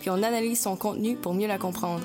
puis 0.00 0.10
on 0.10 0.22
analyse 0.22 0.60
son 0.60 0.76
contenu 0.76 1.16
pour 1.16 1.34
mieux 1.34 1.46
la 1.46 1.58
comprendre. 1.58 2.04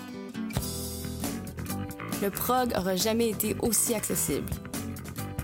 Le 2.22 2.30
prog 2.30 2.74
aura 2.78 2.96
jamais 2.96 3.30
été 3.30 3.56
aussi 3.62 3.96
accessible. 3.96 4.50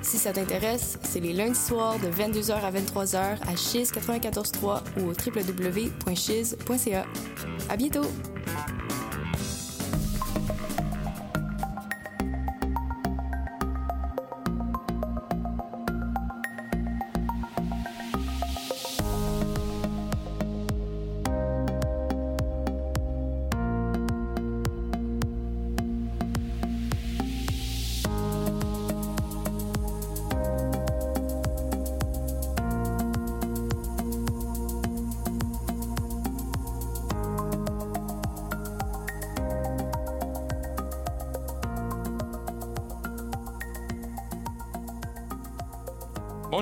Si 0.04 0.18
ça 0.18 0.32
t'intéresse, 0.32 1.00
c'est 1.04 1.20
les 1.20 1.34
lundis 1.34 1.60
soirs 1.60 1.98
de 2.00 2.08
22h 2.08 2.54
à 2.54 2.72
23h 2.72 3.38
à 3.46 3.56
Chiz 3.56 3.92
94.3 3.92 4.82
ou 4.98 5.10
au 5.10 5.14
www.chiz.ca. 5.14 7.06
À 7.70 7.76
bientôt! 7.76 8.06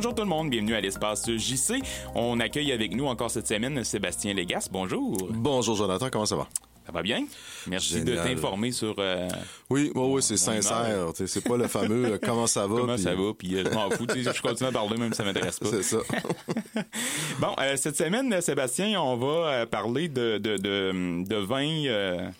Bonjour 0.05 0.17
tout 0.17 0.21
le 0.23 0.29
monde, 0.29 0.51
bienvenue 0.51 0.75
à 0.75 0.81
l'espace 0.81 1.27
JC. 1.27 1.81
On 2.13 2.39
accueille 2.39 2.71
avec 2.71 2.95
nous 2.95 3.07
encore 3.07 3.31
cette 3.31 3.47
semaine 3.47 3.83
Sébastien 3.83 4.35
Légas. 4.35 4.69
Bonjour. 4.71 5.17
Bonjour 5.31 5.75
Jonathan, 5.75 6.09
comment 6.11 6.27
ça 6.27 6.35
va? 6.35 6.47
Ça 6.85 6.91
va 6.91 7.01
bien? 7.01 7.25
Merci 7.65 8.03
de 8.03 8.13
t'informer 8.15 8.71
sur... 8.71 8.93
euh, 8.99 9.27
Oui, 9.71 9.91
oui, 9.95 10.01
oui, 10.13 10.21
c'est 10.21 10.37
sincère. 10.37 11.07
C'est 11.15 11.43
pas 11.43 11.57
le 11.57 11.67
fameux 11.67 12.05
euh, 12.05 12.17
comment 12.23 12.45
ça 12.45 12.67
va. 12.67 12.75
comment 12.81 12.93
puis- 12.93 13.03
ça 13.03 13.15
va, 13.15 13.33
puis 13.35 13.55
euh, 13.55 13.63
je 13.65 13.73
m'en 13.73 13.89
fous. 13.89 14.05
Je 14.15 14.41
continue 14.43 14.69
à 14.69 14.71
parler 14.71 14.95
même 14.95 15.11
si 15.11 15.17
ça 15.17 15.23
m'intéresse 15.23 15.57
pas. 15.59 15.69
C'est 15.71 15.81
ça. 15.81 15.97
Bon, 17.39 17.55
euh, 17.59 17.75
cette 17.75 17.97
semaine, 17.97 18.31
euh, 18.31 18.41
Sébastien, 18.41 19.01
on 19.01 19.17
va 19.17 19.25
euh, 19.49 19.65
parler 19.65 20.07
de, 20.07 20.37
de, 20.37 20.57
de, 20.57 21.23
de 21.27 21.35
vin... 21.37 22.31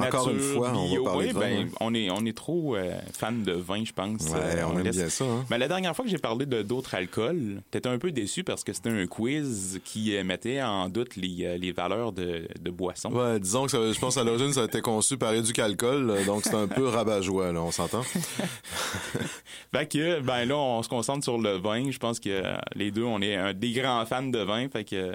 Encore 0.00 0.26
nature, 0.28 0.32
une 0.32 0.54
fois, 0.54 0.72
on 0.74 0.82
va 0.84 0.88
bio. 0.90 1.04
parler 1.04 1.26
Oui, 1.26 1.32
de 1.32 1.38
vin, 1.38 1.40
ben, 1.64 1.68
on 1.80 1.94
est 1.94 2.10
on 2.10 2.24
est 2.26 2.36
trop 2.36 2.76
euh, 2.76 2.92
fan 3.12 3.42
de 3.42 3.52
vin, 3.52 3.84
je 3.84 3.92
pense. 3.92 4.22
Ouais, 4.28 4.36
Euh, 4.40 4.64
on 4.66 4.78
aime 4.78 4.84
laisse- 4.84 4.96
bien 4.96 5.08
ça. 5.08 5.24
Hein? 5.24 5.44
Ben, 5.50 5.58
la 5.58 5.68
dernière 5.68 5.94
fois 5.94 6.04
que 6.04 6.10
j'ai 6.10 6.18
parlé 6.18 6.46
de 6.46 6.62
d'autres 6.62 6.94
alcools, 6.94 7.60
t'étais 7.70 7.88
un 7.88 7.98
peu 7.98 8.10
déçu 8.12 8.44
parce 8.44 8.64
que 8.64 8.72
c'était 8.72 8.90
un 8.90 9.06
quiz 9.06 9.80
qui 9.84 10.16
euh, 10.16 10.24
mettait 10.24 10.62
en 10.62 10.88
doute 10.88 11.16
les, 11.16 11.44
euh, 11.44 11.56
les 11.58 11.72
valeurs 11.72 12.12
de, 12.12 12.48
de 12.60 12.70
boissons. 12.70 13.12
Ouais, 13.12 13.38
disons 13.40 13.64
que 13.66 13.70
ça- 13.70 13.92
je 13.92 13.98
pense 13.98 14.16
à 14.16 14.24
l'origine, 14.24 14.52
ça 14.52 14.62
a 14.62 14.64
été 14.64 14.80
conçu 14.80 15.16
par 15.16 15.32
Éducalcool, 15.34 16.24
donc 16.26 16.42
c'est 16.44 16.54
un 16.54 16.66
peu 16.68 16.86
rabat-joie, 16.88 17.52
là, 17.52 17.62
on 17.62 17.70
s'entend? 17.70 18.02
Fait 19.72 19.86
que, 19.88 20.20
ben 20.20 20.44
là, 20.44 20.56
on 20.56 20.82
se 20.82 20.88
concentre 20.88 21.24
sur 21.24 21.38
le 21.38 21.56
vin. 21.58 21.90
Je 21.90 21.98
pense 21.98 22.20
que 22.20 22.42
les 22.74 22.90
deux, 22.90 23.02
on 23.04 23.20
est 23.20 23.34
un, 23.34 23.52
des 23.52 23.72
grands 23.72 24.04
fans 24.06 24.22
de 24.22 24.38
vin. 24.38 24.68
Fait 24.68 24.84
que, 24.84 25.12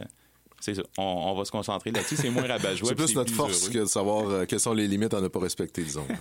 c'est 0.59 0.75
ça. 0.75 0.81
On, 0.97 1.03
on 1.03 1.35
va 1.35 1.45
se 1.45 1.51
concentrer 1.51 1.91
là-dessus. 1.91 2.15
C'est 2.17 2.29
moins 2.29 2.47
rabat-joie. 2.47 2.89
C'est 2.89 2.95
plus 2.95 3.15
notre 3.15 3.33
force 3.33 3.63
heureux. 3.63 3.73
que 3.73 3.79
de 3.79 3.85
savoir 3.85 4.29
euh, 4.29 4.45
quelles 4.45 4.59
sont 4.59 4.73
les 4.73 4.87
limites 4.87 5.13
à 5.13 5.21
ne 5.21 5.27
pas 5.27 5.39
respecter, 5.39 5.83
disons. 5.83 6.05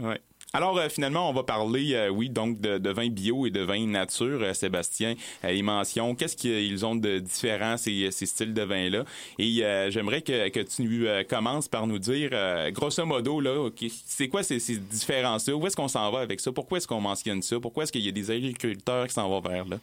Ouais. 0.00 0.20
Alors 0.52 0.76
euh, 0.78 0.88
finalement, 0.88 1.28
on 1.28 1.32
va 1.32 1.42
parler, 1.42 1.94
euh, 1.94 2.08
oui, 2.08 2.30
donc 2.30 2.60
de, 2.60 2.78
de 2.78 2.90
vin 2.90 3.08
bio 3.08 3.46
et 3.46 3.50
de 3.50 3.60
vin 3.60 3.86
nature. 3.86 4.40
Euh, 4.42 4.54
Sébastien, 4.54 5.14
les 5.42 5.62
mentions, 5.62 6.14
qu'est-ce 6.14 6.36
qu'ils 6.36 6.84
ont 6.84 6.94
de 6.94 7.18
différent 7.18 7.76
ces, 7.76 8.10
ces 8.10 8.26
styles 8.26 8.54
de 8.54 8.62
vin-là? 8.62 9.04
Et 9.38 9.64
euh, 9.64 9.90
j'aimerais 9.90 10.22
que, 10.22 10.48
que 10.48 10.60
tu 10.60 11.06
commences 11.28 11.68
par 11.68 11.86
nous 11.88 11.98
dire, 11.98 12.30
grosso 12.72 13.04
modo, 13.04 13.40
là, 13.40 13.68
c'est 14.06 14.28
quoi 14.28 14.42
ces, 14.44 14.60
ces 14.60 14.76
différences-là? 14.76 15.54
Où 15.54 15.66
est-ce 15.66 15.76
qu'on 15.76 15.88
s'en 15.88 16.10
va 16.12 16.20
avec 16.20 16.40
ça? 16.40 16.52
Pourquoi 16.52 16.78
est-ce 16.78 16.86
qu'on 16.88 17.00
mentionne 17.00 17.42
ça? 17.42 17.58
Pourquoi 17.60 17.84
est-ce 17.84 17.92
qu'il 17.92 18.02
y 18.04 18.08
a 18.08 18.12
des 18.12 18.30
agriculteurs 18.30 19.06
qui 19.08 19.14
s'en 19.14 19.28
vont 19.28 19.40
vers 19.40 19.64
là? 19.64 19.78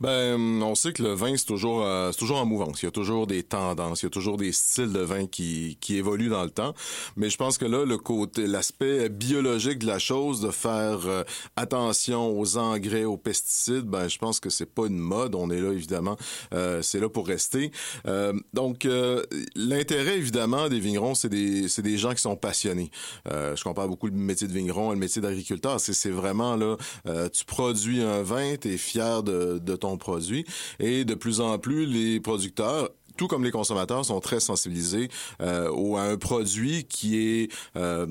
Ben, 0.00 0.62
on 0.62 0.74
sait 0.74 0.92
que 0.92 1.02
le 1.02 1.12
vin, 1.12 1.36
c'est 1.36 1.46
toujours, 1.46 1.84
euh, 1.84 2.10
c'est 2.12 2.18
toujours 2.18 2.38
en 2.38 2.46
mouvance. 2.46 2.82
Il 2.82 2.86
y 2.86 2.88
a 2.88 2.92
toujours 2.92 3.26
des 3.26 3.42
tendances, 3.42 4.02
il 4.02 4.06
y 4.06 4.08
a 4.08 4.10
toujours 4.10 4.36
des 4.36 4.52
styles 4.52 4.92
de 4.92 5.00
vin 5.00 5.26
qui, 5.26 5.78
qui 5.80 5.96
évoluent 5.96 6.28
dans 6.28 6.44
le 6.44 6.50
temps. 6.50 6.74
Mais 7.16 7.30
je 7.30 7.36
pense 7.36 7.58
que 7.58 7.64
là, 7.64 7.84
le 7.84 7.98
côté, 7.98 8.46
l'aspect 8.46 9.08
biologique 9.08 9.78
de 9.78 9.86
la 9.86 9.98
chose, 9.98 10.40
de 10.40 10.50
faire 10.50 11.06
euh, 11.06 11.24
attention 11.56 12.38
aux 12.38 12.56
engrais, 12.56 13.04
aux 13.04 13.16
pesticides, 13.16 13.84
ben, 13.84 14.08
je 14.08 14.18
pense 14.18 14.40
que 14.40 14.50
c'est 14.50 14.72
pas 14.72 14.86
une 14.86 14.98
mode. 14.98 15.34
On 15.34 15.50
est 15.50 15.60
là, 15.60 15.72
évidemment, 15.72 16.16
euh, 16.52 16.82
c'est 16.82 17.00
là 17.00 17.08
pour 17.08 17.26
rester. 17.26 17.70
Euh, 18.06 18.32
donc, 18.52 18.84
euh, 18.84 19.22
l'intérêt, 19.54 20.16
évidemment, 20.16 20.68
des 20.68 20.80
vignerons, 20.80 21.14
c'est 21.14 21.28
des, 21.28 21.68
c'est 21.68 21.82
des 21.82 21.98
gens 21.98 22.14
qui 22.14 22.20
sont 22.20 22.36
passionnés. 22.36 22.90
Euh, 23.30 23.56
je 23.56 23.64
compare 23.64 23.88
beaucoup 23.88 24.06
le 24.06 24.12
métier 24.12 24.46
de 24.46 24.52
vigneron 24.52 24.92
et 24.92 24.94
le 24.94 25.00
métier 25.00 25.22
d'agriculteur. 25.22 25.80
C'est, 25.80 25.92
c'est 25.92 26.10
vraiment 26.10 26.56
là, 26.56 26.76
tu 27.32 27.44
produis 27.44 28.02
un 28.02 28.22
vin, 28.22 28.56
tu 28.56 28.72
es 28.72 28.76
fier 28.76 29.22
de, 29.22 29.57
de 29.58 29.76
ton 29.76 29.96
produit. 29.96 30.44
Et 30.78 31.04
de 31.04 31.14
plus 31.14 31.40
en 31.40 31.58
plus, 31.58 31.86
les 31.86 32.20
producteurs 32.20 32.90
tout 33.18 33.28
comme 33.28 33.44
les 33.44 33.50
consommateurs 33.50 34.04
sont 34.04 34.20
très 34.20 34.40
sensibilisés 34.40 35.10
euh, 35.42 35.68
au, 35.70 35.96
à 35.96 36.02
un 36.02 36.16
produit 36.16 36.84
qui 36.84 37.18
est 37.18 37.52
euh, 37.76 38.06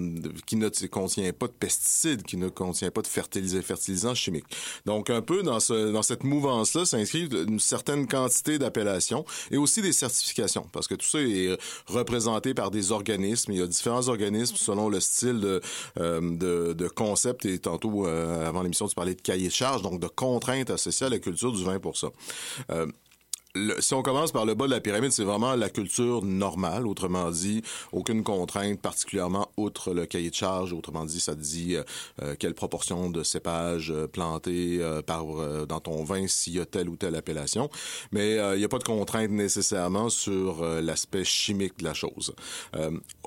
qui 0.45 0.57
ne 0.57 0.69
contient 0.87 1.31
pas 1.33 1.47
de 1.47 1.53
pesticides, 1.53 2.23
qui 2.23 2.37
ne 2.37 2.49
contient 2.49 2.91
pas 2.91 3.01
de 3.01 3.07
fertilisants, 3.07 3.61
fertilisants 3.61 4.13
chimiques. 4.13 4.45
Donc 4.85 5.09
un 5.09 5.21
peu 5.21 5.41
dans 5.41 5.59
ce 5.59 5.91
dans 5.91 6.03
cette 6.03 6.23
mouvance 6.23 6.73
là 6.75 6.85
s'inscrit 6.85 7.27
une 7.27 7.59
certaine 7.59 8.05
quantité 8.05 8.59
d'appellations 8.59 9.25
et 9.49 9.57
aussi 9.57 9.81
des 9.81 9.93
certifications 9.93 10.67
parce 10.71 10.87
que 10.87 10.95
tout 10.95 11.07
ça 11.07 11.19
est 11.21 11.57
représenté 11.87 12.53
par 12.53 12.69
des 12.69 12.91
organismes. 12.91 13.53
Il 13.53 13.59
y 13.59 13.61
a 13.63 13.67
différents 13.67 14.09
organismes 14.09 14.57
selon 14.57 14.89
le 14.89 14.99
style 14.99 15.39
de 15.39 15.61
euh, 15.99 16.19
de, 16.21 16.73
de 16.73 16.87
concept 16.89 17.45
et 17.45 17.59
tantôt 17.59 18.05
euh, 18.05 18.47
avant 18.47 18.61
l'émission 18.61 18.87
tu 18.87 18.95
parlais 18.95 19.15
de 19.15 19.21
cahier 19.21 19.47
de 19.47 19.53
charge 19.53 19.81
donc 19.81 20.01
de 20.01 20.07
contraintes 20.07 20.69
associées 20.69 21.07
à 21.07 21.09
la 21.09 21.19
culture 21.19 21.53
du 21.53 21.63
vin 21.63 21.79
pour 21.79 21.95
ça. 21.95 22.09
Si 23.79 23.93
on 23.93 24.01
commence 24.01 24.31
par 24.31 24.45
le 24.45 24.53
bas 24.53 24.65
de 24.65 24.71
la 24.71 24.79
pyramide, 24.81 25.11
c'est 25.11 25.23
vraiment 25.23 25.55
la 25.55 25.69
culture 25.69 26.23
normale, 26.23 26.87
autrement 26.87 27.31
dit, 27.31 27.61
aucune 27.91 28.23
contrainte 28.23 28.81
particulièrement 28.81 29.49
outre 29.57 29.93
le 29.93 30.05
cahier 30.05 30.29
de 30.29 30.35
charge, 30.35 30.73
autrement 30.73 31.05
dit, 31.05 31.19
ça 31.19 31.35
te 31.35 31.41
dit 31.41 31.75
euh, 31.75 31.83
euh, 32.21 32.35
quelle 32.37 32.53
proportion 32.53 33.09
de 33.09 33.23
cépages 33.23 33.91
euh, 33.91 34.07
euh, 34.17 35.65
dans 35.65 35.79
ton 35.79 36.03
vin 36.03 36.27
s'il 36.27 36.55
y 36.55 36.59
a 36.59 36.65
telle 36.65 36.89
ou 36.89 36.95
telle 36.95 37.15
appellation, 37.15 37.69
mais 38.11 38.35
il 38.35 38.57
n'y 38.57 38.63
a 38.63 38.69
pas 38.69 38.79
de 38.79 38.83
contrainte 38.83 39.31
nécessairement 39.31 40.09
sur 40.09 40.63
l'aspect 40.63 41.23
chimique 41.23 41.79
de 41.79 41.83
la 41.83 41.93
chose. 41.93 42.33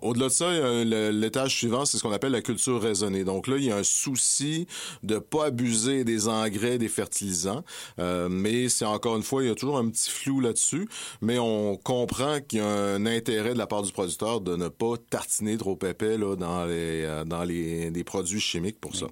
Au-delà 0.02 0.28
de 0.28 0.32
ça, 0.32 0.50
l'étage 0.84 1.56
suivant, 1.56 1.84
c'est 1.84 1.98
ce 1.98 2.02
qu'on 2.02 2.12
appelle 2.12 2.32
la 2.32 2.42
culture 2.42 2.80
raisonnée. 2.80 3.24
Donc 3.24 3.46
là, 3.46 3.56
il 3.56 3.64
y 3.64 3.70
a 3.70 3.76
un 3.76 3.84
souci 3.84 4.66
de 5.02 5.18
pas 5.18 5.46
abuser 5.46 6.04
des 6.04 6.28
engrais, 6.28 6.78
des 6.78 6.88
fertilisants, 6.88 7.64
mais 7.98 8.68
c'est 8.68 8.84
encore 8.84 9.16
une 9.16 9.22
fois, 9.22 9.42
il 9.42 9.48
y 9.48 9.52
a 9.52 9.54
toujours 9.54 9.78
un 9.78 9.88
petit 9.88 10.10
flou 10.20 10.40
là-dessus, 10.40 10.88
mais 11.20 11.38
on 11.38 11.76
comprend 11.76 12.40
qu'il 12.40 12.60
y 12.60 12.62
a 12.62 12.66
un 12.66 13.06
intérêt 13.06 13.54
de 13.54 13.58
la 13.58 13.66
part 13.66 13.82
du 13.82 13.92
producteur 13.92 14.40
de 14.40 14.56
ne 14.56 14.68
pas 14.68 14.94
tartiner 15.10 15.56
trop 15.56 15.78
épais 15.84 16.16
là, 16.16 16.36
dans 16.36 16.64
les 16.64 17.04
euh, 17.04 17.24
dans 17.24 17.44
les 17.44 17.90
des 17.90 18.04
produits 18.04 18.40
chimiques 18.40 18.80
pour 18.80 18.96
ça. 18.96 19.06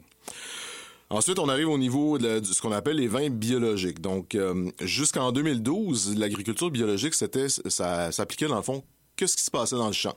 Ensuite, 1.11 1.39
on 1.39 1.49
arrive 1.49 1.71
au 1.71 1.79
niveau 1.79 2.19
de, 2.19 2.43
ce 2.45 2.61
qu'on 2.61 2.73
appelle 2.73 2.97
les 2.97 3.09
vins 3.09 3.31
biologiques. 3.31 4.03
Donc, 4.03 4.35
euh, 4.35 4.71
jusqu'en 4.83 5.33
2012, 5.33 6.19
l'agriculture 6.19 6.71
biologique, 6.71 7.15
c'était, 7.15 7.49
ça 7.49 8.13
s'appliquait 8.13 8.47
dans 8.47 8.57
le 8.57 8.63
fond 8.63 8.85
qu'est-ce 9.19 9.37
qui 9.37 9.43
se 9.43 9.51
passait 9.51 9.77
dans 9.77 9.89
le 9.89 9.93
champ? 9.93 10.15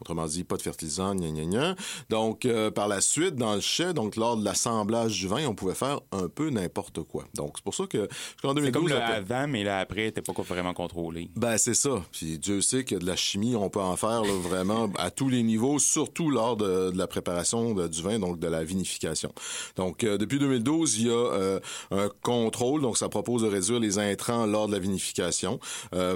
Autrement 0.00 0.26
dit, 0.26 0.44
pas 0.44 0.56
de 0.56 0.62
fertilisants, 0.62 1.14
gna 1.14 1.30
gna 1.30 1.44
gna. 1.44 1.76
Donc, 2.10 2.44
euh, 2.44 2.70
par 2.70 2.86
la 2.88 3.00
suite, 3.00 3.34
dans 3.36 3.54
le 3.54 3.60
chai, 3.60 3.92
donc 3.94 4.16
lors 4.16 4.36
de 4.36 4.44
l'assemblage 4.44 5.12
du 5.18 5.28
vin, 5.28 5.46
on 5.46 5.54
pouvait 5.54 5.74
faire 5.74 6.00
un 6.12 6.28
peu 6.28 6.50
n'importe 6.50 7.02
quoi. 7.02 7.24
Donc, 7.34 7.52
c'est 7.56 7.64
pour 7.64 7.74
ça 7.74 7.86
que 7.86 8.08
jusqu'en 8.34 8.54
2012... 8.54 8.64
C'est 8.66 8.72
comme 8.72 8.88
le 8.88 8.96
après- 8.96 9.14
avant, 9.34 9.48
mais 9.48 9.64
là 9.64 9.78
après, 9.78 10.10
t'es 10.12 10.22
pas 10.22 10.32
vraiment 10.42 10.74
contrôlé. 10.74 11.30
ben 11.36 11.56
c'est 11.58 11.74
ça. 11.74 12.02
Puis 12.12 12.38
Dieu 12.38 12.60
sait 12.60 12.84
que 12.84 12.94
de 12.96 13.06
la 13.06 13.16
chimie, 13.16 13.54
on 13.56 13.70
peut 13.70 13.80
en 13.80 13.96
faire 13.96 14.22
là, 14.22 14.32
vraiment 14.42 14.90
à 14.98 15.10
tous 15.10 15.28
les 15.28 15.42
niveaux, 15.42 15.78
surtout 15.78 16.30
lors 16.30 16.56
de, 16.56 16.90
de 16.90 16.98
la 16.98 17.06
préparation 17.06 17.72
de- 17.74 17.88
du 17.88 18.02
vin, 18.02 18.18
donc 18.18 18.38
de 18.38 18.48
la 18.48 18.64
vinification. 18.64 19.32
Donc 19.76 20.04
euh, 20.04 20.18
depuis 20.18 20.38
2012, 20.38 20.98
il 20.98 21.06
y 21.06 21.10
a 21.10 21.12
euh, 21.12 21.60
un 21.90 22.10
contrôle, 22.22 22.82
donc 22.82 22.98
ça 22.98 23.08
propose 23.08 23.42
de 23.42 23.48
réduire 23.48 23.78
les 23.80 23.98
intrants 23.98 24.46
lors 24.46 24.66
de 24.66 24.72
la 24.72 24.78
vinification. 24.78 25.58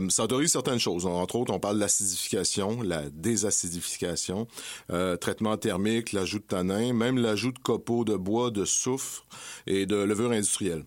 Ça 0.09 0.25
autorise 0.25 0.51
certaines 0.53 0.79
choses. 0.79 1.07
Entre 1.07 1.37
autres, 1.37 1.53
on 1.53 1.59
parle 1.61 1.77
de 1.77 1.81
la 2.83 3.11
désacidification, 3.11 4.47
euh, 4.91 5.17
traitement 5.17 5.57
thermique, 5.57 6.13
l'ajout 6.13 6.39
de 6.39 6.45
tanin, 6.45 6.93
même 6.93 7.19
l'ajout 7.19 7.53
de 7.53 7.59
copeaux 7.59 8.05
de 8.05 8.17
bois, 8.17 8.51
de 8.51 8.65
soufre 8.65 9.25
et 9.67 9.87
de 9.87 9.97
levure 9.97 10.31
industrielle. 10.31 10.85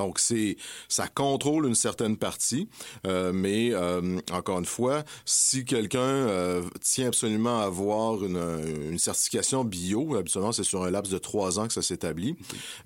Donc 0.00 0.18
c'est 0.18 0.56
ça 0.88 1.08
contrôle 1.08 1.66
une 1.66 1.74
certaine 1.74 2.16
partie, 2.16 2.70
euh, 3.06 3.32
mais 3.34 3.74
euh, 3.74 4.18
encore 4.32 4.58
une 4.58 4.64
fois, 4.64 5.04
si 5.26 5.66
quelqu'un 5.66 6.00
euh, 6.00 6.62
tient 6.80 7.08
absolument 7.08 7.60
à 7.60 7.64
avoir 7.64 8.24
une, 8.24 8.42
une 8.90 8.98
certification 8.98 9.62
bio, 9.62 10.16
habituellement 10.16 10.52
c'est 10.52 10.64
sur 10.64 10.82
un 10.84 10.90
laps 10.90 11.12
de 11.12 11.18
trois 11.18 11.58
ans 11.58 11.66
que 11.66 11.74
ça 11.74 11.82
s'établit, 11.82 12.34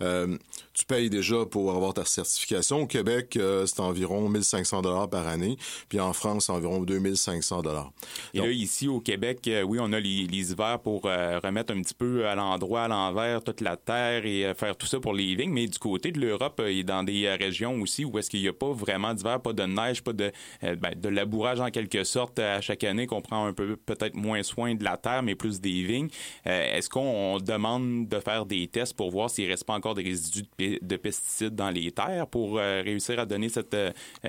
tu 0.00 0.84
payes 0.86 1.08
déjà 1.08 1.46
pour 1.46 1.70
avoir 1.70 1.94
ta 1.94 2.04
certification. 2.04 2.82
Au 2.82 2.86
Québec, 2.88 3.38
c'est 3.66 3.78
environ 3.78 4.28
1500 4.28 4.82
dollars 4.82 5.08
par 5.08 5.28
année, 5.28 5.56
puis 5.88 6.00
en 6.00 6.12
France, 6.12 6.50
environ 6.50 6.80
2500 6.80 7.62
dollars. 7.62 7.92
Et 8.32 8.40
là, 8.40 8.50
ici 8.50 8.88
au 8.88 8.98
Québec, 8.98 9.48
oui, 9.66 9.78
on 9.80 9.92
a 9.92 10.00
les, 10.00 10.26
les 10.26 10.50
hivers 10.50 10.80
pour 10.80 11.02
remettre 11.02 11.72
un 11.72 11.80
petit 11.80 11.94
peu 11.94 12.26
à 12.26 12.34
l'endroit, 12.34 12.82
à 12.82 12.88
l'envers, 12.88 13.44
toute 13.44 13.60
la 13.60 13.76
terre 13.76 14.26
et 14.26 14.52
faire 14.54 14.76
tout 14.76 14.88
ça 14.88 14.98
pour 14.98 15.14
les 15.14 15.36
vignes. 15.36 15.52
Mais 15.52 15.68
du 15.68 15.78
côté 15.78 16.10
de 16.10 16.18
l'Europe 16.18 16.60
et 16.66 16.82
dans 16.82 17.03
des 17.04 17.28
régions 17.30 17.80
aussi 17.80 18.04
où 18.04 18.18
est-ce 18.18 18.30
qu'il 18.30 18.40
n'y 18.40 18.48
a 18.48 18.52
pas 18.52 18.72
vraiment 18.72 19.14
d'hiver, 19.14 19.40
pas 19.40 19.52
de 19.52 19.64
neige, 19.64 20.02
pas 20.02 20.12
de, 20.12 20.32
ben, 20.62 20.94
de 20.96 21.08
labourage 21.08 21.60
en 21.60 21.70
quelque 21.70 22.04
sorte 22.04 22.38
à 22.38 22.60
chaque 22.60 22.84
année, 22.84 23.06
qu'on 23.06 23.20
prend 23.20 23.46
un 23.46 23.52
peu 23.52 23.76
peut-être 23.76 24.14
moins 24.14 24.42
soin 24.42 24.74
de 24.74 24.84
la 24.84 24.96
terre, 24.96 25.22
mais 25.22 25.34
plus 25.34 25.60
des 25.60 25.82
vignes. 25.82 26.08
est-ce 26.44 26.88
qu'on 26.88 27.38
demande 27.38 28.08
de 28.08 28.20
faire 28.20 28.46
des 28.46 28.66
tests 28.66 28.94
pour 28.94 29.10
voir 29.10 29.30
s'il 29.30 29.48
reste 29.48 29.64
pas 29.64 29.74
encore 29.74 29.94
des 29.94 30.02
résidus 30.02 30.44
de, 30.58 30.96
pesticides 30.96 31.54
dans 31.54 31.70
les 31.70 31.90
terres 31.92 32.26
pour 32.26 32.56
réussir 32.56 33.18
à 33.18 33.26
donner 33.26 33.48
cette, 33.48 33.76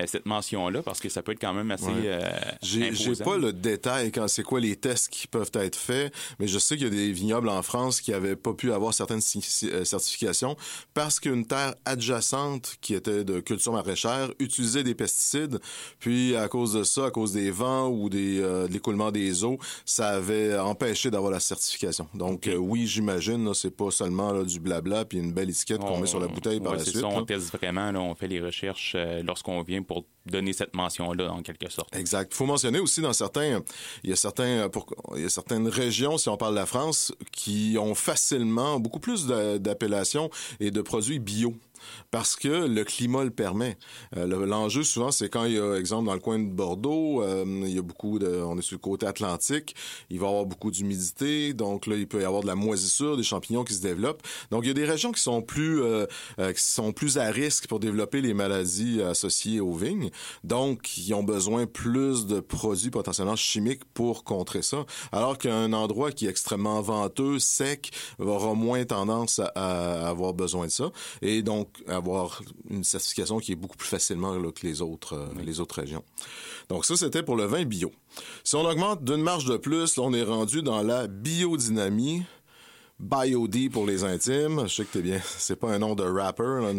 cette 0.06 0.26
mention-là? 0.26 0.82
Parce 0.82 1.00
que 1.00 1.08
ça 1.08 1.22
peut 1.22 1.32
être 1.32 1.40
quand 1.40 1.54
même 1.54 1.70
assez 1.70 1.86
ouais. 1.86 2.18
J'ai 2.62 3.24
pas 3.24 3.38
le 3.38 3.52
détail 3.52 4.12
quand 4.12 4.28
c'est 4.28 4.42
quoi 4.42 4.60
les 4.60 4.76
tests 4.76 5.08
qui 5.08 5.26
peuvent 5.26 5.50
être 5.54 5.76
faits, 5.76 6.12
mais 6.38 6.46
je 6.46 6.58
sais 6.58 6.76
qu'il 6.76 6.84
y 6.84 6.88
a 6.88 6.90
des 6.90 7.12
vignobles 7.12 7.48
en 7.48 7.62
France 7.62 8.00
qui 8.00 8.12
avaient 8.12 8.36
pas 8.36 8.54
pu 8.54 8.72
avoir 8.72 8.94
certaines 8.94 9.20
certifications 9.20 10.56
parce 10.94 11.20
qu'une 11.20 11.46
terre 11.46 11.74
adjacente 11.84 12.55
qui 12.80 12.94
était 12.94 13.24
de 13.24 13.40
culture 13.40 13.72
maraîchère 13.72 14.30
utilisait 14.38 14.82
des 14.82 14.94
pesticides, 14.94 15.58
puis 15.98 16.36
à 16.36 16.48
cause 16.48 16.72
de 16.72 16.82
ça, 16.82 17.06
à 17.06 17.10
cause 17.10 17.32
des 17.32 17.50
vents 17.50 17.88
ou 17.88 18.08
des, 18.08 18.40
euh, 18.40 18.66
de 18.68 18.72
l'écoulement 18.72 19.10
des 19.10 19.44
eaux, 19.44 19.58
ça 19.84 20.08
avait 20.08 20.58
empêché 20.58 21.10
d'avoir 21.10 21.30
la 21.30 21.40
certification. 21.40 22.08
Donc 22.14 22.46
euh, 22.46 22.56
oui, 22.56 22.86
j'imagine, 22.86 23.52
c'est 23.54 23.74
pas 23.74 23.90
seulement 23.90 24.32
là, 24.32 24.44
du 24.44 24.60
blabla 24.60 25.04
puis 25.04 25.18
une 25.18 25.32
belle 25.32 25.50
étiquette 25.50 25.80
qu'on 25.80 25.98
met 25.98 26.06
sur 26.06 26.20
la 26.20 26.28
bouteille 26.28 26.60
par 26.60 26.72
ouais, 26.72 26.78
la 26.78 26.84
suite. 26.84 27.00
Ça, 27.00 27.06
on 27.06 27.24
teste 27.24 27.52
vraiment, 27.56 27.90
là, 27.92 28.00
on 28.00 28.14
fait 28.14 28.28
les 28.28 28.40
recherches 28.40 28.94
euh, 28.96 29.22
lorsqu'on 29.22 29.62
vient 29.62 29.82
pour 29.82 30.04
donner 30.26 30.52
cette 30.52 30.74
mention-là 30.74 31.32
en 31.32 31.42
quelque 31.42 31.70
sorte. 31.70 31.94
Exact. 31.94 32.32
Il 32.32 32.36
faut 32.36 32.46
mentionner 32.46 32.80
aussi 32.80 33.00
dans 33.00 33.12
certains, 33.12 33.62
il 34.02 34.10
y 34.10 34.12
a 34.12 34.16
certains, 34.16 34.68
pour, 34.68 34.86
il 35.14 35.22
y 35.22 35.26
a 35.26 35.30
certaines 35.30 35.68
régions, 35.68 36.18
si 36.18 36.28
on 36.28 36.36
parle 36.36 36.54
de 36.54 36.60
la 36.60 36.66
France, 36.66 37.12
qui 37.32 37.76
ont 37.78 37.94
facilement 37.94 38.80
beaucoup 38.80 39.00
plus 39.00 39.26
d'appellations 39.26 40.30
et 40.60 40.70
de 40.70 40.80
produits 40.82 41.18
bio 41.18 41.54
parce 42.10 42.36
que 42.36 42.66
le 42.66 42.84
climat 42.84 43.24
le 43.24 43.30
permet. 43.30 43.76
Euh, 44.16 44.26
L'enjeu 44.46 44.82
souvent, 44.82 45.10
c'est 45.10 45.28
quand 45.28 45.44
il 45.44 45.54
y 45.54 45.58
a, 45.58 45.74
exemple, 45.76 46.06
dans 46.06 46.14
le 46.14 46.20
coin 46.20 46.38
de 46.38 46.48
Bordeaux, 46.48 47.22
euh, 47.22 47.44
il 47.46 47.74
y 47.74 47.78
a 47.78 47.82
beaucoup 47.82 48.18
de, 48.18 48.28
on 48.28 48.58
est 48.58 48.62
sur 48.62 48.76
le 48.76 48.80
côté 48.80 49.06
atlantique, 49.06 49.74
il 50.10 50.18
va 50.18 50.26
y 50.26 50.28
avoir 50.28 50.46
beaucoup 50.46 50.70
d'humidité, 50.70 51.52
donc 51.54 51.86
là, 51.86 51.96
il 51.96 52.06
peut 52.06 52.20
y 52.20 52.24
avoir 52.24 52.42
de 52.42 52.46
la 52.46 52.54
moisissure, 52.54 53.16
des 53.16 53.22
champignons 53.22 53.64
qui 53.64 53.74
se 53.74 53.82
développent. 53.82 54.22
Donc, 54.50 54.64
il 54.64 54.68
y 54.68 54.70
a 54.70 54.74
des 54.74 54.84
régions 54.84 55.12
qui 55.12 55.22
sont 55.22 55.42
plus, 55.42 55.82
euh, 55.82 56.06
euh 56.38 56.52
qui 56.52 56.62
sont 56.62 56.92
plus 56.92 57.18
à 57.18 57.30
risque 57.30 57.66
pour 57.66 57.80
développer 57.80 58.20
les 58.20 58.34
maladies 58.34 59.02
associées 59.02 59.60
aux 59.60 59.72
vignes. 59.72 60.10
Donc, 60.44 60.96
ils 60.96 61.12
ont 61.14 61.22
besoin 61.22 61.66
plus 61.66 62.26
de 62.26 62.40
produits 62.40 62.90
potentiellement 62.90 63.36
chimiques 63.36 63.84
pour 63.94 64.24
contrer 64.24 64.62
ça. 64.62 64.86
Alors 65.12 65.38
qu'un 65.38 65.72
endroit 65.72 66.12
qui 66.12 66.26
est 66.26 66.30
extrêmement 66.30 66.80
venteux, 66.80 67.38
sec, 67.38 67.90
aura 68.18 68.54
moins 68.54 68.84
tendance 68.84 69.38
à, 69.38 69.52
à 69.54 70.08
avoir 70.08 70.34
besoin 70.34 70.66
de 70.66 70.70
ça. 70.70 70.90
Et 71.22 71.42
donc, 71.42 71.65
avoir 71.86 72.42
une 72.70 72.84
certification 72.84 73.38
qui 73.38 73.52
est 73.52 73.56
beaucoup 73.56 73.76
plus 73.76 73.88
facilement 73.88 74.36
là, 74.36 74.50
que 74.52 74.66
les 74.66 74.82
autres, 74.82 75.14
euh, 75.14 75.26
oui. 75.36 75.44
les 75.44 75.60
autres 75.60 75.80
régions. 75.80 76.04
Donc 76.68 76.84
ça, 76.84 76.96
c'était 76.96 77.22
pour 77.22 77.36
le 77.36 77.44
vin 77.44 77.64
bio. 77.64 77.92
Si 78.44 78.56
on 78.56 78.64
augmente 78.64 79.04
d'une 79.04 79.22
marge 79.22 79.46
de 79.46 79.56
plus, 79.56 79.96
là, 79.96 80.02
on 80.02 80.12
est 80.12 80.22
rendu 80.22 80.62
dans 80.62 80.82
la 80.82 81.06
biodynamie. 81.06 82.22
BioD 82.98 83.70
pour 83.70 83.86
les 83.86 84.04
intimes. 84.04 84.62
Je 84.66 84.74
sais 84.74 84.84
que 84.84 84.92
t'es 84.92 85.02
bien. 85.02 85.20
C'est 85.38 85.56
pas 85.56 85.68
un 85.68 85.78
nom 85.78 85.94
de 85.94 86.02
rapper, 86.02 86.72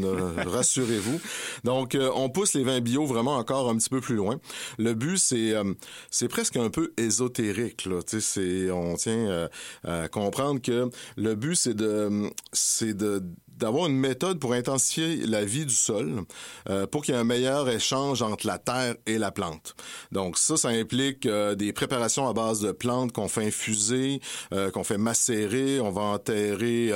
rassurez-vous. 0.45 1.19
Donc, 1.63 1.95
euh, 1.95 2.09
on 2.15 2.29
pousse 2.29 2.53
les 2.53 2.63
vins 2.63 2.79
bio 2.79 3.05
vraiment 3.05 3.37
encore 3.37 3.69
un 3.69 3.77
petit 3.77 3.89
peu 3.89 4.01
plus 4.01 4.15
loin. 4.15 4.39
Le 4.77 4.93
but, 4.93 5.17
c'est 5.17 5.53
euh, 5.53 5.73
c'est 6.09 6.27
presque 6.27 6.57
un 6.57 6.69
peu 6.69 6.93
ésotérique. 6.97 7.85
Là. 7.85 7.99
C'est 8.07 8.71
on 8.71 8.95
tient 8.95 9.13
euh, 9.13 9.47
à 9.83 10.07
comprendre 10.07 10.61
que 10.61 10.89
le 11.17 11.35
but, 11.35 11.55
c'est 11.55 11.75
de 11.75 12.31
c'est 12.51 12.95
de 12.95 13.23
d'avoir 13.57 13.87
une 13.87 13.97
méthode 13.97 14.39
pour 14.39 14.53
intensifier 14.53 15.17
la 15.25 15.43
vie 15.43 15.65
du 15.65 15.73
sol, 15.73 16.23
euh, 16.69 16.87
pour 16.87 17.03
qu'il 17.03 17.13
y 17.13 17.17
ait 17.17 17.21
un 17.21 17.25
meilleur 17.25 17.69
échange 17.69 18.21
entre 18.21 18.47
la 18.47 18.57
terre 18.57 18.95
et 19.05 19.17
la 19.17 19.31
plante. 19.31 19.75
Donc 20.11 20.37
ça, 20.37 20.57
ça 20.57 20.69
implique 20.69 21.25
euh, 21.25 21.55
des 21.55 21.73
préparations 21.73 22.27
à 22.27 22.33
base 22.33 22.61
de 22.61 22.71
plantes 22.71 23.11
qu'on 23.11 23.27
fait 23.27 23.47
infuser, 23.47 24.21
euh, 24.53 24.71
qu'on 24.71 24.83
fait 24.83 24.97
macérer, 24.97 25.79
on 25.81 25.91
va 25.91 26.01
enterrer 26.01 26.91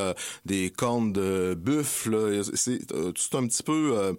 des 0.46 0.70
cornes 0.70 1.12
de 1.12 1.56
buffle. 1.58 2.42
C'est 2.54 2.86
tout 2.88 3.38
un 3.38 3.48
petit 3.48 3.64
peu 3.64 4.16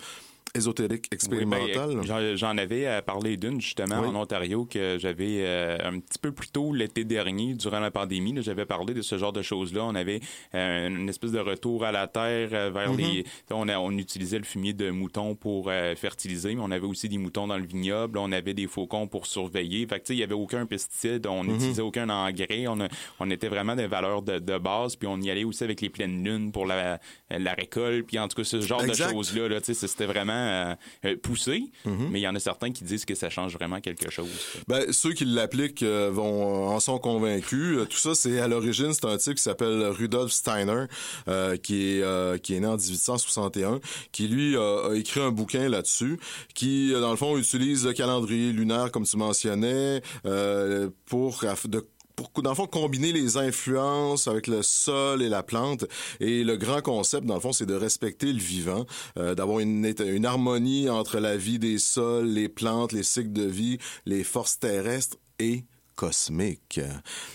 ésotérique. 0.54 1.06
Oui, 1.30 1.44
ben, 1.46 2.36
J'en 2.36 2.58
avais 2.58 2.86
à 2.86 3.00
parler 3.00 3.36
d'une 3.36 3.60
justement 3.60 4.00
oui. 4.00 4.08
en 4.08 4.16
Ontario 4.16 4.66
que 4.66 4.98
j'avais 4.98 5.38
euh, 5.40 5.78
un 5.82 5.98
petit 5.98 6.18
peu 6.18 6.32
plus 6.32 6.48
tôt 6.48 6.74
l'été 6.74 7.04
dernier, 7.04 7.54
durant 7.54 7.80
la 7.80 7.90
pandémie. 7.90 8.34
J'avais 8.42 8.66
parlé 8.66 8.92
de 8.92 9.00
ce 9.02 9.16
genre 9.16 9.32
de 9.32 9.40
choses-là. 9.40 9.84
On 9.84 9.94
avait 9.94 10.20
euh, 10.54 10.88
une 10.88 11.08
espèce 11.08 11.32
de 11.32 11.38
retour 11.38 11.84
à 11.84 11.92
la 11.92 12.06
terre 12.06 12.50
euh, 12.52 12.70
vers 12.70 12.92
mm 12.92 12.96
-hmm. 12.96 13.14
les. 13.14 13.24
On, 13.50 13.68
a, 13.68 13.78
on 13.78 13.92
utilisait 13.92 14.38
le 14.38 14.44
fumier 14.44 14.74
de 14.74 14.90
moutons 14.90 15.34
pour 15.34 15.68
euh, 15.68 15.94
fertiliser, 15.94 16.54
mais 16.54 16.62
on 16.62 16.70
avait 16.70 16.86
aussi 16.86 17.08
des 17.08 17.18
moutons 17.18 17.46
dans 17.46 17.58
le 17.58 17.66
vignoble. 17.66 18.18
On 18.18 18.30
avait 18.32 18.54
des 18.54 18.66
faucons 18.66 19.06
pour 19.08 19.26
surveiller. 19.26 19.86
Fait 19.86 20.00
que, 20.00 20.12
il 20.12 20.18
y 20.18 20.22
avait 20.22 20.34
aucun 20.44 20.66
pesticide, 20.66 21.26
on 21.26 21.44
n'utilisait 21.44 21.82
mm 21.82 21.84
-hmm. 21.84 21.88
aucun 21.88 22.08
engrais. 22.10 22.66
On, 22.68 22.78
a, 22.80 22.88
on 23.20 23.30
était 23.30 23.48
vraiment 23.48 23.76
des 23.82 23.86
valeurs 23.96 24.22
de, 24.22 24.38
de, 24.38 24.58
base. 24.58 24.96
Puis 24.96 25.08
on 25.08 25.18
y 25.26 25.30
allait 25.30 25.44
aussi 25.50 25.64
avec 25.64 25.80
les 25.80 25.90
pleines 25.96 26.18
lunes 26.26 26.52
pour 26.52 26.66
la, 26.66 27.00
la 27.30 27.54
récolte. 27.54 28.06
Puis 28.08 28.18
en 28.22 28.28
tout 28.28 28.36
cas, 28.40 28.44
ce 28.44 28.60
genre 28.60 28.84
exact. 28.84 29.06
de 29.06 29.12
choses-là, 29.14 29.44
là, 29.48 29.58
c'était 29.62 30.10
vraiment 30.14 30.41
euh, 30.42 31.16
poussé, 31.22 31.64
mm 31.84 31.90
-hmm. 31.90 32.08
mais 32.10 32.20
il 32.20 32.22
y 32.22 32.28
en 32.28 32.34
a 32.34 32.40
certains 32.40 32.72
qui 32.72 32.84
disent 32.84 33.04
que 33.04 33.14
ça 33.14 33.30
change 33.30 33.54
vraiment 33.54 33.80
quelque 33.80 34.10
chose. 34.10 34.30
Ben, 34.68 34.92
ceux 34.92 35.12
qui 35.12 35.24
l'appliquent 35.24 35.82
euh, 35.82 36.10
vont 36.12 36.68
en 36.68 36.80
sont 36.80 36.98
convaincus. 36.98 37.78
Euh, 37.78 37.84
tout 37.84 37.96
ça, 37.98 38.14
c'est 38.14 38.40
à 38.40 38.48
l'origine, 38.48 38.92
c'est 38.92 39.04
un 39.04 39.16
type 39.16 39.34
qui 39.34 39.42
s'appelle 39.42 39.82
Rudolf 39.98 40.32
Steiner, 40.32 40.84
euh, 41.28 41.56
qui 41.56 41.76
est 41.98 42.02
qui 42.42 42.54
est 42.54 42.60
né 42.60 42.66
en 42.66 42.76
1861, 42.76 43.80
qui 44.12 44.28
lui 44.28 44.56
a 44.56 44.92
écrit 44.94 45.20
un 45.20 45.30
bouquin 45.30 45.68
là-dessus, 45.68 46.18
qui 46.54 46.92
dans 46.92 47.10
le 47.10 47.16
fond 47.16 47.36
utilise 47.36 47.84
le 47.86 47.92
calendrier 47.92 48.52
lunaire 48.52 48.90
comme 48.92 49.04
tu 49.04 49.16
mentionnais 49.16 50.02
pour 51.06 51.44
de 51.68 51.86
pour, 52.30 52.42
dans 52.42 52.54
fond, 52.54 52.66
combiner 52.66 53.12
les 53.12 53.36
influences 53.36 54.28
avec 54.28 54.46
le 54.46 54.62
sol 54.62 55.22
et 55.22 55.28
la 55.28 55.42
plante. 55.42 55.84
Et 56.20 56.44
le 56.44 56.56
grand 56.56 56.82
concept, 56.82 57.26
dans 57.26 57.34
le 57.34 57.40
fond, 57.40 57.52
c'est 57.52 57.66
de 57.66 57.74
respecter 57.74 58.32
le 58.32 58.40
vivant, 58.40 58.86
euh, 59.18 59.34
d'avoir 59.34 59.60
une, 59.60 59.92
une 60.00 60.26
harmonie 60.26 60.88
entre 60.88 61.18
la 61.18 61.36
vie 61.36 61.58
des 61.58 61.78
sols, 61.78 62.26
les 62.26 62.48
plantes, 62.48 62.92
les 62.92 63.02
cycles 63.02 63.32
de 63.32 63.44
vie, 63.44 63.78
les 64.06 64.24
forces 64.24 64.58
terrestres 64.58 65.16
et 65.38 65.64
cosmique. 66.02 66.80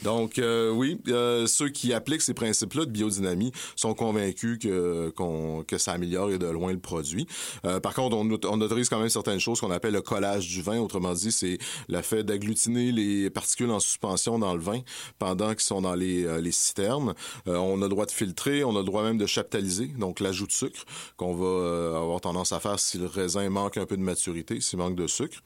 Donc 0.03 0.39
euh, 0.39 0.71
oui, 0.71 0.99
euh, 1.07 1.47
ceux 1.47 1.69
qui 1.69 1.93
appliquent 1.93 2.21
ces 2.21 2.33
principes-là 2.33 2.83
de 2.83 2.91
biodynamie 2.91 3.53
sont 3.77 3.93
convaincus 3.93 4.59
que 4.59 5.09
qu 5.15 5.65
que 5.65 5.77
ça 5.77 5.93
améliore 5.93 6.31
et 6.31 6.37
de 6.37 6.47
loin 6.47 6.73
le 6.73 6.79
produit. 6.79 7.27
Euh, 7.63 7.79
par 7.79 7.93
contre, 7.93 8.17
on, 8.17 8.27
on, 8.29 8.61
autorise 8.61 8.89
quand 8.89 8.99
même 8.99 9.07
certaines 9.07 9.39
choses 9.39 9.61
qu'on 9.61 9.71
appelle 9.71 9.93
le 9.93 10.01
collage 10.01 10.49
du 10.49 10.61
vin. 10.61 10.79
Autrement 10.79 11.13
dit, 11.13 11.31
c'est 11.31 11.59
le 11.87 12.01
fait 12.01 12.23
d'agglutiner 12.23 12.91
les 12.91 13.29
particules 13.29 13.71
en 13.71 13.79
suspension 13.79 14.37
dans 14.37 14.53
le 14.53 14.59
vin 14.61 14.81
pendant 15.17 15.51
qu'ils 15.51 15.61
sont 15.61 15.81
dans 15.81 15.95
les, 15.95 16.25
euh, 16.25 16.41
les 16.41 16.51
citernes. 16.51 17.13
Euh, 17.47 17.55
on 17.55 17.81
a 17.81 17.85
le 17.85 17.89
droit 17.89 18.05
de 18.05 18.11
filtrer, 18.11 18.65
on 18.65 18.75
a 18.75 18.79
le 18.79 18.85
droit 18.85 19.03
même 19.03 19.17
de 19.17 19.25
chaptaliser, 19.25 19.87
donc 19.97 20.19
l'ajout 20.19 20.47
de 20.47 20.51
sucre 20.51 20.83
qu'on 21.15 21.33
va 21.33 21.45
euh, 21.45 21.95
avoir 21.95 22.19
tendance 22.19 22.51
à 22.51 22.59
faire 22.59 22.79
si 22.79 22.97
le 22.97 23.05
raisin 23.05 23.49
manque 23.49 23.77
un 23.77 23.85
peu 23.85 23.95
de 23.95 24.01
maturité, 24.01 24.59
s'il 24.59 24.79
manque 24.79 24.95
de 24.95 25.07
sucre. 25.07 25.37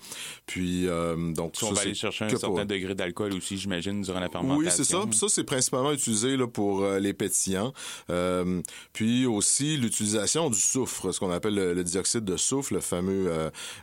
Puis 0.48 0.88
donc 1.36 1.56
si 1.56 1.64
on 1.66 1.72
va 1.74 1.82
aller 1.82 1.94
chercher 1.94 2.26
un 2.26 2.30
certain 2.30 2.66
degré 2.66 2.96
d'alcool 2.96 3.11
aussi, 3.20 3.58
j'imagine, 3.58 4.02
durant 4.02 4.20
la 4.20 4.30
fermentation. 4.30 4.58
Oui, 4.58 4.68
c'est 4.70 4.84
ça. 4.84 5.04
Ça, 5.12 5.28
c'est 5.30 5.44
principalement 5.44 5.92
utilisé 5.92 6.38
là, 6.38 6.48
pour 6.48 6.84
euh, 6.84 7.00
les 7.00 7.14
pétillants. 7.14 7.74
Euh, 8.10 8.62
puis 8.94 9.26
aussi 9.26 9.78
l'utilisation 9.78 10.50
du 10.50 10.60
soufre, 10.60 11.14
ce 11.14 11.20
qu'on 11.20 11.32
appelle 11.32 11.56
le, 11.56 11.74
le, 11.74 11.84
dioxyde 11.84 12.24
de 12.24 12.38
soufre, 12.38 12.74
le 12.74 12.80
fameux 12.80 13.32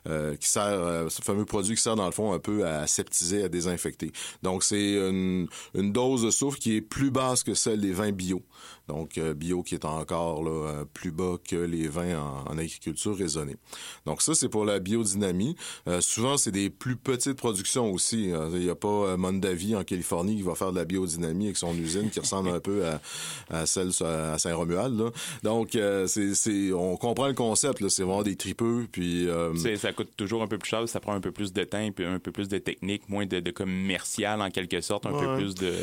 euh, 0.07 0.37
qui 0.37 0.49
sert, 0.49 1.07
ce 1.11 1.23
fameux 1.23 1.45
produit 1.45 1.77
qui 1.77 1.83
sert 1.83 1.97
dans 1.97 2.07
le 2.07 2.13
fond 2.13 2.33
un 2.33 2.39
peu 2.39 2.67
à 2.67 2.81
aseptiser, 2.81 3.45
à 3.45 3.49
désinfecter. 3.49 4.13
Donc 4.43 4.63
c'est 4.63 4.95
une, 4.95 5.49
une 5.75 5.93
dose 5.93 6.23
de 6.23 6.31
soufre 6.31 6.59
qui 6.59 6.77
est 6.77 6.81
plus 6.81 7.11
basse 7.11 7.43
que 7.43 7.55
celle 7.55 7.81
des 7.81 7.93
vins 7.93 8.13
bio. 8.13 8.43
Donc, 8.89 9.19
euh, 9.19 9.35
bio 9.35 9.63
qui 9.63 9.75
est 9.75 9.85
encore 9.85 10.43
là, 10.43 10.51
euh, 10.51 10.85
plus 10.93 11.11
bas 11.11 11.37
que 11.47 11.57
les 11.57 11.89
vins 11.89 12.19
en, 12.19 12.51
en 12.51 12.59
agriculture 12.59 13.17
raisonnée. 13.17 13.57
Donc, 14.07 14.23
ça, 14.23 14.35
c'est 14.35 14.49
pour 14.49 14.65
la 14.65 14.79
biodynamie. 14.79 15.57
Euh, 15.87 16.01
souvent, 16.01 16.37
c'est 16.37 16.51
des 16.51 16.71
plus 16.71 16.97
petites 16.97 17.35
productions 17.35 17.93
aussi. 17.93 18.31
Il 18.31 18.59
n'y 18.61 18.71
a 18.71 18.75
pas 18.75 19.17
Mondavi 19.17 19.77
en 19.77 19.85
Californie 19.85 20.37
qui 20.37 20.43
va 20.43 20.55
faire 20.55 20.73
de 20.73 20.79
la 20.79 20.85
biodynamie 20.85 21.47
avec 21.47 21.57
son 21.57 21.77
usine 21.77 22.11
qui 22.11 22.21
ressemble 22.21 22.49
un 22.49 22.61
peu 22.61 22.87
à, 22.87 23.01
à 23.51 23.67
celle 23.67 23.91
à 24.05 24.39
Saint-Romuald. 24.39 25.13
Donc, 25.43 25.71
c'est, 26.07 26.35
c'est, 26.35 26.73
on 26.73 26.97
comprend 26.97 27.29
le 27.29 27.35
concept. 27.35 27.87
C'est 27.89 28.03
vraiment 28.03 28.23
des 28.23 28.37
tripeux. 28.37 28.87
Puis, 28.91 29.29
ça 29.77 29.93
coûte 29.93 30.11
toujours 30.17 30.43
un 30.43 30.47
peu 30.47 30.59
plus 30.59 30.71
cher. 30.71 30.89
Ça 30.89 31.01
prend 31.01 31.13
un 31.13 31.21
peu 31.21 31.33
plus 31.33 31.53
de 31.53 31.65
temps, 31.65 31.91
puis 31.95 32.05
un 32.05 32.19
peu 32.19 32.33
plus 32.33 32.49
de 32.49 32.59
technique, 32.59 33.09
moins 33.09 33.27
de, 33.27 33.41
de 33.41 33.51
commercial 33.51 34.41
en 34.41 34.51
quelque 34.51 34.81
sorte, 34.81 35.07
un 35.07 35.13
ouais. 35.13 35.27
peu 35.27 35.37
plus 35.37 35.55
de... 35.55 35.75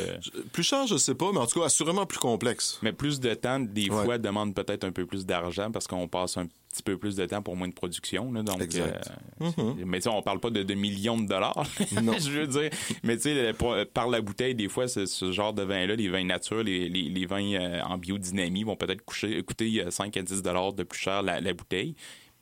Plus 0.52 0.62
cher, 0.62 0.86
je 0.86 0.96
sais 0.96 1.14
pas, 1.14 1.30
mais 1.32 1.38
en 1.38 1.46
tout 1.46 1.60
cas, 1.60 1.66
assurément 1.66 2.06
plus 2.06 2.18
complexe. 2.18 2.78
Mais 2.82 2.92
plus 2.96 3.20
de 3.20 3.34
temps, 3.34 3.60
des 3.60 3.88
ouais. 3.90 4.04
fois, 4.04 4.18
demande 4.18 4.54
peut-être 4.54 4.84
un 4.84 4.92
peu 4.92 5.06
plus 5.06 5.26
d'argent 5.26 5.70
parce 5.70 5.86
qu'on 5.86 6.08
passe 6.08 6.36
un 6.36 6.46
petit 6.46 6.82
peu 6.82 6.96
plus 6.96 7.16
de 7.16 7.24
temps 7.26 7.42
pour 7.42 7.56
moins 7.56 7.68
de 7.68 7.74
production. 7.74 8.32
Là, 8.32 8.42
donc, 8.42 8.60
Exact. 8.60 9.10
euh, 9.40 9.50
mais 9.84 9.98
tu 9.98 10.04
sais, 10.04 10.08
on 10.08 10.22
parle 10.22 10.40
pas 10.40 10.50
de, 10.50 10.62
de 10.62 10.74
millions 10.74 11.18
de 11.18 11.26
dollars. 11.26 11.66
Non. 12.02 12.12
je 12.18 12.30
veux 12.30 12.46
dire. 12.46 12.70
Mais 13.02 13.16
tu 13.16 13.22
sais, 13.22 13.52
par 13.94 14.08
la 14.08 14.20
bouteille, 14.20 14.54
des 14.54 14.68
fois, 14.68 14.88
ce, 14.88 15.32
genre 15.32 15.52
de 15.52 15.62
vin-là, 15.62 15.94
les 15.96 16.08
vins 16.08 16.24
nature, 16.24 16.62
les, 16.62 16.88
les, 16.88 17.02
les 17.02 17.26
vins 17.26 17.52
euh, 17.54 17.80
en 17.82 17.98
biodynamie 17.98 18.64
vont 18.64 18.76
peut-être 18.76 19.04
coûter 19.04 19.82
euh, 19.84 19.90
5 19.90 20.16
à 20.16 20.22
10 20.22 20.42
dollars 20.42 20.72
de 20.72 20.82
plus 20.82 20.98
cher 20.98 21.22
la, 21.22 21.40
la 21.40 21.52
bouteille. 21.52 21.94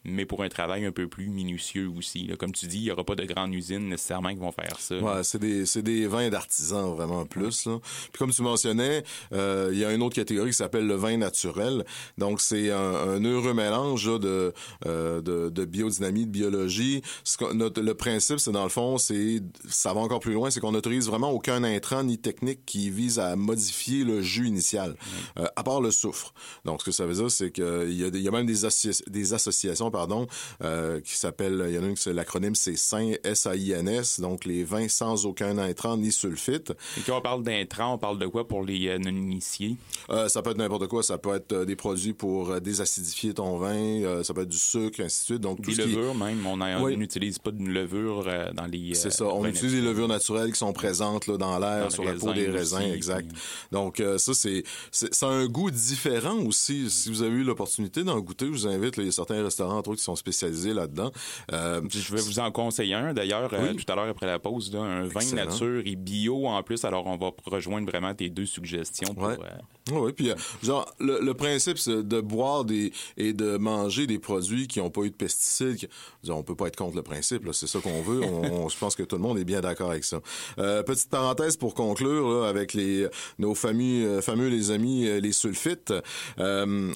Mais 0.04 0.26
pour 0.26 0.42
un 0.42 0.48
travail 0.48 0.84
un 0.84 0.92
peu 0.92 1.08
plus 1.08 1.28
minutieux 1.28 1.88
aussi. 1.96 2.26
là. 2.26 2.36
Comme 2.36 2.52
tu 2.52 2.66
dis, 2.66 2.78
il 2.78 2.82
n'y 2.84 2.90
aura 2.90 3.04
pas 3.04 3.14
de 3.14 3.24
grandes 3.24 3.54
usines 3.54 3.88
nécessairement 3.88 4.30
qui 4.30 4.36
vont 4.40 4.52
faire 4.52 4.78
ça. 4.78 4.96
Ouais, 4.98 5.24
c'est 5.24 5.38
des, 5.38 5.64
c'est 5.66 5.82
des 5.82 6.06
vins 6.06 6.28
d'artisans 6.28 6.94
vraiment 6.94 7.24
plus. 7.24 7.66
Là. 7.66 7.78
Puis 8.12 8.18
comme 8.18 8.30
tu 8.32 8.42
mentionnais, 8.42 9.02
euh, 9.32 9.70
il 9.72 9.78
y 9.78 9.84
a 9.84 9.92
une 9.92 10.02
autre 10.02 10.14
catégorie 10.16 10.50
qui 10.50 10.56
s'appelle 10.56 10.86
le 10.86 10.94
vin 10.94 11.16
naturel. 11.16 11.84
Donc 12.18 12.40
c'est 12.40 12.70
un, 12.70 12.78
un 12.78 13.24
heureux 13.24 13.54
mélange 13.54 14.08
là, 14.08 14.18
de, 14.18 14.52
euh, 14.86 15.20
de, 15.22 15.48
de 15.48 15.64
biodynamie, 15.64 16.26
de 16.26 16.30
biologie. 16.30 17.02
Ce 17.24 17.36
notre- 17.54 17.80
le 17.80 17.94
principe, 17.94 18.38
c'est 18.40 18.52
dans 18.52 18.62
le 18.64 18.68
fond, 18.68 18.98
c'est 18.98 19.42
ça 19.68 19.92
va 19.94 20.00
encore 20.00 20.20
plus 20.20 20.32
loin, 20.34 20.50
c'est 20.50 20.60
qu'on 20.60 20.72
n'autorise 20.72 21.06
vraiment 21.06 21.30
aucun 21.30 21.64
intrant 21.64 22.02
ni 22.04 22.18
technique 22.18 22.64
qui 22.66 22.90
vise 22.90 23.18
à 23.18 23.36
modifier 23.36 24.04
le 24.04 24.20
jus 24.22 24.46
initial, 24.48 24.96
euh, 25.38 25.46
à 25.56 25.62
part 25.62 25.80
le 25.80 25.90
soufre. 25.90 26.34
Donc 26.64 26.80
ce 26.80 26.86
que 26.86 26.92
ça 26.92 27.06
veut 27.06 27.14
dire, 27.14 27.30
c'est 27.30 27.50
qu'il 27.50 27.64
y 27.64 28.04
a, 28.04 28.08
il 28.08 28.20
y 28.22 28.28
a 28.28 28.30
même 28.30 28.46
des, 28.46 28.64
associ- 28.64 29.08
des 29.08 29.32
associations, 29.34 29.90
pardon, 29.94 30.26
euh, 30.62 31.00
qui 31.00 31.14
s'appellent, 31.16 31.64
il 31.68 31.74
y 31.74 31.78
en 31.78 31.84
a 31.84 31.86
une, 31.86 32.12
l'acronyme, 32.12 32.54
c'est 32.54 32.76
SAIN, 32.76 33.12
S-A-I-N-S, 33.24 34.20
donc 34.20 34.44
les 34.44 34.64
vins 34.64 34.88
sans 34.88 35.24
aucun 35.26 35.56
intrant 35.58 35.96
ni 35.96 36.10
sulfite. 36.12 36.72
Et 36.98 37.00
quand 37.06 37.18
on 37.18 37.20
parle 37.20 37.42
d'intrants, 37.44 37.94
on 37.94 37.98
parle 37.98 38.18
de 38.18 38.26
quoi 38.26 38.46
pour 38.48 38.62
les 38.64 38.88
euh, 38.88 38.98
non-initiés? 38.98 39.76
Euh, 40.10 40.28
ça 40.28 40.42
peut 40.42 40.50
être 40.50 40.58
n'importe 40.58 40.88
quoi, 40.88 41.02
ça 41.02 41.18
peut 41.18 41.34
être 41.36 41.64
des 41.64 41.76
produits 41.76 42.12
pour 42.12 42.60
désacidifier 42.60 43.34
ton 43.34 43.56
vin, 43.58 44.22
ça 44.24 44.34
peut 44.34 44.42
être 44.42 44.48
du 44.48 44.58
sucre, 44.58 45.00
ainsi 45.00 45.20
de 45.20 45.24
suite. 45.26 45.40
Donc 45.40 45.62
tout 45.62 45.70
Des 45.70 45.76
ce 45.76 45.82
qui 45.82 45.92
est- 45.92 45.96
levures 45.96 46.14
même. 46.14 46.44
On 46.46 46.82
Oui. 46.82 46.96
n'utilise 46.96 47.38
pas 47.38 47.50
de 47.52 47.62
levure 47.62 48.24
dans 48.54 48.66
les... 48.66 48.94
C'est 48.94 49.10
ça. 49.10 49.24
On 49.26 49.44
utilise 49.46 49.72
des 49.74 49.80
levures 49.80 50.08
naturelles 50.08 50.52
qui 50.52 50.58
sont 50.58 50.72
présentes 50.72 51.26
là, 51.26 51.36
dans 51.36 51.58
l'air, 51.58 51.90
sur 51.92 52.04
la 52.04 52.14
peau 52.14 52.32
des 52.32 52.48
raisins, 52.48 52.78
aussi, 52.78 52.90
exact. 52.90 53.28
puis- 53.28 53.40
Donc 53.72 54.02
ça, 54.18 54.34
c'est 54.34 54.64
c'est 54.90 55.14
ça 55.14 55.28
a 55.28 55.30
un 55.30 55.46
goût 55.46 55.70
différent 55.70 56.38
aussi. 56.46 56.90
Si 56.90 57.08
vous 57.10 57.22
avez 57.22 57.36
eu 57.36 57.44
l'opportunité 57.44 58.02
d'en 58.04 58.18
goûter, 58.20 58.46
je 58.46 58.50
vous 58.52 58.66
invite. 58.66 58.96
là, 58.96 59.02
il 59.02 59.06
y 59.06 59.08
a 59.08 59.12
certains 59.12 59.42
restaurants 59.42 59.82
entre 59.84 59.90
autres 59.90 59.98
qui 59.98 60.04
sont 60.04 60.16
spécialisés 60.16 60.72
là-dedans. 60.72 61.12
Euh, 61.52 61.82
Je 61.90 62.14
vais 62.14 62.20
vous 62.22 62.38
en 62.38 62.50
conseiller 62.50 62.94
un, 62.94 63.12
d'ailleurs, 63.12 63.52
euh, 63.52 63.68
Oui. 63.70 63.76
tout 63.76 63.90
à 63.92 63.94
l'heure 63.96 64.08
après 64.08 64.26
la 64.26 64.38
pause, 64.38 64.72
là, 64.72 64.80
un 64.80 65.04
vin 65.04 65.20
nature 65.34 65.82
et 65.84 65.96
bio 65.96 66.46
en 66.46 66.62
plus. 66.62 66.84
Alors, 66.84 67.06
on 67.06 67.16
va 67.16 67.30
rejoindre 67.44 67.86
vraiment 67.90 68.14
tes 68.14 68.30
deux 68.30 68.46
suggestions. 68.46 69.14
Pour, 69.14 69.24
Ouais. 69.24 69.36
euh, 69.42 69.98
Oui, 69.98 70.12
puis 70.12 70.30
genre 70.62 70.90
le, 70.98 71.18
le 71.20 71.34
principe 71.34 71.76
c'est 71.78 72.02
de 72.02 72.20
boire 72.22 72.64
des 72.64 72.90
et 73.18 73.34
de 73.34 73.58
manger 73.58 74.06
des 74.06 74.18
produits 74.18 74.66
qui 74.66 74.78
n'ont 74.78 74.88
pas 74.90 75.02
eu 75.02 75.10
de 75.10 75.14
pesticides. 75.14 75.76
qui- 75.76 76.30
on 76.30 76.42
peut 76.42 76.54
pas 76.56 76.68
être 76.68 76.76
contre 76.76 76.96
le 76.96 77.02
principe, 77.02 77.46
c'est 77.52 77.66
ça 77.66 77.80
qu'on 77.80 78.00
veut. 78.00 78.22
On, 78.24 78.64
on- 78.64 78.68
je 78.70 78.78
pense 78.78 78.94
que 78.96 79.02
tout 79.02 79.16
le 79.16 79.22
monde 79.22 79.38
est 79.38 79.44
bien 79.44 79.60
d'accord 79.60 79.90
avec 79.90 80.04
ça. 80.04 80.20
Euh, 80.58 80.82
petite 80.82 81.10
parenthèse 81.10 81.56
pour 81.58 81.74
conclure 81.74 82.28
là, 82.30 82.48
avec 82.48 82.72
les 82.72 83.06
nos 83.38 83.54
fameux 83.54 84.06
euh, 84.06 84.22
fameux 84.22 84.48
les 84.48 84.70
amis 84.70 85.04
les 85.20 85.32
sulfites. 85.32 85.92
Euh, 86.38 86.92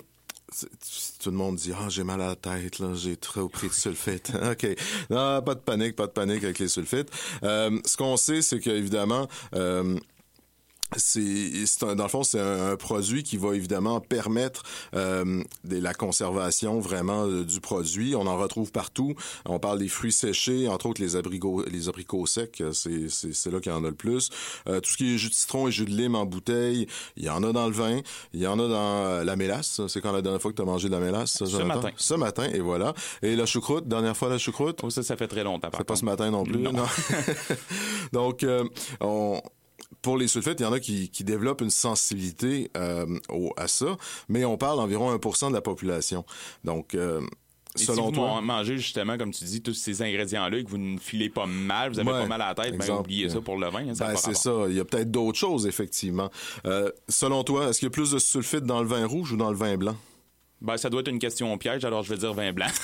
tout 1.23 1.31
le 1.31 1.37
monde 1.37 1.57
dit 1.57 1.73
ah 1.75 1.89
j'ai 1.89 2.05
mal 2.05 2.21
à 2.23 2.29
la 2.29 2.37
tête 2.37 2.79
là 2.79 2.95
j'ai 2.95 3.17
trop 3.17 3.49
pris 3.49 3.69
de 3.69 3.73
sulfite. 3.73 4.33
Ok. 4.51 4.67
Non 5.11 5.43
pas 5.43 5.55
de 5.55 5.61
panique 5.61 5.97
pas 5.97 6.07
de 6.07 6.13
panique 6.13 6.45
avec 6.45 6.59
les 6.59 6.69
sulfites. 6.69 7.11
Euh, 7.43 7.79
ce 7.85 7.97
qu'on 7.97 8.17
sait 8.17 8.43
c'est 8.43 8.59
qu'évidemment 8.61 9.29
euh, 9.55 9.99
c'est 10.97 11.53
dans 11.95 12.05
le 12.05 12.09
fond 12.09 12.23
c'est 12.23 12.41
un, 12.41 12.73
un 12.73 12.77
produit 12.77 13.23
qui 13.23 13.37
va 13.37 13.55
évidemment 13.55 14.01
permettre 14.01 14.63
euh, 14.95 15.43
de 15.65 15.77
la 15.79 15.93
conservation 15.95 16.81
vraiment 16.81 17.25
euh, 17.27 17.45
du 17.45 17.61
produit 17.61 18.15
on 18.17 18.27
en 18.27 18.37
retrouve 18.39 18.73
partout 18.73 19.15
on 19.45 19.59
parle 19.59 19.79
des 19.79 19.89
fruits 19.89 20.13
séchés 20.13 20.67
entre 20.69 20.87
autres 20.87 21.01
les 21.03 21.17
abricots 21.17 21.65
les 21.71 21.89
abricots 21.89 22.27
secs 22.27 22.63
c'est 22.73 23.09
c'est 23.11 23.35
c'est 23.35 23.51
là 23.51 23.61
qu'il 23.61 23.71
y 23.73 23.75
en 23.75 23.85
a 23.85 23.89
le 23.89 23.95
plus 23.95 24.31
Euh, 24.69 24.81
tout 24.81 24.91
ce 24.91 24.97
qui 24.97 25.15
est 25.15 25.19
jus 25.19 25.29
de 25.29 25.35
citron 25.35 25.69
et 25.69 25.73
jus 25.73 25.85
de 25.85 25.91
lime 25.95 26.15
en 26.15 26.25
bouteille 26.25 26.87
il 27.17 27.25
y 27.25 27.29
en 27.31 27.43
a 27.43 27.53
dans 27.53 27.67
le 27.67 27.73
vin 27.73 28.01
il 28.33 28.41
y 28.41 28.47
en 28.47 28.59
a 28.59 28.69
dans 28.69 29.05
euh, 29.07 29.25
la 29.25 29.37
mélasse 29.37 29.81
c'est 29.89 30.01
quand 30.01 30.13
la 30.13 30.23
dernière 30.23 30.41
fois 30.41 30.51
que 30.51 30.57
tu 30.57 30.63
as 30.63 30.67
mangé 30.67 30.89
de 30.89 30.95
la 30.95 31.01
mélasse 31.01 31.45
Ce 31.45 31.63
matin. 31.63 31.91
ce 31.97 32.15
matin 32.15 32.45
et 32.53 32.61
voilà 32.61 32.95
et 33.23 33.37
la 33.37 33.47
choucroute? 33.47 33.87
Dernière 33.89 34.17
fois 34.17 34.29
la 34.29 34.39
choucroute? 34.39 34.81
Oh, 34.83 34.91
ça, 34.91 35.03
ça 35.03 35.17
fait 35.17 35.29
très 35.29 35.45
longtemps. 35.45 35.71
c'est 35.77 35.85
pas 35.85 35.97
ce 35.97 36.05
matin 36.05 36.31
non 36.31 36.45
plus. 36.45 36.59
Non. 36.59 36.73
Non. 36.73 36.85
Donc, 38.13 38.43
euh, 38.43 38.65
on, 39.01 39.41
pour 40.03 40.17
les 40.17 40.29
sulfites, 40.29 40.61
il 40.61 40.63
y 40.63 40.67
en 40.67 40.73
a 40.73 40.81
qui, 40.81 41.09
qui 41.11 41.25
développent 41.25 41.61
une 41.61 41.71
sensibilité 41.71 42.71
euh, 42.77 43.07
au, 43.29 43.53
à 43.57 43.69
ça, 43.69 43.97
mais 44.29 44.45
on 44.45 44.57
parle 44.57 44.77
d'environ 44.79 45.15
1% 45.17 45.49
de 45.49 45.55
la 45.55 45.61
population. 45.61 46.25
Donc, 46.65 46.95
euh, 46.95 47.21
Et 47.77 47.81
selon 47.85 48.05
si 48.07 48.09
vous 48.11 48.11
toi... 48.13 48.35
man- 48.37 48.45
mangez 48.45 48.77
justement, 48.79 49.19
comme 49.19 49.33
tu 49.33 49.45
dis, 49.45 49.61
tous 49.63 49.75
ces 49.75 50.01
ingrédients-là 50.03 50.59
et 50.59 50.65
que 50.65 50.71
vous 50.71 50.79
ne 50.79 50.99
filez 50.99 51.31
pas 51.31 51.47
mal, 51.47 51.91
vous 51.93 51.99
avez 51.99 52.11
Ouais, 52.11 52.21
pas 52.23 52.27
mal 52.27 52.43
à 52.43 52.49
la 52.49 52.55
tête, 52.55 52.77
ben 52.79 52.91
oubliez 52.99 53.29
ça 53.29 53.41
pour 53.41 53.57
le 53.59 53.69
vin. 53.69 53.89
hein, 53.89 53.93
Ben, 53.99 54.17
c'est 54.17 54.37
ça. 54.37 54.53
Il 54.69 54.75
y 54.77 54.81
a 54.81 54.85
peut-être 54.85 55.11
d'autres 55.11 55.39
choses, 55.39 55.67
effectivement. 55.67 56.31
Euh, 56.67 56.91
selon 57.09 57.43
toi, 57.45 57.69
est-ce 57.69 57.81
qu'il 57.81 57.87
y 57.87 57.91
a 57.91 57.91
plus 57.91 58.13
de 58.13 58.19
sulfite 58.19 58.65
dans 58.65 58.81
le 58.83 58.89
vin 58.89 59.05
rouge 59.07 59.33
ou 59.33 59.37
dans 59.37 59.51
le 59.51 59.57
vin 59.57 59.77
blanc? 59.77 59.97
Ben, 60.61 60.77
ça 60.77 60.91
doit 60.91 61.01
être 61.03 61.09
une 61.09 61.21
question 61.21 61.57
piège, 61.57 61.85
alors 61.85 62.03
je 62.03 62.11
vais 62.11 62.19
dire 62.19 62.35
vin 62.35 62.53
blanc. 62.53 62.67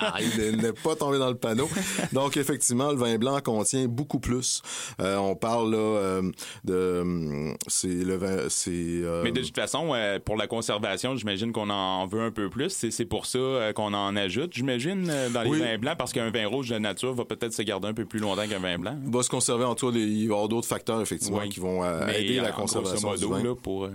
Ah, 0.00 0.14
il 0.20 0.56
n'est 0.56 0.72
pas 0.72 0.94
tombé 0.96 1.18
dans 1.18 1.28
le 1.28 1.34
panneau. 1.36 1.68
Donc, 2.12 2.36
effectivement, 2.36 2.90
le 2.92 2.96
vin 2.96 3.16
blanc 3.18 3.38
contient 3.44 3.86
beaucoup 3.88 4.20
plus. 4.20 4.62
Euh, 5.00 5.16
on 5.16 5.34
parle 5.34 5.72
là, 5.72 5.76
euh, 5.78 6.22
de... 6.64 7.00
hum, 7.02 7.56
C'est 7.66 7.88
le 7.88 8.16
vin... 8.16 8.48
C'est... 8.48 8.70
euh, 8.72 9.22
Mais 9.24 9.32
de 9.32 9.42
toute 9.42 9.54
façon, 9.54 9.90
euh, 9.94 10.18
pour 10.24 10.36
la 10.36 10.46
conservation, 10.46 11.14
j'imagine 11.16 11.52
qu'on 11.52 11.68
en 11.70 12.06
veut 12.06 12.22
un 12.22 12.30
peu 12.30 12.48
plus. 12.48 12.70
C'est 12.90 13.04
pour 13.06 13.26
ça 13.26 13.38
euh, 13.38 13.72
qu'on 13.72 13.92
en 13.92 14.14
ajoute, 14.16 14.52
j'imagine, 14.54 15.08
euh, 15.10 15.28
dans 15.30 15.42
les 15.42 15.50
Oui. 15.50 15.58
vins 15.60 15.78
blancs, 15.78 15.98
parce 15.98 16.12
qu'un 16.12 16.30
vin 16.30 16.46
rouge 16.46 16.68
de 16.70 16.78
nature 16.78 17.12
va 17.14 17.24
peut-être 17.24 17.52
se 17.52 17.62
garder 17.62 17.88
un 17.88 17.94
peu 17.94 18.04
plus 18.04 18.20
longtemps 18.20 18.46
qu'un 18.46 18.60
vin 18.60 18.78
blanc. 18.78 18.96
va 19.04 19.22
se 19.22 19.28
conserver 19.30 19.64
en 19.64 19.74
tout 19.74 19.90
cas, 19.90 19.98
il 19.98 20.04
va 20.06 20.22
y 20.22 20.26
avoir 20.36 20.48
d'autres 20.48 20.68
facteurs 20.68 21.00
effectivement 21.00 21.38
Oui. 21.40 21.48
qui 21.48 21.60
vont 21.60 21.82
euh, 21.84 22.06
aider 22.08 22.36
la 22.36 22.52
conservation 22.52 23.14
du 23.14 23.26
vin. 23.26 23.42
là, 23.42 23.54
pour, 23.54 23.88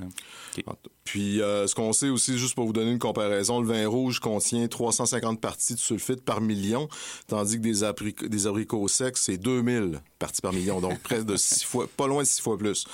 Puis 1.04 1.42
euh, 1.42 1.68
ce 1.68 1.76
qu'on 1.76 1.94
sait 1.94 2.10
aussi, 2.10 2.38
juste 2.38 2.56
pour 2.56 2.66
vous 2.66 2.74
donner 2.74 2.92
une 2.92 3.00
comparaison, 3.00 3.60
le 3.60 3.68
vin 3.68 3.88
rouge 3.88 4.20
contient 4.20 4.68
350 4.68 5.40
parties 5.42 5.74
de 5.76 5.80
sulfite 5.80 6.24
par 6.24 6.42
million, 6.42 6.88
tandis 7.28 7.60
que 7.60 7.62
des, 7.62 8.28
des 8.28 8.48
abricots 8.48 8.88
secs, 8.88 9.18
c'est 9.18 9.38
2000 9.38 10.02
parties 10.24 10.42
par 10.42 10.54
million, 10.54 10.80
donc 10.80 11.00
presque 11.04 11.26
de 11.26 11.36
six 11.36 11.66
fois, 11.66 11.86
pas 11.98 12.08
loin 12.08 12.24
de 12.24 12.28
six 12.28 12.42
fois 12.42 12.58
plus. 12.58 12.86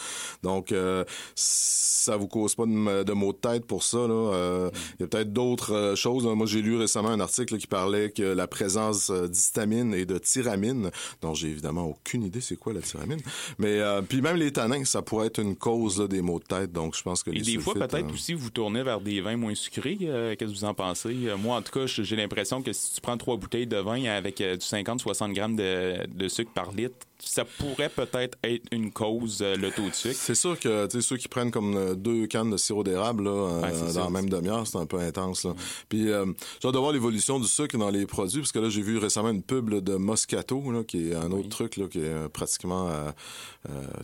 Donc 0.42 0.72
euh, 0.72 1.04
ça 1.36 2.18
vous 2.18 2.28
cause 2.28 2.56
pas 2.56 2.66
de, 2.66 3.04
de 3.04 3.14
maux 3.14 3.34
de 3.34 3.38
tête 3.38 3.66
pour 3.66 3.84
ça. 3.84 3.98
Euh, 3.98 4.72
Il 4.98 5.04
y 5.04 5.06
a 5.06 5.08
peut-être 5.08 5.32
d'autres 5.32 5.74
euh, 5.74 5.96
choses. 5.96 6.26
Moi, 6.26 6.48
j'ai 6.48 6.62
lu 6.62 6.76
récemment 6.76 7.10
un 7.10 7.20
article 7.20 7.58
qui 7.58 7.68
parlait 7.68 8.10
que 8.10 8.24
la 8.24 8.48
présence 8.48 9.12
d'histamine 9.12 9.94
et 9.94 10.06
de 10.06 10.18
tyramine, 10.18 10.90
dont 11.22 11.36
j'ai 11.36 11.50
évidemment 11.50 11.86
aucune 11.86 12.24
idée 12.24 12.42
c'est 12.42 12.56
quoi 12.56 12.74
la 12.74 12.82
tyramine, 12.82 13.20
mais 13.60 13.80
euh, 13.80 14.02
puis 14.02 14.22
même 14.22 14.38
les 14.38 14.52
tanins, 14.52 14.86
ça 14.86 15.02
pourrait 15.02 15.28
être 15.28 15.40
une 15.40 15.56
cause 15.56 16.00
là, 16.00 16.08
des 16.08 16.22
maux 16.22 16.40
de 16.40 16.46
tête. 16.46 16.72
Donc 16.72 16.96
je 16.96 17.04
pense 17.04 17.22
que 17.22 17.30
Et 17.30 17.36
les 17.36 17.42
des 17.42 17.60
fois, 17.60 17.76
peut-être 17.76 18.12
aussi, 18.12 18.34
vous 18.34 18.50
tournez 18.50 18.82
vers 18.82 19.02
des 19.02 19.22
vins 19.22 19.38
moins 19.38 19.56
sucrés. 19.56 19.98
Qu'est-ce 19.98 20.52
que 20.52 20.58
vous 20.58 20.64
en 20.64 20.74
pensez? 20.74 21.14
Moi, 21.38 21.58
en 21.58 21.62
tout 21.62 21.72
cas, 21.72 21.86
j'ai 21.86 22.16
l'impression 22.16 22.62
que 22.62 22.74
si 22.74 22.96
tu 22.96 23.02
prends 23.02 23.18
trois 23.18 23.38
bouteilles 23.38 23.68
de 23.68 23.78
vin 23.78 24.06
avec 24.06 24.38
du 24.38 24.44
50-60 24.44 25.34
grammes 25.34 25.56
de, 25.56 26.08
de 26.08 26.28
sucre 26.28 26.52
par 26.54 26.72
litre, 26.72 26.96
ça 27.24 27.46
pourrait 27.46 27.90
peut-être 27.90 28.38
être 28.44 28.66
une 28.72 28.92
cause, 28.92 29.40
euh, 29.42 29.56
le 29.56 29.72
taux 29.72 29.88
de 29.88 29.94
sucre. 29.94 30.16
C'est 30.18 30.36
sûr 30.36 30.60
que 30.60 30.86
tu 30.88 31.02
sais 31.02 31.08
ceux 31.08 31.18
qui 31.18 31.28
prennent 31.28 31.52
comme 31.52 31.76
euh, 31.76 31.96
deux 31.96 32.28
cannes 32.28 32.50
de 32.50 32.58
sirop 32.58 32.84
d'érable 32.84 33.26
là, 33.26 33.32
euh, 33.32 33.62
Ouais, 33.62 33.94
dans 33.94 34.06
la 34.06 34.10
même 34.10 34.30
demi-heure, 34.30 34.66
c'est 34.66 34.78
un 34.78 34.86
peu 34.86 35.00
intense 35.00 35.44
là. 35.44 35.54
Puis 35.90 36.10
euh, 36.10 36.26
j'ai 36.62 36.72
de 36.72 36.78
voir 36.78 36.92
l'évolution 36.92 37.40
du 37.40 37.48
sucre 37.48 37.78
dans 37.78 37.90
les 37.90 38.06
produits 38.06 38.40
parce 38.40 38.52
que 38.52 38.60
là 38.60 38.70
j'ai 38.70 38.82
vu 38.82 38.98
récemment 38.98 39.30
une 39.30 39.44
pub 39.44 39.70
là, 39.70 39.82
de 39.82 39.96
Moscato 39.96 40.72
là, 40.72 40.84
qui 40.84 41.10
est 41.10 41.16
un 41.16 41.32
autre 41.32 41.50
truc 41.50 41.78
là 41.78 41.88
qui 41.88 42.00
est 42.00 42.04
euh, 42.06 42.30
pratiquement 42.30 42.90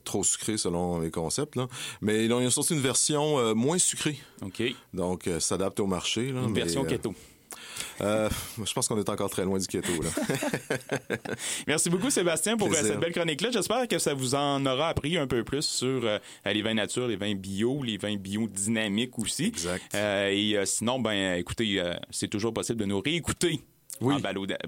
trop 0.04 0.24
sucré 0.24 0.58
selon 0.58 1.00
les 1.00 1.12
concepts 1.12 1.56
là. 1.56 1.68
Mais 2.02 2.26
ils 2.26 2.34
ont, 2.34 2.50
sorti 2.50 2.74
une 2.74 2.82
version 2.82 3.56
moins 3.56 3.78
sucrée. 3.78 4.18
OK. 4.42 4.64
Donc 4.94 5.30
s'adapte 5.40 5.80
au 5.80 5.88
marché 5.88 6.32
là, 6.32 6.42
Une 6.42 6.52
mais, 6.52 6.62
version 6.62 6.84
keto. 6.84 7.14
Euh, 8.02 8.30
je 8.64 8.74
pense 8.74 8.88
qu'on 8.88 8.98
est 9.00 9.10
encore 9.10 9.30
très 9.30 9.44
loin 9.44 9.58
du 9.58 9.68
keto 9.68 9.92
là. 10.02 10.10
Merci 11.68 11.90
beaucoup, 11.90 12.10
Sébastien, 12.10 12.58
pour 12.58 12.68
euh, 12.68 12.72
Plaisir. 12.72 12.88
cette 12.92 13.00
belle 13.00 13.14
chronique-là. 13.14 13.50
J'espère 13.52 13.88
que 13.88 14.00
ça 14.00 14.14
vous 14.14 14.36
en 14.36 14.66
aura 14.66 14.90
appris 14.90 15.18
un 15.18 15.28
peu 15.28 15.44
plus 15.44 15.64
sur 15.64 16.06
euh, 16.06 16.20
les 16.46 16.62
vins 16.62 16.74
nature, 16.74 17.08
les 17.08 17.16
vins 17.16 17.36
bio, 17.36 17.84
les 17.84 17.98
vins 17.98 18.16
biodynamiques 18.16 19.18
aussi. 19.20 19.46
Exact. 19.46 19.84
Euh, 19.96 20.30
et 20.32 20.66
sinon, 20.66 21.00
ben, 21.00 21.36
écoutez, 21.36 21.82
c'est 22.12 22.28
toujours 22.28 22.54
possible 22.54 22.80
de 22.80 22.86
nous 22.86 23.02
réécouter 23.02 23.62
Oui. 24.02 24.16
en 24.16 24.20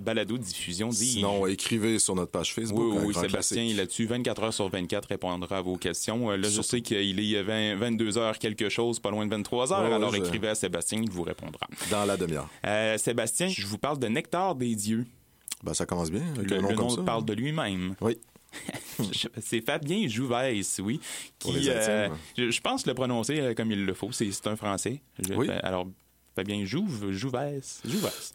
balado, 0.01 0.37
diffusion. 0.37 0.91
Sinon 0.91 1.45
écrivez 1.47 1.99
sur 1.99 2.15
notre 2.15 2.31
page 2.31 2.53
Facebook. 2.53 2.93
Oui, 2.95 3.03
oui, 3.07 3.13
Sébastien 3.13 3.73
là-dessus. 3.75 4.05
24 4.05 4.43
heures 4.43 4.53
sur 4.53 4.69
24 4.69 5.09
répondra 5.09 5.57
à 5.57 5.61
vos 5.61 5.75
questions. 5.77 6.31
Euh, 6.31 6.37
Là, 6.37 6.49
je 6.49 6.61
sais 6.61 6.81
qu'il 6.81 7.19
est 7.19 7.43
20 7.43 7.75
22 7.75 8.17
heures 8.17 8.37
quelque 8.39 8.69
chose, 8.69 8.99
pas 8.99 9.11
loin 9.11 9.25
de 9.25 9.31
23 9.31 9.73
heures. 9.73 9.87
Ouais, 9.89 9.93
alors 9.93 10.11
je- 10.13 10.17
écrivez 10.21 10.47
à 10.49 10.55
Sébastien, 10.55 11.01
il 11.03 11.09
vous 11.09 11.23
répondra. 11.23 11.67
dans 11.91 12.05
la 12.05 12.17
demi-heure. 12.17 12.49
Euh, 12.65 12.97
Sébastien, 12.97 13.47
je 13.47 13.65
vous 13.65 13.77
parle 13.77 13.99
de 13.99 14.07
Nectar 14.07 14.55
des 14.55 14.75
dieux. 14.75 15.05
Ben, 15.63 15.73
ça 15.73 15.85
commence 15.85 16.11
bien 16.11 16.21
avec 16.35 16.49
Le, 16.49 16.57
un 16.57 16.61
nom 16.61 16.69
le 16.69 16.75
comme 16.75 16.85
nom 16.87 16.95
ça. 16.95 17.01
parle 17.03 17.25
de 17.25 17.33
lui-même. 17.33 17.95
Oui. 18.01 18.17
C'est 19.41 19.61
Fabien 19.61 20.07
Jouvès, 20.07 20.79
oui. 20.83 20.99
Qui, 21.39 21.69
euh, 21.69 22.09
je, 22.37 22.49
je 22.49 22.61
pense 22.61 22.85
le 22.87 22.93
prononcer 22.93 23.53
comme 23.55 23.71
il 23.71 23.85
le 23.85 23.93
faut. 23.93 24.11
C'est 24.11 24.29
un 24.47 24.55
Français. 24.55 25.01
Je- 25.19 25.33
Oui. 25.33 25.49
Alors, 25.63 25.87
pas 26.37 26.43
bien 26.43 26.63
Jouve, 26.65 27.11
Jouvès, 27.11 27.81
Jouvès, 27.83 28.33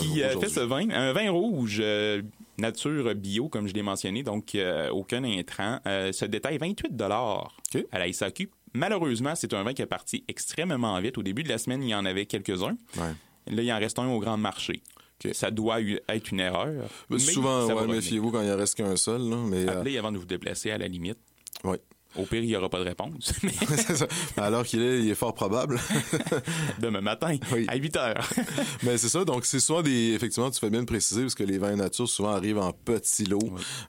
qui 0.00 0.22
euh, 0.22 0.38
fait 0.38 0.48
ce 0.48 0.60
vin, 0.60 0.88
un 0.90 1.12
vin 1.12 1.28
rouge 1.28 1.78
euh, 1.80 2.22
nature 2.56 3.14
bio, 3.16 3.48
comme 3.48 3.66
je 3.66 3.74
l'ai 3.74 3.82
mentionné, 3.82 4.22
donc 4.22 4.54
euh, 4.54 4.90
aucun 4.90 5.24
intrant. 5.24 5.80
Euh, 5.86 6.12
ce 6.12 6.24
détail 6.24 6.58
28 6.58 6.94
dollars 6.96 7.52
OK. 7.74 7.84
à 7.90 7.98
la 7.98 8.12
SAQ. 8.12 8.48
Malheureusement, 8.74 9.34
c'est 9.34 9.52
un 9.54 9.64
vin 9.64 9.74
qui 9.74 9.82
est 9.82 9.86
parti 9.86 10.22
extrêmement 10.28 11.00
vite. 11.00 11.18
Au 11.18 11.24
début 11.24 11.42
de 11.42 11.48
la 11.48 11.58
semaine, 11.58 11.82
il 11.82 11.88
y 11.88 11.94
en 11.96 12.04
avait 12.04 12.26
quelques-uns. 12.26 12.76
Ouais. 12.96 13.12
Là, 13.48 13.62
il 13.62 13.72
en 13.72 13.78
reste 13.78 13.98
un 13.98 14.08
au 14.08 14.20
grand 14.20 14.36
marché. 14.36 14.82
Ça 15.32 15.50
doit 15.50 15.80
être 15.80 16.30
une 16.30 16.40
erreur. 16.40 16.84
Mais 17.10 17.18
souvent, 17.18 17.66
ouais, 17.66 17.86
méfiez-vous 17.88 18.30
quand 18.30 18.42
il 18.42 18.52
en 18.52 18.56
reste 18.56 18.76
qu'un 18.76 18.96
seul. 18.96 19.22
Là, 19.28 19.36
mais, 19.48 19.64
euh, 19.68 19.78
Appelez 19.80 19.98
avant 19.98 20.12
de 20.12 20.18
vous 20.18 20.26
déplacer 20.26 20.70
à 20.70 20.78
la 20.78 20.86
limite. 20.86 21.18
ouais. 21.64 21.80
Au 22.18 22.24
pire, 22.24 22.42
il 22.42 22.46
n'y 22.48 22.56
aura 22.56 22.68
pas 22.68 22.78
de 22.78 22.84
réponse. 22.84 23.32
Mais 23.42 23.52
C'est 23.76 23.96
ça. 23.96 24.06
Alors 24.36 24.64
qu'il 24.64 24.82
est, 24.82 25.00
il 25.02 25.10
est 25.10 25.14
fort 25.14 25.34
probable. 25.34 25.78
demain 26.80 27.00
matin, 27.00 27.36
Oui. 27.52 27.64
à 27.68 27.76
8 27.76 27.96
heures. 27.96 28.28
Mais 28.82 28.98
c'est 28.98 29.08
ça, 29.08 29.24
donc 29.24 29.44
c'est 29.44 29.60
souvent 29.60 29.82
des. 29.82 30.12
Effectivement, 30.14 30.50
tu 30.50 30.58
fais 30.60 30.70
bien 30.70 30.80
de 30.80 30.86
préciser 30.86 31.22
parce 31.22 31.34
que 31.34 31.44
les 31.44 31.58
vins 31.58 31.76
nature 31.76 32.08
souvent 32.08 32.30
arrivent 32.30 32.58
en 32.58 32.72
petits 32.72 33.24
lots. 33.24 33.38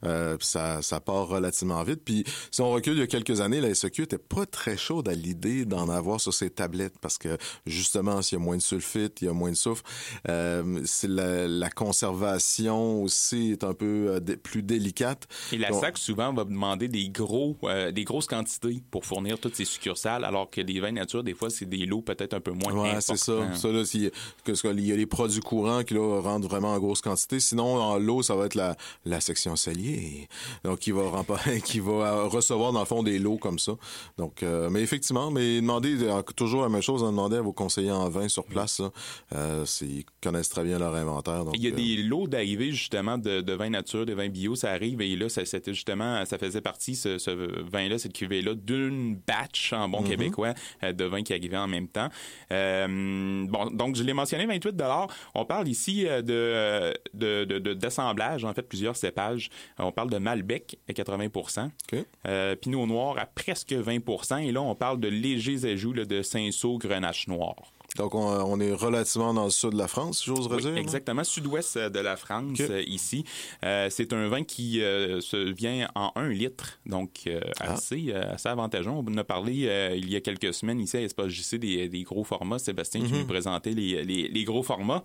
Euh, 0.05 0.37
ça, 0.41 0.81
ça 0.81 0.99
part 0.99 1.27
relativement 1.27 1.81
vite. 1.83 2.01
Puis 2.03 2.23
si 2.51 2.61
on 2.61 2.71
recule 2.71 2.93
il 2.93 2.99
y 2.99 3.03
a 3.03 3.07
quelques 3.07 3.41
années, 3.41 3.61
la 3.61 3.73
SEQ 3.73 4.03
était 4.03 4.17
pas 4.17 4.45
très 4.45 4.77
chaude 4.77 5.07
à 5.07 5.13
l'idée 5.13 5.65
d'en 5.65 5.89
avoir 5.89 6.19
sur 6.21 6.33
ses 6.33 6.49
tablettes 6.49 6.97
parce 6.99 7.17
que 7.17 7.37
justement, 7.65 8.21
s'il 8.21 8.37
y 8.37 8.41
a 8.41 8.43
moins 8.43 8.57
de 8.57 8.61
sulfite, 8.61 9.21
il 9.21 9.25
y 9.25 9.29
a 9.29 9.33
moins 9.33 9.51
de 9.51 9.55
soufre. 9.55 9.83
Euh, 10.29 10.81
c'est 10.85 11.09
la, 11.09 11.47
la 11.47 11.69
conservation 11.69 13.03
aussi 13.03 13.51
est 13.51 13.63
un 13.63 13.73
peu 13.73 14.07
euh, 14.09 14.19
plus 14.41 14.63
délicate. 14.63 15.27
Et 15.51 15.57
la 15.57 15.69
Donc- 15.69 15.81
SAC, 15.81 15.97
souvent, 15.97 16.33
va 16.33 16.43
demander 16.43 16.87
des 16.87 17.09
gros, 17.09 17.57
des 17.93 18.03
grosses 18.17 18.27
quantités 18.27 18.81
pour 18.89 19.05
fournir 19.05 19.39
toutes 19.39 19.55
ces 19.55 19.65
succursales, 19.65 20.23
alors 20.25 20.49
que 20.49 20.61
les 20.61 20.79
vins 20.79 20.91
nature, 20.91 21.23
des 21.23 21.33
fois, 21.35 21.49
c'est 21.49 21.65
des 21.65 21.85
lots 21.85 22.01
peut-être 22.01 22.33
un 22.33 22.39
peu 22.39 22.51
moins 22.51 22.73
Ouais, 22.73 22.89
importants. 22.89 23.15
c'est 23.15 23.17
ça. 23.17 23.55
Ça, 23.55 23.67
là, 23.71 23.83
qu'il 23.83 24.85
y 24.85 24.91
a 24.91 24.95
les 24.95 25.05
produits 25.05 25.39
courants 25.41 25.83
qui, 25.83 25.93
là, 25.93 26.19
rendent 26.21 26.45
vraiment 26.45 26.73
en 26.73 26.79
grosse 26.79 27.01
quantité. 27.01 27.39
Sinon, 27.39 27.75
en 27.75 27.97
lot, 27.99 28.23
ça 28.23 28.35
va 28.35 28.45
être 28.47 28.55
la, 28.55 28.75
la 29.05 29.19
section 29.21 29.55
salier. 29.55 30.27
Donc, 30.63 30.79
qui 30.79 30.91
va, 30.91 31.03
rempa- 31.03 31.61
qui 31.63 31.79
va 31.79 31.91
euh, 31.91 32.23
recevoir, 32.25 32.71
dans 32.71 32.79
le 32.79 32.85
fond, 32.85 33.03
des 33.03 33.19
lots 33.19 33.37
comme 33.37 33.59
ça. 33.59 33.73
Donc, 34.17 34.41
euh, 34.43 34.69
mais 34.69 34.81
effectivement, 34.81 35.29
mais 35.31 35.61
demandez 35.61 36.01
euh, 36.03 36.21
toujours 36.35 36.63
la 36.63 36.69
même 36.69 36.81
chose, 36.81 37.03
hein, 37.03 37.11
demandez 37.11 37.37
à 37.37 37.41
vos 37.41 37.53
conseillers 37.53 37.91
en 37.91 38.09
vin 38.09 38.27
sur 38.27 38.45
place, 38.45 38.79
là. 38.79 38.91
Euh, 39.35 39.65
ils 39.81 40.05
connaissent 40.23 40.49
très 40.49 40.63
bien 40.63 40.79
leur 40.79 40.95
inventaire. 40.95 41.45
Donc, 41.45 41.53
Il 41.55 41.63
y 41.63 41.67
a 41.67 41.71
euh, 41.71 41.75
des 41.75 41.97
lots 41.97 42.27
d'arrivée 42.27 42.71
justement 42.71 43.17
de, 43.17 43.41
de 43.41 43.53
vins 43.53 43.69
nature, 43.69 44.05
de 44.05 44.13
vins 44.13 44.29
bio, 44.29 44.55
ça 44.55 44.71
arrive 44.71 45.01
et 45.01 45.15
là 45.15 45.29
ça 45.29 45.45
c'était 45.45 45.73
justement 45.73 46.25
ça 46.25 46.37
faisait 46.37 46.61
partie 46.61 46.95
ce, 46.95 47.17
ce 47.17 47.31
vin-là, 47.71 47.96
cette 47.97 48.13
cuvée 48.13 48.41
là 48.41 48.53
d'une 48.55 49.15
batch 49.15 49.73
en 49.73 49.89
bon 49.89 49.99
québécois 50.03 50.53
euh, 50.83 50.93
de 50.93 51.03
vins 51.05 51.23
qui 51.23 51.33
arrivaient 51.33 51.57
en 51.57 51.67
même 51.67 51.87
temps. 51.87 52.09
Euh, 52.51 53.45
bon 53.47 53.67
donc 53.71 53.95
je 53.95 54.03
l'ai 54.03 54.13
mentionné 54.13 54.45
28 54.45 54.75
dollars. 54.75 55.07
On 55.35 55.45
parle 55.45 55.67
ici 55.67 56.05
euh, 56.07 56.21
de 56.21 56.93
de 57.13 57.45
de- 57.45 57.59
de- 57.59 57.73
d'assemblage 57.73 58.43
en 58.45 58.53
fait 58.53 58.63
plusieurs 58.63 58.95
cépages. 58.95 59.49
On 59.77 59.91
parle 59.91 60.09
de 60.09 60.17
Malbec 60.17 60.77
à 60.89 60.93
80 60.93 61.25
OK. 61.25 62.05
euh, 62.27 62.55
Pinot 62.55 62.85
Noir 62.87 63.17
à 63.17 63.25
presque 63.25 63.71
20% 63.73 64.43
et 64.47 64.51
là 64.51 64.61
on 64.61 64.75
parle 64.75 64.99
de 64.99 65.07
légers 65.07 65.65
ajouts 65.65 65.93
là, 65.93 66.05
de 66.05 66.21
Cinsault 66.21 66.77
Grenache 66.77 67.27
Noir. 67.27 67.55
Donc, 67.95 68.13
on, 68.15 68.19
on 68.27 68.59
est 68.59 68.73
relativement 68.73 69.33
dans 69.33 69.45
le 69.45 69.49
sud 69.49 69.71
de 69.71 69.77
la 69.77 69.87
France, 69.87 70.23
j'oserais 70.25 70.57
Oui, 70.57 70.61
dire. 70.61 70.77
exactement, 70.77 71.23
sud-ouest 71.23 71.77
euh, 71.77 71.89
de 71.89 71.99
la 71.99 72.15
France, 72.15 72.59
euh, 72.59 72.83
ici. 72.85 73.23
Euh, 73.63 73.87
c'est 73.89 74.13
un 74.13 74.27
vin 74.27 74.43
qui 74.43 74.81
euh, 74.83 75.19
se 75.21 75.37
vient 75.37 75.87
en 75.95 76.11
un 76.15 76.29
litre, 76.29 76.79
donc 76.85 77.21
euh, 77.27 77.39
Ah. 77.59 77.73
assez, 77.73 78.07
euh, 78.09 78.33
assez 78.33 78.49
avantageux. 78.49 78.89
On 78.91 78.99
en 79.07 79.17
a 79.17 79.23
parlé 79.23 79.65
euh, 79.67 79.95
il 79.97 80.11
y 80.11 80.15
a 80.15 80.21
quelques 80.21 80.53
semaines 80.53 80.79
ici 80.79 80.97
à 80.97 81.01
Espace 81.01 81.29
JC 81.29 81.55
des, 81.55 81.87
des 81.89 82.03
gros 82.03 82.23
formats. 82.23 82.59
Sébastien 82.59 83.01
qui 83.01 83.13
Mhm. 83.13 83.19
nous 83.19 83.25
présentait 83.27 83.71
les, 83.71 84.03
les, 84.03 84.27
les 84.27 84.43
gros 84.43 84.63
formats. 84.63 85.03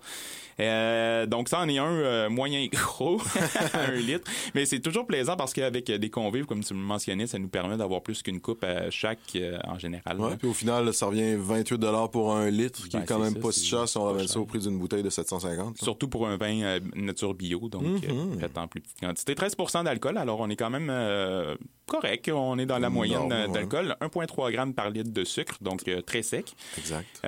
Euh, 0.61 1.25
donc 1.27 1.49
ça 1.49 1.61
en 1.61 1.69
est 1.69 1.79
un 1.79 1.87
euh, 1.91 2.29
moyen 2.29 2.67
gros, 2.67 3.21
un 3.75 3.93
litre. 3.93 4.31
Mais 4.55 4.67
c'est 4.67 4.81
toujours 4.81 5.07
plaisant 5.07 5.37
parce 5.37 5.53
qu'avec 5.55 5.87
des 5.91 6.11
convives, 6.11 6.45
comme 6.47 6.63
tu 6.63 6.75
me 6.75 6.81
mentionnais, 6.83 7.27
ça 7.27 7.39
nous 7.39 7.49
permet 7.49 7.77
d'avoir 7.77 8.03
plus 8.03 8.23
qu'une 8.23 8.41
coupe 8.41 8.65
à 8.65 8.91
chaque 8.91 9.19
euh, 9.37 9.59
en 9.65 9.79
général. 9.79 10.21
Ouais, 10.21 10.37
puis 10.37 10.49
au 10.49 10.53
final, 10.53 10.93
ça 10.93 11.07
revient 11.07 11.37
28 11.39 11.81
pour 12.13 12.35
un 12.35 12.51
litre, 12.51 12.72
qui 12.73 12.97
Ben, 12.97 13.03
est 13.03 13.07
quand 13.07 13.19
même 13.19 13.35
ça, 13.35 13.41
pas 13.41 13.53
si 13.53 13.65
cher 13.67 13.89
si 13.89 13.97
on 13.97 14.05
ramène 14.05 14.27
ça 14.29 14.41
au 14.41 14.47
prix 14.47 14.59
d'une 14.59 14.79
bouteille 14.79 15.03
de 15.03 15.11
750. 15.11 15.67
là. 15.79 15.85
Surtout 15.85 16.09
pour 16.09 16.27
un 16.27 16.37
vin 16.37 16.63
euh, 16.63 16.81
nature 16.95 17.35
bio, 17.35 17.69
donc 17.69 17.85
euh, 17.85 18.39
fait 18.39 18.59
en 18.59 18.69
plus 18.69 18.81
petite 18.81 19.01
quantité. 19.01 19.35
13% 19.35 19.85
d'alcool, 19.85 20.17
alors 20.19 20.41
on 20.41 20.49
est 20.51 20.57
quand 20.57 20.71
même 20.71 20.89
euh, 20.91 21.55
correct. 21.87 22.31
On 22.33 22.59
est 22.59 22.67
dans 22.67 22.79
la 22.79 22.91
moyenne 22.91 23.33
ouais. 23.33 23.49
d'alcool. 23.49 23.97
1,3 24.01 24.51
g 24.51 24.73
par 24.75 24.91
litre 24.91 25.13
de 25.13 25.25
sucre, 25.25 25.57
donc 25.61 25.87
euh, 25.89 26.01
très 26.03 26.23
sec. 26.23 26.55
Exact. 26.79 27.21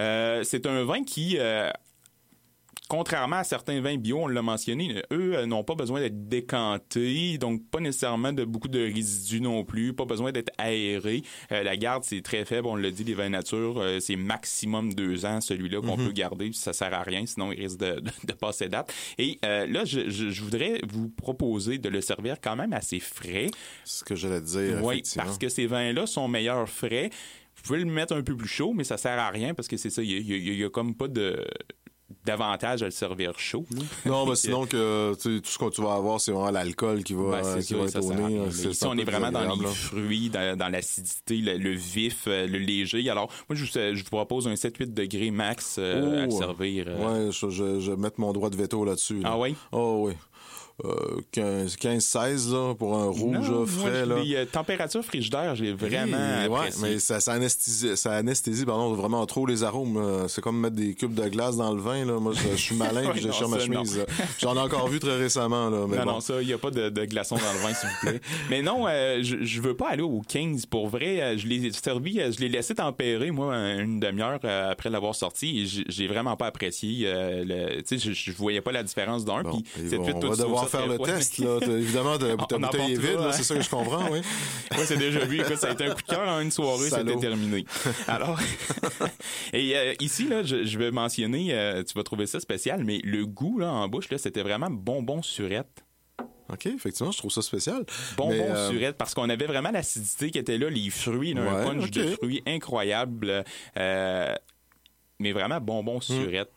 C'est 0.45 0.67
un 0.67 0.85
vin 0.85 1.05
qui, 1.05 1.39
contrairement 2.97 3.37
à 3.37 3.45
certains 3.45 3.81
vins 3.81 3.97
bio, 3.97 4.21
on 4.23 4.27
l'a 4.29 4.43
mentionné, 4.43 5.03
eux 5.13 5.37
euh, 5.37 5.47
n'ont 5.47 5.65
pas 5.65 5.75
besoin 5.75 6.01
d'être 6.01 6.29
décantés, 6.29 7.39
donc 7.39 7.63
pas 7.71 7.81
nécessairement 7.81 8.33
de 8.33 8.45
beaucoup 8.45 8.69
de 8.69 8.79
résidus 8.81 9.41
non 9.41 9.65
plus, 9.65 9.93
pas 9.93 10.05
besoin 10.05 10.31
d'être 10.33 10.53
aérés. 10.59 11.23
Euh, 11.53 11.63
la 11.63 11.77
garde, 11.77 12.05
c'est 12.05 12.23
très 12.23 12.45
faible, 12.45 12.67
on 12.69 12.77
l'a 12.77 12.91
dit, 12.91 13.05
les 13.05 13.15
vins 13.15 13.29
nature, 13.29 13.79
euh, 13.81 14.01
c'est 14.01 14.17
maximum 14.17 14.95
deux 14.95 15.25
ans, 15.27 15.41
celui-là 15.41 15.81
qu'on 15.81 15.97
peut 15.97 16.13
garder, 16.13 16.51
ça 16.53 16.73
sert 16.73 16.95
à 16.95 17.03
rien, 17.03 17.27
sinon 17.27 17.51
il 17.53 17.61
risque 17.61 17.79
de, 17.79 18.01
de, 18.01 18.11
de 18.25 18.33
passer 18.33 18.69
date. 18.69 18.93
Et 19.19 19.39
euh, 19.45 19.67
là, 19.67 19.85
je, 19.85 20.09
je- 20.11 20.31
je 20.31 20.43
voudrais 20.43 20.81
vous 20.89 21.09
proposer 21.09 21.79
de 21.79 21.89
le 21.89 22.01
servir 22.01 22.37
quand 22.41 22.57
même 22.57 22.73
assez 22.73 23.01
frais. 23.01 23.49
Ce 23.85 24.05
que 24.05 24.15
j'allais 24.15 24.41
dire, 24.41 24.79
Oui, 24.83 25.03
parce 25.17 25.39
que 25.39 25.49
ces 25.49 25.67
vins-là 25.67 26.07
sont 26.07 26.29
meilleurs 26.29 26.69
frais. 26.69 27.11
Vous 27.57 27.63
pouvez 27.63 27.79
le 27.79 27.85
mettre 27.87 28.15
un 28.15 28.23
peu 28.23 28.37
plus 28.37 28.49
chaud, 28.49 28.73
mais 28.75 28.85
ça 28.85 28.97
sert 28.97 29.19
à 29.19 29.31
rien 29.31 29.55
parce 29.55 29.69
que 29.69 29.77
c'est 29.77 29.91
ça, 29.91 30.03
il 30.03 30.11
y 30.11 30.15
y 30.21 30.37
il 30.53 30.57
y 30.59 30.65
a 30.65 30.71
comme 30.71 30.95
pas 30.95 31.09
de 31.09 31.45
d'avantage 32.25 32.83
à 32.83 32.87
le 32.87 32.91
servir 32.91 33.39
chaud. 33.39 33.65
Non, 34.07 34.27
mais 34.27 34.35
sinon 34.37 34.67
que 34.67 35.15
tout 35.15 35.41
ce 35.45 35.59
que 35.59 35.71
tu 35.71 35.83
vas 35.83 35.95
avoir, 35.95 36.21
c'est 36.21 36.33
vraiment 36.33 36.51
l'alcool 36.51 37.03
qui 37.03 37.15
va, 37.15 37.41
Ben, 37.41 37.47
euh, 37.47 37.63
qui 37.63 37.75
va 37.75 37.85
être 37.85 38.03
au 38.05 38.13
nez. 38.15 38.47
Ici, 38.49 38.85
on 38.87 38.97
est 38.99 39.05
vraiment 39.05 39.31
dans 39.33 39.55
les 39.55 39.63
là. 39.63 39.69
fruits, 39.69 40.29
dans, 40.31 40.57
dans 40.57 40.69
l'acidité, 40.69 41.39
le, 41.39 41.57
le 41.57 41.71
vif, 41.73 42.25
euh, 42.27 42.47
le 42.47 42.59
léger. 42.59 43.09
Alors, 43.11 43.31
moi, 43.49 43.57
je, 43.57 43.65
vous- 43.65 43.97
je 43.97 44.03
vous 44.05 44.11
propose 44.11 44.47
un 44.49 44.55
7-8 44.55 44.93
degrés 44.95 45.31
max 45.31 45.77
euh, 45.79 46.23
à 46.23 46.27
le 46.27 46.31
servir. 46.31 46.85
euh. 46.89 47.27
Ouais, 47.27 47.33
je, 47.33 47.49
je, 47.51 47.81
je 47.81 47.91
vais 47.91 47.97
mettre 47.97 48.21
mon 48.21 48.33
droit 48.33 48.51
de 48.51 48.57
veto 48.57 48.85
là-dessus. 48.85 49.21
là. 49.21 49.31
Ah 49.33 49.39
oui? 49.39 49.55
Oh 49.73 50.05
oui. 50.07 50.13
Euh, 50.85 51.21
15, 51.31 51.77
16 52.01 52.53
là, 52.53 52.75
pour 52.75 52.97
un 52.97 53.05
rouge 53.07 53.49
Non, 53.49 53.65
frais. 53.65 54.05
moi, 54.07 54.17
là. 54.17 54.23
Les 54.25 54.35
euh, 54.35 54.45
températures 54.45 55.05
frigidaires, 55.05 55.55
j'ai 55.55 55.73
vraiment 55.73 56.17
Oui, 56.49 56.59
ouais, 56.59 56.69
mais 56.83 56.99
ça, 56.99 57.21
ça 57.21 57.33
anesthésie, 57.35 57.97
ça 57.97 58.11
anesthésie 58.15 58.65
pardon, 58.67 58.93
vraiment 58.95 59.25
trop 59.25 59.47
les 59.47 59.63
arômes. 59.63 59.95
là. 60.03 60.27
C'est 60.27 60.41
comme 60.41 60.59
mettre 60.59 60.75
des 60.75 60.95
cubes 60.95 61.15
de 61.15 61.29
glace 61.29 61.57
dans 61.57 61.73
le 61.73 61.81
vin. 61.81 62.05
Là. 62.05 62.19
Moi, 62.19 62.33
je, 62.35 62.57
suis 62.57 62.75
malin 62.75 63.09
puis 63.13 63.21
je 63.21 63.31
cherche 63.31 63.49
ma 63.51 63.61
chemise. 63.61 64.05
J'en 64.41 64.57
ai 64.57 64.59
encore 64.59 64.89
vu 64.89 64.99
très 64.99 65.17
récemment. 65.17 65.71
Là, 65.71 65.87
mais 65.89 65.99
non, 65.99 66.05
bon. 66.07 66.11
non, 66.15 66.21
ça, 66.21 66.43
il 66.43 66.49
n'y 66.49 66.53
a 66.53 66.59
pas 66.59 66.73
de, 66.73 66.89
de 66.89 67.05
glaçons 67.05 67.37
dans 67.37 67.53
le 67.53 67.59
vin, 67.61 67.73
s'il 67.73 67.89
vous 67.89 67.95
plaît. 68.09 68.21
Mais 68.51 68.63
non, 68.63 68.87
euh, 68.89 69.21
je, 69.23 69.45
je 69.45 69.61
veux 69.61 69.77
pas 69.77 69.91
aller 69.91 70.03
au 70.03 70.23
15. 70.29 70.67
Pour 70.67 70.89
vrai, 70.89 71.23
euh, 71.23 71.39
je 71.39 71.47
l'ai 71.47 71.71
servi, 71.71 72.19
euh, 72.21 72.33
je 72.33 72.41
l'ai 72.41 72.49
laissé 72.49 72.75
tempérer, 72.75 73.31
moi, 73.31 73.55
une 73.57 74.01
demi-heure 74.01 74.41
euh, 74.45 74.73
après 74.73 74.91
l'avoir 74.91 75.15
sorti. 75.15 75.61
Et 75.61 75.67
j'ai- 75.89 76.09
vraiment 76.09 76.37
pas 76.37 76.47
apprécié. 76.47 77.05
euh, 77.07 77.45
le, 77.47 77.83
tu 77.83 77.99
sais, 78.01 78.13
je, 78.13 78.31
je 78.33 78.37
voyais 78.37 78.61
pas 78.61 78.73
la 78.73 78.83
différence 78.83 79.25
d'un. 79.25 79.43
Bon, 79.43 79.61
Puis 79.75 79.85
et 79.85 79.89
cette 79.89 80.03
faire 80.67 80.87
le 80.87 80.99
test. 80.99 81.39
Là. 81.39 81.59
Évidemment, 81.63 82.19
ta, 82.19 82.37
bouteille 82.59 82.93
est 82.93 82.99
vide, 82.99 83.19
hein. 83.19 83.33
c'est 83.33 83.43
ça 83.43 83.55
que 83.55 83.63
je 83.63 83.71
comprends. 83.71 84.11
Oui. 84.11 84.21
Moi, 84.75 84.85
c'est 84.85 84.97
déjà 84.97 85.21
vu. 85.25 85.41
Écoute, 85.41 85.57
ça 85.57 85.69
a 85.69 85.73
été 85.73 85.85
un 85.85 85.95
coup 85.95 86.03
de 86.03 86.07
cœur 86.07 86.29
en 86.29 86.41
une 86.41 86.51
soirée, 86.51 86.91
c'était 86.91 87.17
terminé. 87.17 87.65
Alors, 88.07 88.39
et 89.53 89.77
euh, 89.77 89.95
ici, 90.01 90.29
là, 90.29 90.43
je, 90.43 90.65
je 90.65 90.79
vais 90.79 90.91
mentionner, 90.91 91.49
euh, 91.53 91.83
tu 91.83 91.95
vas 91.95 92.03
trouver 92.03 92.27
ça 92.27 92.41
spécial, 92.41 92.85
mais 92.85 93.01
le 93.05 93.27
goût 93.27 93.59
là, 93.59 93.71
en 93.71 93.89
bouche, 93.89 94.11
là, 94.11 94.19
c'était 94.19 94.43
vraiment 94.43 94.71
bonbon 94.71 95.23
surette. 95.23 95.85
OK, 96.53 96.67
effectivement, 96.67 97.11
je 97.11 97.19
trouve 97.19 97.31
ça 97.31 97.43
spécial. 97.43 97.85
Bonbon 98.17 98.35
euh, 98.51 98.71
surette, 98.71 98.97
parce 98.97 99.15
qu'on 99.15 99.29
avait 99.31 99.47
vraiment 99.47 99.71
l'acidité 99.71 100.31
qui 100.31 100.39
était 100.39 100.59
là, 100.59 100.69
les 100.69 100.91
fruits, 100.91 101.35
là, 101.35 101.43
un 101.51 101.65
punch 101.65 101.91
de 101.91 102.09
fruits 102.17 102.43
incroyable. 102.47 103.45
euh, 103.77 104.35
mais 105.21 105.33
vraiment 105.33 105.61
bonbon 105.61 106.01
surette. 106.01 106.51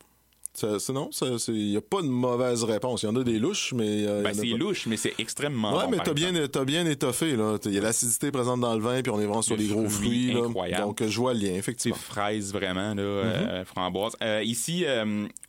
Ça- 0.59 0.79
c'est- 0.79 0.91
non, 0.93 1.09
il 1.49 1.53
n'y 1.69 1.77
a 1.77 1.81
pas 1.81 2.01
de 2.01 2.07
mauvaise 2.07 2.63
réponse. 2.63 3.03
Il 3.03 3.05
y 3.05 3.09
en 3.09 3.15
a 3.15 3.23
des 3.23 3.39
louches, 3.39 3.73
mais. 3.73 4.05
euh, 4.07 4.23
Ben, 4.23 4.33
c'est 4.33 4.45
louche, 4.47 4.87
mais 4.87 4.97
c'est 4.97 5.13
extrêmement 5.19 5.77
Ouais, 5.77 5.85
bon, 5.85 5.91
mais 5.91 5.97
t'as 6.03 6.13
bien, 6.13 6.33
t'as 6.47 6.65
bien 6.65 6.85
étoffé, 6.85 7.35
là. 7.35 7.57
Il 7.65 7.73
y 7.73 7.77
a 7.77 7.81
l'acidité 7.81 8.31
présente 8.31 8.59
dans 8.61 8.73
le 8.75 8.81
vin, 8.81 9.01
puis 9.01 9.11
on 9.11 9.19
est 9.19 9.25
vraiment 9.25 9.41
sur 9.41 9.55
des 9.55 9.67
gros 9.67 9.87
fruit 9.87 10.27
fruits, 10.29 10.33
là. 10.33 10.45
incroyable. 10.45 10.83
Donc, 10.83 11.03
je 11.05 11.17
vois 11.17 11.33
le 11.33 11.39
lien, 11.39 11.47
C'est 11.51 11.55
effectivement. 11.57 11.97
fraises 11.97 12.51
vraiment, 12.51 12.93
là, 12.93 13.03
Mm-hmm. 13.03 13.49
euh, 13.49 13.65
framboise. 13.65 14.13
Euh, 14.21 14.41
ici, 14.43 14.83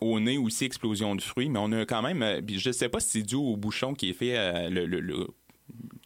au 0.01 0.21
nez 0.21 0.39
aussi, 0.39 0.65
explosion 0.65 1.17
de 1.17 1.23
fruits, 1.23 1.49
mais 1.49 1.59
on 1.61 1.73
a 1.73 1.85
quand 1.85 2.03
même, 2.03 2.43
je 2.49 2.71
sais 2.71 2.89
pas 2.89 3.01
si 3.01 3.09
c'est 3.11 3.23
dû 3.23 3.35
au 3.37 3.57
bouchon 3.57 3.95
qui 3.95 4.11
est 4.11 4.13
fait, 4.15 4.69
le, 4.71 4.87
le- 4.87 5.01
le- 5.01 5.27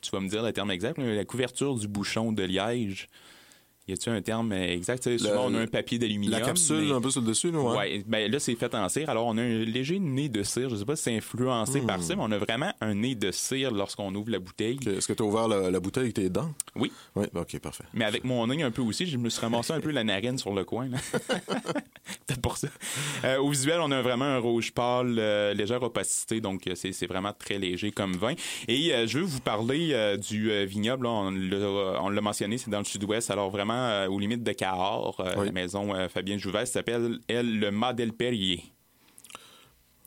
tu 0.00 0.10
vas 0.10 0.20
me 0.20 0.28
dire 0.28 0.42
le 0.42 0.52
terme 0.52 0.70
exact, 0.70 0.98
mais 0.98 1.14
la 1.14 1.24
couverture 1.24 1.74
du 1.76 1.86
bouchon 1.88 2.32
de 2.32 2.42
liège. 2.42 3.08
Y 3.92 3.94
a-tu 3.94 4.08
un 4.10 4.22
terme 4.22 4.52
euh, 4.52 4.72
exact? 4.72 5.02
Tu 5.02 5.18
souvent, 5.18 5.46
on 5.48 5.54
a 5.54 5.60
un 5.60 5.66
papier 5.66 5.98
d'aluminium. 5.98 6.40
La 6.40 6.44
capsule, 6.46 6.86
mais- 6.86 6.92
un 6.92 7.00
peu 7.00 7.10
sur 7.10 7.20
le 7.20 7.26
dessus, 7.26 7.50
là, 7.50 7.58
ouais. 7.60 7.76
Ouais, 7.76 8.04
ben 8.06 8.30
là 8.30 8.38
c'est 8.38 8.54
fait 8.54 8.74
en 8.74 8.88
cire. 8.88 9.10
Alors 9.10 9.26
on 9.26 9.36
a 9.36 9.42
un 9.42 9.58
léger 9.64 9.98
nez 9.98 10.28
de 10.28 10.42
cire. 10.42 10.70
Je 10.70 10.76
sais 10.76 10.84
pas 10.84 10.96
si 10.96 11.02
c'est 11.04 11.16
influencé 11.16 11.80
Hmm. 11.82 11.86
par 11.86 12.02
ça, 12.02 12.16
mais 12.16 12.22
on 12.24 12.32
a 12.32 12.38
vraiment 12.38 12.72
un 12.80 12.94
nez 12.94 13.14
de 13.14 13.30
cire 13.30 13.70
lorsqu'on 13.70 14.14
ouvre 14.14 14.30
la 14.30 14.38
bouteille. 14.38 14.78
Est-ce 14.86 15.06
que 15.06 15.12
tu 15.12 15.22
as 15.22 15.26
ouvert 15.26 15.48
la, 15.48 15.70
la 15.70 15.80
bouteille 15.80 16.04
avec 16.04 16.14
tes 16.14 16.28
dents? 16.30 16.50
Oui. 16.74 16.90
Oui, 17.16 17.26
OK, 17.34 17.58
parfait. 17.60 17.84
Mais 17.94 18.04
avec 18.04 18.24
mon 18.24 18.46
nez 18.46 18.62
un 18.62 18.70
peu 18.70 18.82
aussi, 18.82 19.06
je 19.06 19.16
me 19.18 19.28
suis 19.28 19.40
ramassé 19.40 19.72
un 19.72 19.80
peu 19.80 19.90
la 19.90 20.04
narine 20.04 20.38
sur 20.38 20.54
le 20.54 20.64
coin. 20.64 20.88
C'est 22.28 22.40
pour 22.42 22.56
ça. 22.56 22.68
Euh, 23.24 23.38
au 23.38 23.50
visuel, 23.50 23.80
on 23.80 23.90
a 23.90 24.00
vraiment 24.02 24.24
un 24.24 24.38
rouge 24.38 24.72
pâle, 24.72 25.16
euh, 25.18 25.54
légère 25.54 25.82
opacité, 25.82 26.40
donc 26.40 26.68
c'est 26.74 27.06
vraiment 27.06 27.32
très 27.38 27.58
léger 27.58 27.90
comme 27.92 28.12
vin. 28.14 28.34
Et 28.68 28.92
euh, 28.94 29.06
je 29.06 29.18
veux 29.18 29.24
vous 29.24 29.40
parler 29.40 30.16
du 30.18 30.50
vignoble. 30.66 31.04
là. 31.06 31.10
on 31.10 32.08
l'a 32.10 32.20
mentionné, 32.20 32.58
c'est 32.58 32.70
dans 32.70 32.78
le 32.78 32.84
sud-ouest, 32.84 33.30
alors 33.30 33.50
vraiment 33.50 33.81
euh, 33.82 34.08
aux 34.08 34.18
limites 34.18 34.42
de 34.42 34.52
Cahors. 34.52 35.20
euh, 35.20 35.34
Oui. 35.38 35.46
La 35.46 35.52
maison 35.52 35.94
euh, 35.94 36.08
Fabien 36.08 36.38
Jouvert 36.38 36.66
s'appelle, 36.66 37.18
elle, 37.28 37.58
le 37.58 37.70
Madel 37.70 38.12
Perrier. 38.12 38.64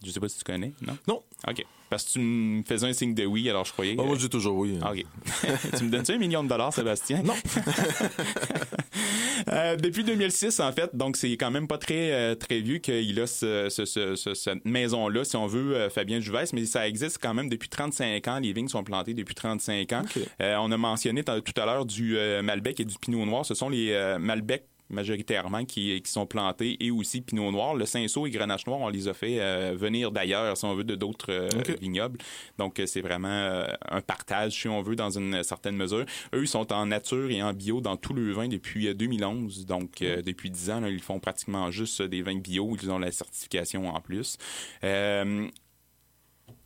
Je 0.03 0.11
sais 0.11 0.19
pas 0.19 0.27
si 0.29 0.37
tu 0.37 0.43
connais, 0.43 0.71
non? 0.81 0.97
Non. 1.07 1.23
OK. 1.47 1.65
Parce 1.89 2.03
que 2.05 2.11
tu 2.13 2.19
me 2.19 2.63
faisais 2.63 2.87
un 2.87 2.93
signe 2.93 3.13
de 3.13 3.25
oui, 3.25 3.49
alors 3.49 3.63
je 3.65 3.71
croyais... 3.71 3.95
Ah, 3.97 4.03
moi, 4.03 4.13
euh, 4.13 4.15
je 4.15 4.21
dis 4.25 4.29
toujours 4.29 4.57
oui. 4.57 4.77
ah, 4.81 4.91
OK. 4.91 5.03
tu 5.77 5.83
me 5.83 5.89
donnes-tu 5.89 6.11
un 6.13 6.17
million 6.17 6.43
de 6.43 6.49
dollars, 6.49 6.73
Sébastien? 6.73 7.21
Non. 7.23 7.35
Euh, 9.51 9.75
depuis 9.75 10.03
2006, 10.03 10.59
en 10.59 10.71
fait, 10.71 10.95
donc 10.95 11.17
c'est 11.17 11.31
quand 11.37 11.51
même 11.51 11.67
pas 11.67 11.77
très 11.77 12.11
euh, 12.11 12.35
très 12.35 12.59
vieux 12.61 12.77
qu'il 12.77 13.19
a 13.19 13.27
ce, 13.27 13.69
ce- 13.69 13.85
ce- 13.85 14.15
ce- 14.15 14.33
cette 14.33 14.63
maison-là, 14.65 15.23
si 15.23 15.35
on 15.35 15.47
veut, 15.47 15.75
euh, 15.75 15.89
Fabien 15.89 16.19
Juvès, 16.19 16.53
mais 16.53 16.65
ça 16.65 16.87
existe 16.87 17.19
quand 17.21 17.33
même 17.33 17.49
depuis 17.49 17.69
35 17.69 18.27
ans. 18.27 18.39
Les 18.39 18.53
vignes 18.53 18.67
sont 18.67 18.83
plantées 18.83 19.13
depuis 19.13 19.35
35 19.35 19.93
ans. 19.93 20.01
Euh, 20.41 20.55
on 20.59 20.71
a 20.71 20.77
mentionné 20.77 21.23
tout 21.23 21.61
à 21.61 21.65
l'heure 21.65 21.85
du 21.85 22.17
Malbec 22.43 22.79
et 22.79 22.85
du 22.85 22.95
Pinot 22.99 23.25
Noir. 23.25 23.45
Ce 23.45 23.53
sont 23.55 23.69
les 23.69 24.15
Malbec 24.19 24.65
majoritairement 24.89 25.65
qui, 25.65 26.01
qui 26.01 26.11
sont 26.11 26.25
plantés 26.25 26.77
et 26.79 26.91
aussi 26.91 27.21
Pinot 27.21 27.51
Noir. 27.51 27.75
Le 27.75 27.85
Cinsault 27.85 28.27
et 28.27 28.29
Grenache 28.31 28.65
Noir, 28.67 28.79
on 28.79 28.89
les 28.89 29.07
a 29.07 29.13
fait 29.13 29.39
euh, 29.39 29.73
venir 29.75 30.11
d'ailleurs, 30.11 30.55
si 30.57 30.65
on 30.65 30.75
veut, 30.75 30.83
de 30.83 30.95
d'autres 30.95 31.31
euh, 31.31 31.49
vignobles. 31.81 32.19
Donc, 32.57 32.79
euh, 32.79 32.85
c'est 32.85 33.01
vraiment 33.01 33.27
euh, 33.27 33.67
un 33.89 34.01
partage, 34.01 34.53
si 34.53 34.67
on 34.67 34.81
veut, 34.81 34.95
dans 34.95 35.09
une 35.17 35.43
certaine 35.43 35.75
mesure. 35.75 36.05
Eux, 36.33 36.41
ils 36.41 36.47
sont 36.47 36.71
en 36.71 36.85
nature 36.87 37.29
et 37.31 37.41
en 37.41 37.53
bio 37.53 37.81
dans 37.81 37.97
tout 37.97 38.13
le 38.13 38.31
vin 38.31 38.47
depuis 38.47 38.87
euh, 38.87 38.93
2011. 38.93 39.65
Donc, 39.65 39.99
depuis 40.01 40.49
10 40.49 40.69
ans, 40.71 40.79
là, 40.81 40.89
ils 40.89 41.01
font 41.01 41.19
pratiquement 41.19 41.71
juste 41.71 42.01
des 42.01 42.21
vins 42.21 42.37
bio. 42.37 42.75
Ils 42.81 42.91
ont 42.91 42.99
la 42.99 43.11
certification 43.11 43.89
en 43.89 44.01
plus. 44.01 44.37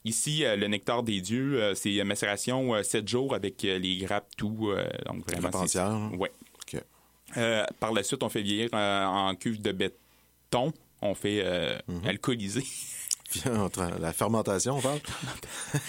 Ici, 0.06 0.44
le 0.46 0.68
nectar 0.68 1.04
des 1.04 1.20
dieux, 1.20 1.74
c'est 1.76 2.04
macération 2.04 2.74
euh, 2.74 2.84
7 2.84 3.08
jours 3.08 3.36
avec 3.36 3.62
les 3.64 3.98
grappes 3.98 4.30
tout. 4.38 4.72
donc 5.06 5.30
vraiment, 5.30 5.50
entières, 5.50 5.88
hein? 5.88 6.12
Ouais. 6.18 6.32
Euh, 7.38 7.64
par 7.80 7.94
la 7.94 8.04
suite, 8.04 8.24
on 8.24 8.30
fait 8.30 8.42
vieillir 8.42 8.70
euh, 8.74 9.06
en 9.06 9.36
cuve 9.36 9.62
de 9.62 9.72
béton. 9.72 10.72
On 11.02 11.14
fait 11.16 11.42
euh, 11.44 11.78
Mhm. 11.88 12.06
alcooliser. 12.06 12.64
La 14.00 14.14
fermentation, 14.14 14.78
on 14.78 14.82
parle? 14.82 15.00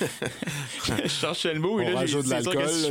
je 1.05 1.09
cherchais 1.09 1.55
le 1.55 1.61
mot 1.61 1.81
et 1.81 1.87
On 1.87 1.91
là, 1.95 2.07
j'ai 2.07 2.17
rajoute 2.19 2.25
de 2.27 2.31
l'alcool, 2.31 2.55
là, 2.55 2.91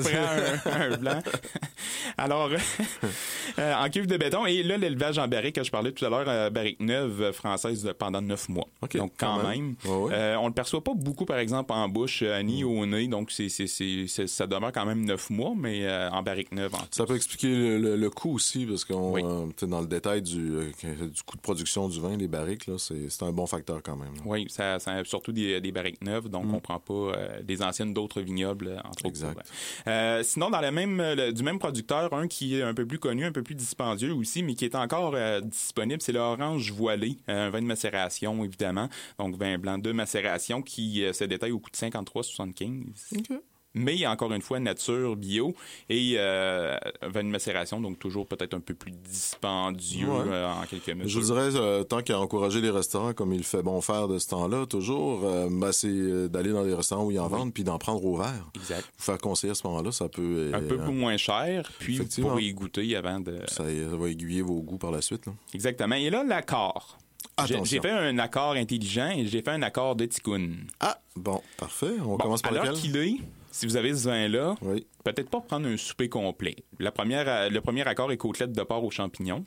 prends 0.63 0.71
un, 0.71 0.91
un 0.93 0.97
blanc. 0.97 1.21
Alors, 2.17 2.49
euh, 3.59 3.73
en 3.75 3.89
cuve 3.89 4.07
de 4.07 4.17
béton. 4.17 4.45
Et 4.45 4.63
là, 4.63 4.77
l'élevage 4.77 5.17
en 5.19 5.27
barrique 5.27 5.55
que 5.55 5.63
je 5.63 5.71
parlais 5.71 5.91
tout 5.91 6.03
à 6.05 6.09
l'heure, 6.09 6.25
euh, 6.27 6.49
barrique 6.49 6.79
neuve 6.79 7.31
française 7.31 7.89
pendant 7.97 8.21
neuf 8.21 8.49
mois. 8.49 8.67
Donc, 8.81 8.91
quand, 8.93 9.09
quand 9.17 9.37
même. 9.47 9.47
même. 9.47 9.75
Ouais, 9.85 9.95
ouais. 10.07 10.13
Euh, 10.13 10.37
on 10.39 10.47
le 10.47 10.53
perçoit 10.53 10.83
pas 10.83 10.93
beaucoup, 10.95 11.25
par 11.25 11.37
exemple, 11.37 11.71
en 11.71 11.87
bouche, 11.87 12.21
euh, 12.23 12.41
ni 12.43 12.63
au 12.63 12.85
nez. 12.85 13.07
Donc, 13.07 13.31
c'est, 13.31 13.47
ça 13.49 14.47
demeure 14.47 14.71
quand 14.71 14.85
même 14.85 15.05
neuf 15.05 15.29
mois, 15.29 15.53
mais 15.57 15.87
en 16.11 16.21
barrique 16.23 16.51
neuve. 16.51 16.73
En 16.75 16.79
Ça 16.91 17.05
peut 17.05 17.15
expliquer 17.15 17.47
le, 17.49 17.77
le- 17.77 17.95
le 17.95 18.09
coût 18.09 18.33
aussi, 18.33 18.65
parce 18.65 18.83
qu'on 18.85 19.11
Oui. 19.13 19.23
dans 19.61 19.81
le 19.81 19.87
détail 19.87 20.21
du, 20.21 20.71
du 20.81 21.23
coût 21.25 21.35
de 21.37 21.41
production 21.41 21.87
du 21.89 21.99
vin, 22.01 22.17
les 22.17 22.27
barriques, 22.27 22.67
là, 22.67 22.75
c'est 22.77 23.09
c'est 23.09 23.23
un 23.23 23.31
bon 23.31 23.45
facteur 23.47 23.81
quand 23.83 23.95
même. 23.95 24.13
là. 24.15 24.21
Oui, 24.25 24.38
ça, 24.47 24.79
ça- 24.79 25.03
surtout 25.03 25.31
des, 25.31 25.59
des 25.61 25.71
barriques 25.71 26.01
neuves, 26.03 26.29
donc 26.29 26.45
on 26.53 26.59
prend 26.59 26.79
pas 26.79 26.93
euh, 26.93 27.41
des 27.41 27.61
anciennes 27.61 27.93
d'autres 27.93 28.21
vignobles, 28.21 28.67
euh, 28.69 28.77
entre 28.79 28.89
autres. 28.99 29.07
Exact. 29.07 29.37
ouais. 29.37 29.43
Euh, 29.91 30.23
sinon, 30.23 30.49
dans 30.49 30.61
la 30.61 30.71
même, 30.71 30.97
le- 31.01 31.31
du 31.31 31.43
même 31.43 31.59
producteur, 31.59 32.13
un 32.13 32.27
qui 32.27 32.57
est 32.57 32.61
un 32.63 32.73
peu 32.73 32.85
plus 32.85 32.99
connu, 32.99 33.25
un 33.25 33.31
peu 33.31 33.43
plus 33.43 33.55
dispendieux 33.55 34.13
aussi, 34.13 34.43
mais 34.43 34.53
qui 34.55 34.65
est 34.65 34.75
encore 34.75 35.13
euh, 35.15 35.41
disponible, 35.41 36.01
c'est 36.01 36.11
l'orange 36.13 36.71
voilé, 36.71 37.17
un 37.27 37.49
vin 37.49 37.61
de 37.61 37.65
macération, 37.67 38.43
évidemment. 38.43 38.89
Donc, 39.17 39.35
vin 39.35 39.57
blanc 39.57 39.77
de 39.77 39.91
macération 39.91 40.61
qui 40.61 41.03
se 41.13 41.23
détaille 41.23 41.51
au 41.51 41.59
coût 41.59 41.69
de 41.71 41.75
53,75. 41.77 42.83
OK. 43.17 43.39
Mais 43.75 44.05
encore 44.07 44.33
une 44.33 44.41
fois, 44.41 44.59
nature, 44.59 45.15
bio 45.15 45.53
et 45.89 46.15
euh, 46.17 46.77
macération, 47.23 47.79
donc 47.79 47.99
toujours 47.99 48.25
peut-être 48.27 48.53
un 48.55 48.59
peu 48.59 48.73
plus 48.73 48.91
dispendieux 48.91 50.07
Ouais. 50.09 50.23
euh, 50.27 50.51
en 50.51 50.63
quelque 50.65 50.91
Je 50.91 50.93
mesure. 50.97 51.21
vous 51.21 51.27
dirais, 51.27 51.55
euh, 51.55 51.83
tant 51.83 52.01
qu'à 52.01 52.19
encourager 52.19 52.61
les 52.61 52.71
restaurants 52.71 53.13
comme 53.13 53.31
il 53.33 53.43
fait 53.43 53.61
bon 53.61 53.79
faire 53.81 54.07
de 54.07 54.17
ce 54.17 54.27
temps-là, 54.29 54.65
toujours, 54.65 55.21
euh, 55.23 55.47
ben, 55.51 55.71
c'est 55.71 55.87
euh, 55.87 56.27
d'aller 56.27 56.51
dans 56.51 56.63
les 56.63 56.73
restaurants 56.73 57.05
où 57.05 57.11
ils 57.11 57.19
en 57.19 57.27
vendent, 57.27 57.53
puis 57.53 57.63
d'en 57.63 57.77
prendre 57.77 58.03
au 58.03 58.17
verre. 58.17 58.49
Exact. 58.55 58.85
Vous 58.97 59.03
faire 59.03 59.17
conseiller 59.19 59.51
à 59.51 59.55
ce 59.55 59.65
moment-là, 59.67 59.91
ça 59.91 60.09
peut... 60.09 60.21
euh, 60.21 60.53
Un 60.53 60.61
peu 60.61 60.79
euh, 60.79 60.91
moins 60.91 61.17
cher, 61.17 61.71
puis 61.79 61.97
vous 61.99 62.21
pourrez 62.21 62.43
y 62.45 62.53
goûter 62.53 62.95
avant 62.95 63.19
de... 63.19 63.37
ça, 63.47 63.63
ça 63.65 63.95
va 63.97 64.09
aiguiller 64.09 64.41
vos 64.41 64.61
goûts 64.61 64.77
par 64.79 64.91
la 64.91 65.01
suite. 65.01 65.25
là. 65.27 65.33
Exactement. 65.53 65.95
Et 65.95 66.09
là, 66.09 66.23
l'accord. 66.23 66.97
J'ai 67.45 67.79
fait 67.81 67.89
un 67.91 68.17
accord 68.19 68.53
intelligent 68.53 69.09
et 69.11 69.25
j'ai 69.27 69.41
fait 69.41 69.51
un 69.51 69.61
accord 69.61 69.95
de 69.95 70.05
ticoun. 70.05 70.67
Ah, 70.79 70.99
bon, 71.15 71.41
parfait. 71.57 71.93
On 72.01 72.15
Bon, 72.15 72.17
commence 72.17 72.41
par 72.41 72.51
lequel? 72.51 72.73
qu'il 72.73 72.95
est, 72.97 73.15
si 73.51 73.65
vous 73.65 73.75
avez 73.75 73.93
ce 73.95 74.05
vin-là, 74.07 74.55
Oui, 74.61 74.85
peut-être 75.03 75.29
pas 75.29 75.41
prendre 75.41 75.67
un 75.67 75.77
souper 75.77 76.09
complet. 76.09 76.55
La 76.79 76.91
première, 76.91 77.27
euh, 77.27 77.49
le 77.49 77.61
premier 77.61 77.87
accord 77.87 78.11
est 78.11 78.17
côtelette 78.17 78.51
de 78.53 78.63
porc 78.63 78.83
aux 78.83 78.91
champignons, 78.91 79.45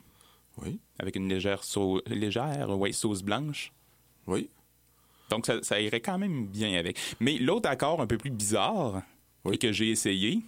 oui, 0.62 0.78
avec 0.98 1.16
une 1.16 1.28
légère, 1.28 1.64
sau- 1.64 2.02
légère 2.06 2.70
ouais, 2.78 2.92
sauce 2.92 3.22
blanche. 3.22 3.72
oui. 4.26 4.48
Donc, 5.30 5.46
ça, 5.46 5.62
ça 5.62 5.80
irait 5.80 6.00
quand 6.00 6.18
même 6.18 6.46
bien 6.46 6.74
avec. 6.78 6.98
Mais 7.18 7.38
l'autre 7.38 7.66
accord 7.70 8.02
un 8.02 8.06
peu 8.06 8.18
plus 8.18 8.30
bizarre, 8.30 9.00
Oui. 9.46 9.54
et 9.54 9.58
que 9.58 9.72
j'ai 9.72 9.88
essayé, 9.88 10.42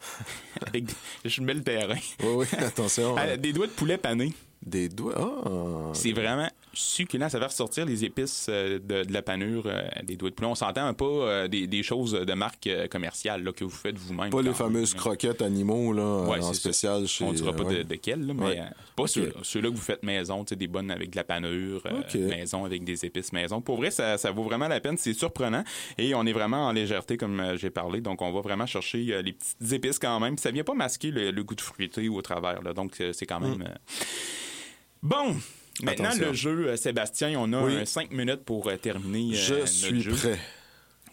avec 0.66 0.84
des- 0.86 0.94
je 1.26 1.42
mets 1.42 1.52
le 1.54 1.62
terrain, 1.62 1.98
Oui, 2.22 2.28
oui, 2.36 2.46
attention. 2.58 3.16
Des 3.38 3.52
doigts 3.52 3.66
de 3.66 3.72
poulet 3.72 3.98
panés. 3.98 4.32
des 4.64 4.88
doigts. 4.88 5.14
Ah, 5.44 5.90
C'est 5.92 6.12
vraiment 6.12 6.48
succulent. 6.74 7.28
Ça 7.30 7.38
va 7.38 7.46
ressortir 7.46 7.86
les 7.86 8.04
épices 8.04 8.46
euh, 8.48 8.78
de, 8.78 9.04
de 9.04 9.12
la 9.12 9.22
panure 9.22 9.64
euh, 9.66 9.82
des 10.04 10.16
doigts 10.16 10.30
de 10.30 10.34
poulet. 10.34 10.48
On 10.48 10.54
s'entend 10.54 10.92
pas 10.94 11.04
euh, 11.04 11.48
des, 11.48 11.66
des 11.66 11.82
choses 11.82 12.12
de 12.12 12.32
marque 12.34 12.68
commerciale 12.90 13.42
là, 13.44 13.52
que 13.52 13.64
vous 13.64 13.70
faites 13.70 13.96
vous-même. 13.96 14.30
pas 14.30 14.42
les 14.42 14.52
fameuses 14.54 14.92
même. 14.94 15.00
croquettes 15.00 15.42
animaux 15.42 15.92
là, 15.92 16.22
Ouais, 16.28 16.38
en 16.38 16.42
c'est 16.42 16.54
ça. 16.54 16.60
spécial 16.60 17.06
chez. 17.06 17.24
On 17.24 17.32
dira 17.32 17.52
pas 17.52 17.64
de, 17.64 17.82
de 17.82 17.94
quel, 17.96 18.26
là, 18.26 18.34
mais 18.34 18.44
Ouais. 18.44 18.62
pas 18.96 19.02
Ok. 19.04 19.08
ceux-là. 19.42 19.70
Que 19.70 19.74
vous 19.74 19.80
faites 19.82 20.02
maison, 20.02 20.44
des 20.44 20.66
bonnes 20.66 20.90
avec 20.90 21.10
de 21.10 21.16
la 21.16 21.24
panure, 21.24 21.82
maison 22.14 22.64
avec 22.64 22.84
des 22.84 23.04
épices 23.04 23.32
maison. 23.32 23.60
Pour 23.60 23.76
vrai, 23.76 23.90
ça, 23.90 24.18
ça 24.18 24.30
vaut 24.30 24.42
vraiment 24.44 24.68
la 24.68 24.80
peine. 24.80 24.96
C'est 24.98 25.14
surprenant. 25.14 25.64
Et 25.98 26.14
on 26.14 26.24
est 26.26 26.32
vraiment 26.32 26.66
en 26.66 26.72
légèreté, 26.72 27.16
comme 27.16 27.56
j'ai 27.56 27.70
parlé. 27.70 28.00
Donc, 28.00 28.22
on 28.22 28.32
va 28.32 28.40
vraiment 28.40 28.66
chercher 28.66 29.22
les 29.22 29.32
petites 29.32 29.72
épices 29.72 29.98
quand 29.98 30.20
même. 30.20 30.36
Ça 30.38 30.50
vient 30.50 30.64
pas 30.64 30.74
masquer 30.74 31.10
le, 31.10 31.30
le 31.30 31.44
goût 31.44 31.54
de 31.54 31.60
fruité 31.60 32.08
au 32.08 32.20
travers. 32.22 32.62
Là. 32.62 32.72
Donc, 32.72 33.02
c'est 33.12 33.26
quand 33.26 33.40
même... 33.40 33.62
euh, 33.62 33.74
Bon! 35.02 35.36
Maintenant, 35.82 36.04
Attention. 36.06 36.26
le 36.28 36.32
jeu, 36.34 36.68
euh, 36.68 36.76
Sébastien, 36.76 37.34
on 37.38 37.52
a 37.52 37.62
Oui. 37.62 37.86
5 37.86 38.10
minutes 38.12 38.44
pour 38.44 38.68
euh, 38.68 38.76
terminer 38.76 39.34
euh, 39.34 39.40
Je 39.40 39.54
notre 39.54 39.66
suis 39.68 40.00
jeu. 40.02 40.12
prêt. 40.12 40.38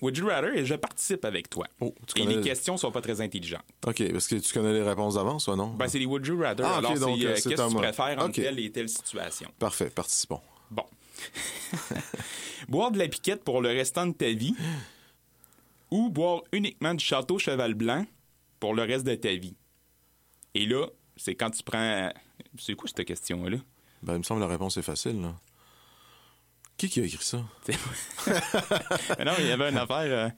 Would 0.01 0.17
you 0.17 0.27
rather? 0.27 0.55
Et 0.55 0.65
je 0.65 0.75
participe 0.75 1.25
avec 1.25 1.49
toi. 1.49 1.67
Oh, 1.79 1.93
tu 2.07 2.19
Et 2.21 2.23
connais- 2.25 2.37
les 2.37 2.41
questions 2.41 2.75
sont 2.77 2.91
pas 2.91 3.01
très 3.01 3.21
intelligentes. 3.21 3.63
OK, 3.85 4.01
est-ce 4.01 4.29
que 4.29 4.35
tu 4.35 4.53
connais 4.53 4.73
les 4.73 4.81
réponses 4.83 5.15
d'avance 5.15 5.47
ou 5.47 5.55
non? 5.55 5.73
Ben, 5.75 5.87
c'est 5.87 5.99
les 5.99 6.05
Would 6.07 6.25
you 6.25 6.39
rather. 6.39 6.63
Ah, 6.65 6.73
ok, 6.73 6.77
Alors, 6.85 6.91
donc, 6.99 7.17
c'est 7.19 7.25
euh, 7.25 7.29
euh, 7.29 7.33
qu'est-ce 7.35 7.49
que 7.49 7.69
tu 7.69 7.75
préfères 7.75 8.19
entre 8.19 8.33
telle 8.41 8.59
et 8.59 8.71
telle 8.71 8.89
situation? 8.89 9.49
Parfait, 9.59 9.89
participons. 9.89 10.41
Bon. 10.71 10.85
boire 12.67 12.91
de 12.91 12.97
la 12.99 13.07
piquette 13.07 13.43
pour 13.43 13.61
le 13.61 13.69
restant 13.69 14.07
de 14.07 14.13
ta 14.13 14.29
vie 14.29 14.55
ou 15.91 16.09
boire 16.09 16.41
uniquement 16.51 16.93
du 16.93 17.03
château 17.03 17.37
cheval 17.37 17.73
blanc 17.73 18.05
pour 18.59 18.73
le 18.73 18.83
reste 18.83 19.05
de 19.05 19.15
ta 19.15 19.33
vie? 19.33 19.55
Et 20.55 20.65
là, 20.65 20.87
c'est 21.15 21.35
quand 21.35 21.49
tu 21.51 21.63
prends. 21.63 22.11
C'est 22.57 22.73
quoi 22.75 22.89
cette 22.89 23.05
question-là? 23.05 23.57
Ben, 24.03 24.13
il 24.13 24.19
me 24.19 24.23
semble 24.23 24.41
que 24.41 24.45
la 24.45 24.51
réponse 24.51 24.77
est 24.77 24.81
facile. 24.81 25.21
Là. 25.21 25.33
Qui 26.77 26.89
qui 26.89 26.99
a 27.01 27.03
écrit 27.05 27.23
ça? 27.23 27.43
Mais 27.67 29.25
non, 29.25 29.33
il 29.39 29.47
y 29.47 29.51
avait 29.51 29.69
une 29.69 29.77
affaire. 29.77 29.97
euh, 29.99 30.29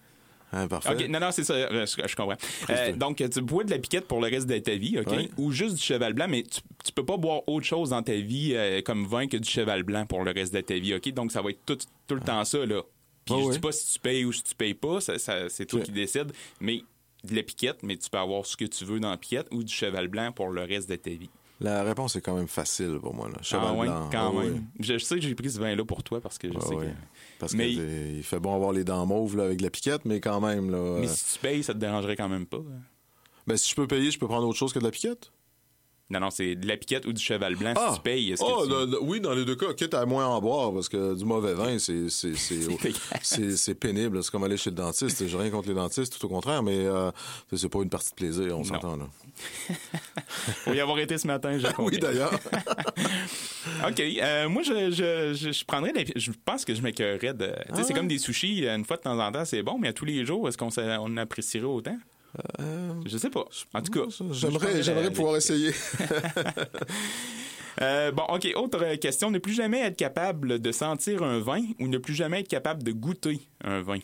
Hein, 0.55 0.67
parfait. 0.67 1.07
Non, 1.07 1.19
non, 1.19 1.31
c'est 1.31 1.43
ça, 1.43 1.53
euh, 1.55 1.83
je, 1.87 2.07
je 2.07 2.15
comprends. 2.15 2.37
Euh, 2.69 2.91
donc, 2.95 3.15
tu 3.17 3.41
bois 3.41 3.63
de 3.63 3.71
la 3.71 3.79
piquette 3.79 4.07
pour 4.07 4.21
le 4.21 4.27
reste 4.29 4.45
de 4.45 4.59
ta 4.59 4.75
vie, 4.75 4.99
OK? 4.99 5.11
Ou 5.37 5.51
juste 5.51 5.77
du 5.77 5.81
cheval 5.81 6.13
blanc, 6.13 6.27
mais 6.29 6.43
tu, 6.43 6.61
tu 6.85 6.91
peux 6.91 7.03
pas 7.03 7.17
boire 7.17 7.41
autre 7.49 7.65
chose 7.65 7.89
dans 7.89 8.03
ta 8.03 8.13
vie 8.13 8.51
euh, 8.53 8.83
comme 8.83 9.07
vin 9.07 9.25
que 9.27 9.37
du 9.37 9.49
cheval 9.49 9.81
blanc 9.81 10.05
pour 10.05 10.23
le 10.23 10.29
reste 10.29 10.53
de 10.53 10.61
ta 10.61 10.75
vie, 10.75 10.93
OK? 10.93 11.09
Donc, 11.11 11.31
ça 11.31 11.41
va 11.41 11.49
être 11.49 11.65
tout, 11.65 11.79
tout 12.07 12.13
le 12.13 12.21
temps 12.21 12.45
ça, 12.45 12.63
là. 12.67 12.83
Puis 13.25 13.33
Ah 13.35 13.39
je 13.41 13.45
ouais. 13.47 13.53
dis 13.53 13.59
pas 13.59 13.71
si 13.71 13.93
tu 13.93 13.99
payes 13.99 14.25
ou 14.25 14.31
si 14.31 14.43
tu 14.43 14.53
payes 14.53 14.75
pas, 14.75 15.01
ça, 15.01 15.17
ça- 15.17 15.49
c'est 15.49 15.65
toi 15.65 15.81
qui 15.81 15.91
décides, 15.91 16.31
mais 16.59 16.83
de 17.23 17.35
la 17.35 17.41
piquette, 17.41 17.81
mais 17.81 17.97
tu 17.97 18.07
peux 18.11 18.19
avoir 18.19 18.45
ce 18.45 18.55
que 18.55 18.65
tu 18.65 18.85
veux 18.85 18.99
dans 18.99 19.09
la 19.09 19.17
piquette 19.17 19.47
ou 19.49 19.63
du 19.63 19.73
cheval 19.73 20.07
blanc 20.07 20.31
pour 20.33 20.49
le 20.49 20.61
reste 20.65 20.87
de 20.87 20.97
ta 20.97 21.09
vie. 21.09 21.31
La 21.63 21.83
réponse 21.83 22.15
est 22.17 22.21
quand 22.21 22.35
même 22.35 22.47
facile 22.47 22.99
pour 23.01 23.15
moi. 23.15 23.29
Là. 23.29 23.35
Cheval 23.41 23.65
ah 23.69 23.73
ouais, 23.73 23.87
blanc. 23.87 24.09
quand 24.11 24.29
Ah 24.37 24.43
même. 24.43 24.53
ouais. 24.53 24.61
Je, 24.81 24.93
je 24.97 25.03
sais 25.03 25.15
que 25.15 25.21
j'ai 25.21 25.33
pris 25.33 25.49
ce 25.49 25.59
vin-là 25.59 25.83
pour 25.85 26.03
toi 26.03 26.19
parce 26.21 26.37
que 26.37 26.51
je 26.51 26.57
Ah 26.57 26.61
sais 26.65 26.75
ouais. 26.75 26.85
que... 26.87 26.91
Parce 27.39 27.53
Mais- 27.53 27.69
qu'il 27.69 28.21
fait 28.23 28.39
bon 28.39 28.53
avoir 28.53 28.71
les 28.73 28.83
dents 28.83 29.05
mauves 29.05 29.37
là, 29.37 29.45
avec 29.45 29.61
la 29.61 29.69
piquette, 29.69 30.03
mais 30.05 30.19
quand 30.19 30.41
même. 30.41 30.69
Là, 30.69 30.97
Mais 30.99 31.07
euh, 31.07 31.13
si 31.13 31.33
tu 31.33 31.39
payes, 31.39 31.63
ça 31.63 31.73
te 31.73 31.79
dérangerait 31.79 32.15
quand 32.17 32.29
même 32.29 32.45
pas. 32.45 32.57
hein? 32.57 32.81
ben, 33.47 33.57
si 33.57 33.69
je 33.71 33.75
peux 33.75 33.87
payer, 33.87 34.11
je 34.11 34.19
peux 34.19 34.27
prendre 34.27 34.47
autre 34.47 34.57
chose 34.59 34.71
que 34.73 34.79
de 34.79 34.83
la 34.83 34.91
piquette? 34.91 35.31
Non, 36.13 36.19
non, 36.19 36.29
c'est 36.29 36.55
de 36.55 36.67
la 36.67 36.77
piquette 36.77 37.07
ou 37.07 37.11
du 37.13 37.21
cheval 37.21 37.55
blanc. 37.55 37.73
Si 37.89 37.95
tu 37.95 38.01
payes, 38.01 38.35
oh, 38.39 38.61
que 38.61 38.63
tu... 38.65 38.69
le- 38.69 38.85
le- 38.91 39.01
oui, 39.03 39.19
dans 39.19 39.33
les 39.33 39.45
deux 39.45 39.55
cas, 39.55 39.73
quitte 39.73 39.95
à 39.95 40.05
moins 40.05 40.27
en 40.27 40.39
boire, 40.39 40.71
parce 40.71 40.87
que 40.87 41.15
du 41.15 41.25
mauvais 41.25 41.55
vin, 41.55 41.79
c'est 41.79 42.07
pénible. 43.79 44.23
C'est 44.23 44.31
comme 44.31 44.43
aller 44.43 44.57
chez 44.57 44.69
le 44.69 44.75
dentiste. 44.75 45.27
J'ai 45.27 45.37
rien 45.37 45.49
contre 45.49 45.69
les 45.69 45.73
dentistes, 45.73 46.19
tout 46.19 46.25
au 46.25 46.29
contraire, 46.29 46.61
mais 46.61 46.77
euh, 46.85 47.09
c'est- 47.51 47.67
pas 47.67 47.79
une 47.81 47.89
partie 47.89 48.11
de 48.11 48.15
plaisir, 48.15 48.55
on 48.57 48.63
s'entend 48.63 48.95
là. 48.95 49.05
Faut 50.65 50.73
y 50.73 50.79
avoir 50.79 50.99
été 50.99 51.17
ce 51.17 51.25
matin, 51.25 51.57
j'ai 51.57 51.67
Oui, 51.79 51.97
d'ailleurs. 51.97 52.31
OK. 53.87 53.99
euh, 53.99 54.49
moi, 54.49 54.61
je, 54.61 54.91
je, 54.91 55.33
je, 55.33 55.51
je 55.51 55.65
prendrais... 55.65 55.91
Je 56.15 56.31
pense 56.45 56.63
que 56.65 56.75
je 56.75 56.81
m'écœurerais 56.83 57.33
de... 57.33 57.47
Tu 57.47 57.51
sais, 57.53 57.65
Ah 57.73 57.83
c'est 57.83 57.93
comme 57.93 58.07
des 58.07 58.19
sushis. 58.19 58.67
Une 58.67 58.85
fois 58.85 58.97
de 58.97 59.01
temps 59.01 59.19
en 59.19 59.31
temps, 59.31 59.45
c'est 59.45 59.63
bon, 59.63 59.77
mais 59.79 59.87
à 59.87 59.93
tous 59.93 60.05
les 60.05 60.25
jours, 60.25 60.47
est-ce 60.47 60.57
qu'on 60.57 60.69
on 60.77 61.17
apprécierait 61.17 61.65
autant? 61.65 61.97
Je 63.05 63.17
sais 63.17 63.29
pas. 63.29 63.45
En 63.73 63.81
tout 63.81 63.91
cas, 63.91 64.09
je 64.09 64.81
J'aimerais 64.81 65.11
pouvoir 65.11 65.37
essayer. 65.37 65.71
Euh, 67.81 68.11
bon, 68.11 68.23
OK. 68.29 68.47
Autre 68.55 68.95
question. 68.95 69.31
Ne 69.31 69.39
plus 69.39 69.53
jamais 69.53 69.79
être 69.79 69.97
capable 69.97 70.59
de 70.59 70.71
sentir 70.71 71.23
un 71.23 71.39
vin 71.39 71.61
ou 71.79 71.87
ne 71.87 71.97
plus 71.97 72.13
jamais 72.13 72.41
être 72.41 72.47
capable 72.47 72.83
de 72.83 72.91
goûter 72.91 73.41
un 73.63 73.81
vin? 73.81 73.97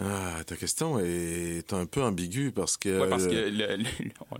Ah, 0.00 0.42
ta 0.46 0.56
question 0.56 0.98
est 0.98 1.70
un 1.74 1.84
peu 1.84 2.02
ambiguë 2.02 2.50
parce 2.50 2.78
que. 2.78 3.00
Ouais, 3.02 3.08
parce 3.10 3.26
que 3.26 3.32
le, 3.34 3.76
le- 3.76 3.84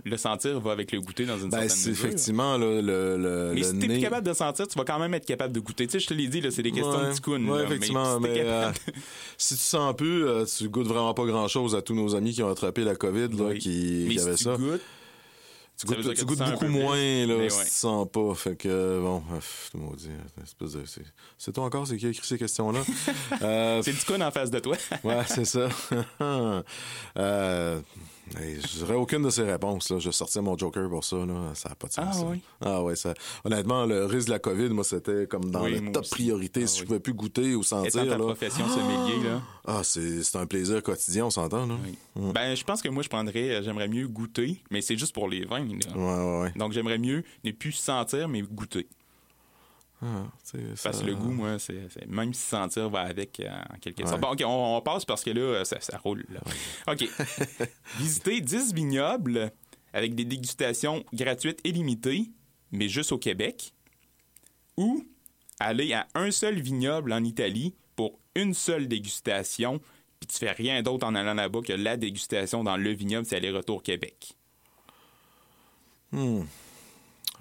le 0.03 0.17
sentir 0.17 0.59
va 0.59 0.71
avec 0.71 0.91
le 0.91 0.99
goûter 0.99 1.25
dans 1.27 1.37
une 1.37 1.49
Ben, 1.49 1.69
certaine 1.69 1.91
mesure. 1.91 2.05
effectivement 2.07 2.57
là, 2.57 2.81
le, 2.81 3.17
le, 3.17 3.51
Mais 3.53 3.61
si 3.61 3.77
t'es 3.77 3.87
nez- 3.87 3.93
plus 3.95 4.01
capable 4.01 4.25
de 4.27 4.33
sentir, 4.33 4.67
tu 4.67 4.75
vas 4.79 4.83
quand 4.83 4.97
même 4.97 5.13
être 5.13 5.27
capable 5.27 5.53
de 5.53 5.59
goûter. 5.59 5.85
Tu 5.85 5.91
sais, 5.91 5.99
je 5.99 6.07
te 6.07 6.13
l'ai 6.15 6.25
dit, 6.27 6.41
c'est 6.49 6.63
des 6.63 6.71
questions 6.71 6.89
Ouais, 6.99 7.09
de 7.09 7.13
ticoun. 7.13 7.47
ouais, 7.47 7.59
là, 7.59 7.63
effectivement, 7.65 8.19
mais, 8.19 8.33
si 8.33 8.39
euh, 8.39 8.43
capable- 8.71 8.77
si 9.37 9.55
tu 9.55 9.61
sens 9.61 9.95
plus, 9.95 10.25
euh, 10.25 10.43
tu 10.45 10.69
goûtes 10.69 10.87
vraiment 10.87 11.13
pas 11.13 11.25
grand-chose 11.25 11.75
à 11.75 11.83
tous 11.83 11.93
nos 11.93 12.15
amis 12.15 12.33
qui 12.33 12.41
ont 12.41 12.49
attrapé 12.49 12.83
la 12.83 12.95
COVID, 12.95 13.27
là, 13.37 13.45
Oui. 13.49 13.59
qui, 13.59 14.05
mais 14.07 14.13
qui 14.15 14.19
si 14.19 14.25
avaient 14.27 14.35
tu 14.35 14.43
ça. 14.45 14.55
goûtes, 14.57 14.81
Tu 15.77 15.87
goûtes, 15.87 16.13
tu 16.15 16.25
beaucoup 16.51 16.57
plus. 16.59 16.69
moins 16.69 16.95
là, 17.25 17.49
si 17.49 17.57
ouais. 17.57 17.63
tu 17.65 17.71
sens 17.71 18.07
pas. 18.11 18.33
Fait 18.35 18.55
que, 18.55 18.99
bon, 19.01 19.23
euh, 19.31 19.35
pff, 19.35 19.69
tout 19.71 19.77
maudit. 19.79 20.07
de- 20.07 20.85
c'est- 21.37 21.51
toi 21.51 21.65
encore, 21.65 21.87
c'est 21.87 21.97
qui 21.97 22.05
a 22.05 22.09
écrit 22.09 22.25
ces 22.25 22.37
questions-là? 22.37 22.79
Euh, 23.41 23.81
c'est 23.83 23.91
le 23.91 23.97
ticoun 23.97 24.21
en 24.23 24.31
face 24.31 24.51
de 24.51 24.59
toi. 24.59 24.77
Ouais, 25.03 25.23
c'est 25.27 25.45
ça. 25.45 25.67
euh, 26.21 27.81
hey, 28.39 28.59
je 28.61 28.77
dirais 28.79 28.95
aucune 28.95 29.21
de 29.23 29.29
ces 29.29 29.43
réponses. 29.43 29.89
Là. 29.89 29.99
Je 29.99 30.11
sortais 30.11 30.41
mon 30.41 30.57
Joker 30.57 30.89
pour 30.89 31.03
ça. 31.03 31.17
Là. 31.17 31.51
Ça 31.55 31.69
n'a 31.69 31.75
pas 31.75 31.87
de 31.87 31.93
sens. 31.93 32.05
Ah 32.09 32.13
ça. 32.13 32.25
oui? 32.25 32.41
Ah 32.61 32.83
ouais, 32.83 32.95
ça. 32.95 33.13
Honnêtement, 33.43 33.85
le 33.85 34.05
risque 34.05 34.27
de 34.27 34.31
la 34.33 34.39
COVID, 34.39 34.69
moi, 34.69 34.83
c'était 34.83 35.27
comme 35.27 35.51
dans 35.51 35.63
Oui, 35.63 35.79
la 35.83 35.91
top 35.91 36.03
aussi. 36.03 36.11
priorité. 36.11 36.61
Ah 36.63 36.67
si 36.67 36.77
je 36.77 36.81
oui. 36.81 36.87
pouvais 36.87 36.99
plus 36.99 37.13
goûter 37.13 37.55
ou 37.55 37.63
sentir. 37.63 38.01
Étant 38.01 38.11
ta 38.11 38.17
là. 38.17 38.25
profession 38.25 38.67
sommelier, 38.67 39.23
là. 39.23 39.41
Ah, 39.65 39.81
c'est 39.83 40.23
c'est 40.23 40.37
un 40.37 40.45
plaisir 40.45 40.81
quotidien, 40.83 41.25
on 41.25 41.29
s'entend. 41.29 41.65
Là. 41.65 41.75
Oui. 41.85 42.31
Ben, 42.33 42.55
je 42.55 42.63
pense 42.63 42.81
que 42.81 42.89
moi, 42.89 43.03
je 43.03 43.09
prendrais, 43.09 43.49
euh, 43.51 43.61
j'aimerais 43.63 43.87
mieux 43.87 44.07
goûter, 44.07 44.61
mais 44.71 44.81
c'est 44.81 44.97
juste 44.97 45.13
pour 45.13 45.27
les 45.29 45.45
vins. 45.45 45.59
là. 45.65 45.95
Ouais, 45.95 46.01
ouais, 46.25 46.41
ouais. 46.43 46.53
Donc, 46.55 46.71
j'aimerais 46.73 46.97
mieux 46.97 47.23
ne 47.43 47.51
plus 47.51 47.71
sentir, 47.73 48.27
mais 48.27 48.41
goûter. 48.41 48.87
Ah, 50.05 50.25
Parce 50.83 50.99
que 50.99 51.05
le 51.05 51.15
goût, 51.15 51.31
moi, 51.31 51.57
c'est 51.59 52.05
même 52.07 52.33
si 52.33 52.41
sentir 52.41 52.89
va 52.89 53.01
avec, 53.01 53.39
euh, 53.39 53.49
en 53.73 53.77
quelque 53.79 54.03
Ouais. 54.03 54.09
sorte. 54.09 54.19
Bon, 54.19 54.31
OK, 54.33 54.41
on, 54.45 54.75
on 54.77 54.81
passe 54.81 55.05
parce 55.05 55.23
que 55.23 55.29
là, 55.29 55.39
euh, 55.41 55.63
ça, 55.63 55.79
ça 55.79 55.97
roule. 55.97 56.25
là. 56.29 56.41
OK. 56.91 57.07
Visiter 57.99 58.41
10 58.41 58.73
vignobles 58.73 59.51
avec 59.93 60.13
des 60.15 60.25
dégustations 60.25 61.05
gratuites 61.13 61.59
et 61.63 61.71
limitées, 61.71 62.31
mais 62.71 62.89
juste 62.89 63.13
au 63.13 63.17
Québec. 63.17 63.73
Ou 64.75 65.05
aller 65.59 65.93
à 65.93 66.07
un 66.15 66.31
seul 66.31 66.59
vignoble 66.59 67.13
en 67.13 67.23
Italie 67.23 67.73
pour 67.95 68.19
une 68.35 68.53
seule 68.53 68.87
dégustation, 68.89 69.79
puis 70.19 70.27
tu 70.27 70.37
fais 70.37 70.51
rien 70.51 70.81
d'autre 70.81 71.05
en 71.07 71.15
allant 71.15 71.35
là-bas 71.35 71.61
que 71.65 71.73
la 71.73 71.95
dégustation 71.95 72.63
dans 72.65 72.75
le 72.75 72.89
vignoble, 72.91 73.25
c'est 73.25 73.37
aller-retour 73.37 73.83
Québec. 73.83 74.33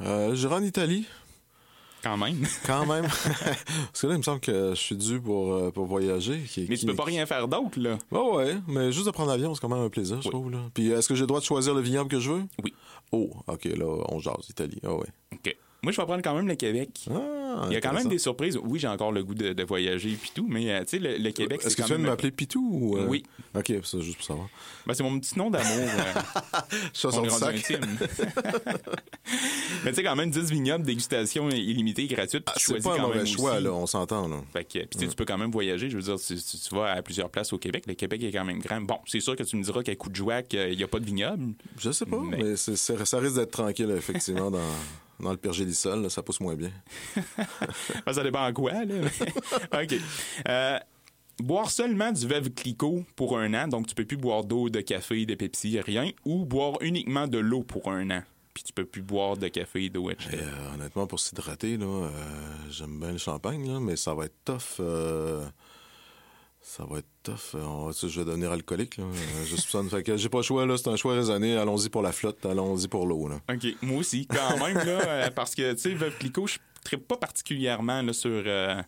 Euh, 0.01 0.35
J'irai 0.35 0.55
en 0.55 0.63
Italie. 0.63 1.07
Quand 2.03 2.17
même. 2.17 2.45
Quand 2.67 2.85
même. 2.87 3.05
Parce 3.07 4.01
que 4.01 4.07
là, 4.09 4.15
il 4.15 4.19
me 4.19 4.23
semble 4.23 4.41
que 4.41 4.71
je 4.71 4.81
suis 4.81 4.97
dû 4.97 5.21
pour, 5.21 5.53
euh, 5.55 5.71
pour 5.71 5.87
voyager. 5.87 6.41
Qui- 6.41 6.67
mais 6.69 6.75
qui- 6.77 6.81
tu 6.81 6.87
peux 6.87 6.95
pas 6.97 7.05
rien 7.05 7.25
faire 7.27 7.47
d'autre, 7.49 7.79
là. 7.79 7.97
Ouais, 8.11 8.31
ouais, 8.37 8.57
mais 8.67 8.91
juste 8.93 9.07
de 9.07 9.11
prendre 9.13 9.31
l'avion, 9.31 9.55
c'est 9.55 9.61
quand 9.61 9.69
même 9.69 9.85
un 9.85 9.89
plaisir, 9.89 10.21
je 10.21 10.29
Oui. 10.29 10.33
trouve. 10.33 10.51
Là. 10.51 10.59
Puis 10.75 10.91
est-ce 10.91 11.09
que 11.09 11.15
j'ai 11.15 11.21
le 11.23 11.27
droit 11.29 11.41
de 11.41 11.45
choisir 11.45 11.75
le 11.75 11.81
vignoble 11.81 12.11
que 12.11 12.19
je 12.21 12.31
veux? 12.33 12.43
Oui. 12.65 12.75
Oh, 13.13 13.31
OK, 13.47 13.65
là, 13.65 14.05
on 14.09 14.19
jase, 14.19 14.47
Italie. 14.49 14.81
Ah 14.85 14.95
ouais. 14.95 15.07
OK. 15.33 15.57
Moi, 15.83 15.91
je 15.93 16.01
vais 16.01 16.07
prendre 16.07 16.23
quand 16.23 16.35
même 16.37 16.47
le 16.47 16.55
Québec. 16.55 17.07
Ah, 17.11 17.65
Il 17.69 17.73
y 17.73 17.77
a 17.77 17.81
quand 17.81 17.93
même 17.93 18.07
des 18.09 18.19
surprises. 18.19 18.57
Oui, 18.63 18.79
j'ai 18.79 18.87
encore 18.87 19.11
le 19.11 19.25
goût 19.25 19.35
de, 19.35 19.53
de 19.53 19.63
voyager 19.65 20.11
et 20.11 20.15
puis 20.17 20.31
tout, 20.33 20.47
mais 20.49 20.71
euh, 20.73 20.81
tu 20.83 20.91
sais, 20.91 20.99
le, 21.01 21.17
le 21.19 21.31
Québec, 21.33 21.59
Est-ce 21.61 21.71
c'est 21.71 21.77
que 21.77 21.83
tu 21.83 21.89
viens 21.89 21.99
de 21.99 22.05
m'appeler 22.09 22.31
Pitou 22.31 22.69
ou. 22.73 22.97
euh? 22.99 23.07
Oui. 23.09 23.25
OK, 23.57 23.73
ça, 23.83 23.99
juste 24.01 24.19
pour 24.19 24.27
savoir. 24.27 24.49
Ben, 24.87 24.95
c'est 24.95 25.03
mon 25.03 25.19
petit 25.19 25.37
nom 25.37 25.51
d'amour. 25.51 25.67
euh, 25.77 26.21
Je 26.93 26.99
suis 26.99 27.09
on 27.19 27.25
est 27.25 27.31
son 27.31 27.45
rendu 27.47 27.59
sac. 27.59 27.81
mais 29.85 29.91
tu 29.91 29.97
sais, 29.97 30.03
quand 30.05 30.17
même, 30.17 30.31
10 30.31 30.51
vignobles, 30.51 30.85
dégustation 30.85 31.49
illimitée, 31.51 32.07
gratuite, 32.07 32.45
Ah, 32.47 32.53
c'est 32.57 32.83
pas 32.83 32.95
un 32.95 32.99
mauvais 33.03 33.27
choix, 33.27 33.61
là, 33.61 33.73
on 33.73 33.87
s'entend, 33.87 34.29
là. 34.29 34.37
Fait 34.53 34.65
que, 34.65 34.79
puis 34.79 34.89
tu 34.93 34.99
sais, 35.01 35.09
tu 35.09 35.17
peux 35.17 35.25
quand 35.25 35.39
même 35.39 35.51
voyager. 35.51 35.91
Je 35.91 35.97
veux 35.97 36.03
dire, 36.03 36.17
tu, 36.17 36.37
tu- 36.37 36.59
tu 36.59 36.75
vas 36.75 36.93
à 36.93 37.03
plusieurs 37.03 37.29
places 37.29 37.53
au 37.53 37.59
Québec. 37.59 37.85
Le 37.87 37.95
Québec 37.95 38.23
est 38.23 38.33
quand 38.33 38.45
même 38.45 38.61
grand. 38.61 38.81
Bon, 38.81 38.99
c'est 39.07 39.21
sûr 39.21 39.37
que 39.37 39.43
tu 39.43 39.57
me 39.57 39.63
diras 39.65 39.83
qu'à 39.83 39.95
Coudjouac, 39.97 40.55
euh, 40.55 40.69
il 40.71 40.77
n'y 40.79 40.85
a 40.85 40.89
pas 40.89 41.01
de 41.01 41.05
vignoble. 41.05 41.55
Je 41.79 41.91
sais 41.91 42.07
pas, 42.07 42.19
Mais- 42.21 42.37
mais, 42.43 42.57
c'est- 42.57 42.77
c'est- 42.77 43.05
ça 43.05 43.19
risque 43.19 43.37
d'être 43.37 43.51
tranquille, 43.51 43.93
effectivement, 43.97 44.51
dans, 44.51 44.61
dans 45.23 45.31
le 45.31 45.37
pergélisol, 45.37 46.03
là, 46.03 46.11
ça 46.11 46.23
pousse 46.23 46.41
moins 46.41 46.55
bien. 46.55 46.71
Ben, 47.17 48.13
ça 48.13 48.23
dépend 48.23 48.47
en 48.47 48.53
quoi, 48.53 48.73
là. 48.85 48.95
OK. 49.83 49.95
Euh, 50.49 50.79
boire 51.41 51.71
seulement 51.71 52.13
du 52.13 52.27
veuve 52.27 52.51
clicquot 52.51 53.05
pour 53.17 53.39
un 53.39 53.55
an, 53.55 53.69
donc 53.69 53.87
tu 53.87 53.95
peux 53.95 54.05
plus 54.05 54.17
boire 54.17 54.45
d'eau, 54.45 54.69
de 54.69 54.81
café, 54.81 55.27
de 55.27 55.35
Pepsi, 55.35 55.81
rien, 55.81 56.11
ou 56.25 56.45
boire 56.45 56.75
uniquement 56.81 57.27
de 57.27 57.39
l'eau 57.39 57.63
pour 57.63 57.91
un 57.91 58.11
an, 58.11 58.23
puis 58.55 58.63
tu 58.65 58.73
peux 58.73 58.85
plus 58.85 59.03
boire 59.03 59.37
de 59.37 59.49
café, 59.49 59.89
d'eau, 59.89 60.11
etc. 60.11 60.29
Et, 60.33 60.37
euh, 60.43 60.75
honnêtement, 60.75 61.07
pour 61.07 61.21
s'hydrater, 61.21 61.77
là, 61.77 61.87
euh, 61.87 62.09
j'aime 62.71 62.99
bien 63.01 63.13
le 63.13 63.19
champagne, 63.19 63.67
là, 63.67 63.81
mais 63.81 63.97
ça 63.97 64.15
va 64.15 64.27
être 64.27 64.37
tough. 64.45 64.79
euh, 64.81 65.45
ça 66.63 66.85
va 66.85 66.99
être 66.99 67.09
tough. 67.23 67.55
Euh, 67.57 67.65
on 67.65 67.87
va- 67.87 67.93
je 67.93 68.21
vais 68.21 68.25
devenir 68.25 68.53
alcoolique, 68.53 68.97
là. 68.97 69.05
euh, 69.05 69.45
je 69.45 69.57
soupçonne. 69.57 69.89
Fait 69.91 70.03
que 70.03 70.17
j'ai 70.17 70.29
pas 70.29 70.39
le 70.39 70.43
choix, 70.45 70.65
là. 70.65 70.77
C'est 70.77 70.89
un 70.89 70.97
choix 70.97 71.15
raisonné. 71.15 71.57
Allons-y 71.57 71.89
pour 71.89 72.03
la 72.03 72.13
flotte, 72.13 72.45
allons-y 72.47 72.89
pour 72.89 73.07
l'eau. 73.07 73.29
OK. 73.51 73.67
Moi 73.83 73.99
aussi, 73.99 74.27
quand 74.27 74.57
même, 74.65 74.77
là, 74.77 75.01
euh, 75.07 75.31
parce 75.31 75.55
que, 75.55 75.73
tu 75.73 75.79
sais, 75.79 75.95
veuve 75.95 76.17
clicquot, 76.19 76.47
je 76.47 76.59
ne 76.93 77.01
pas 77.01 77.17
particulièrement 77.17 78.01
là, 78.03 78.13
sur... 78.13 78.31
euh, 78.31 78.81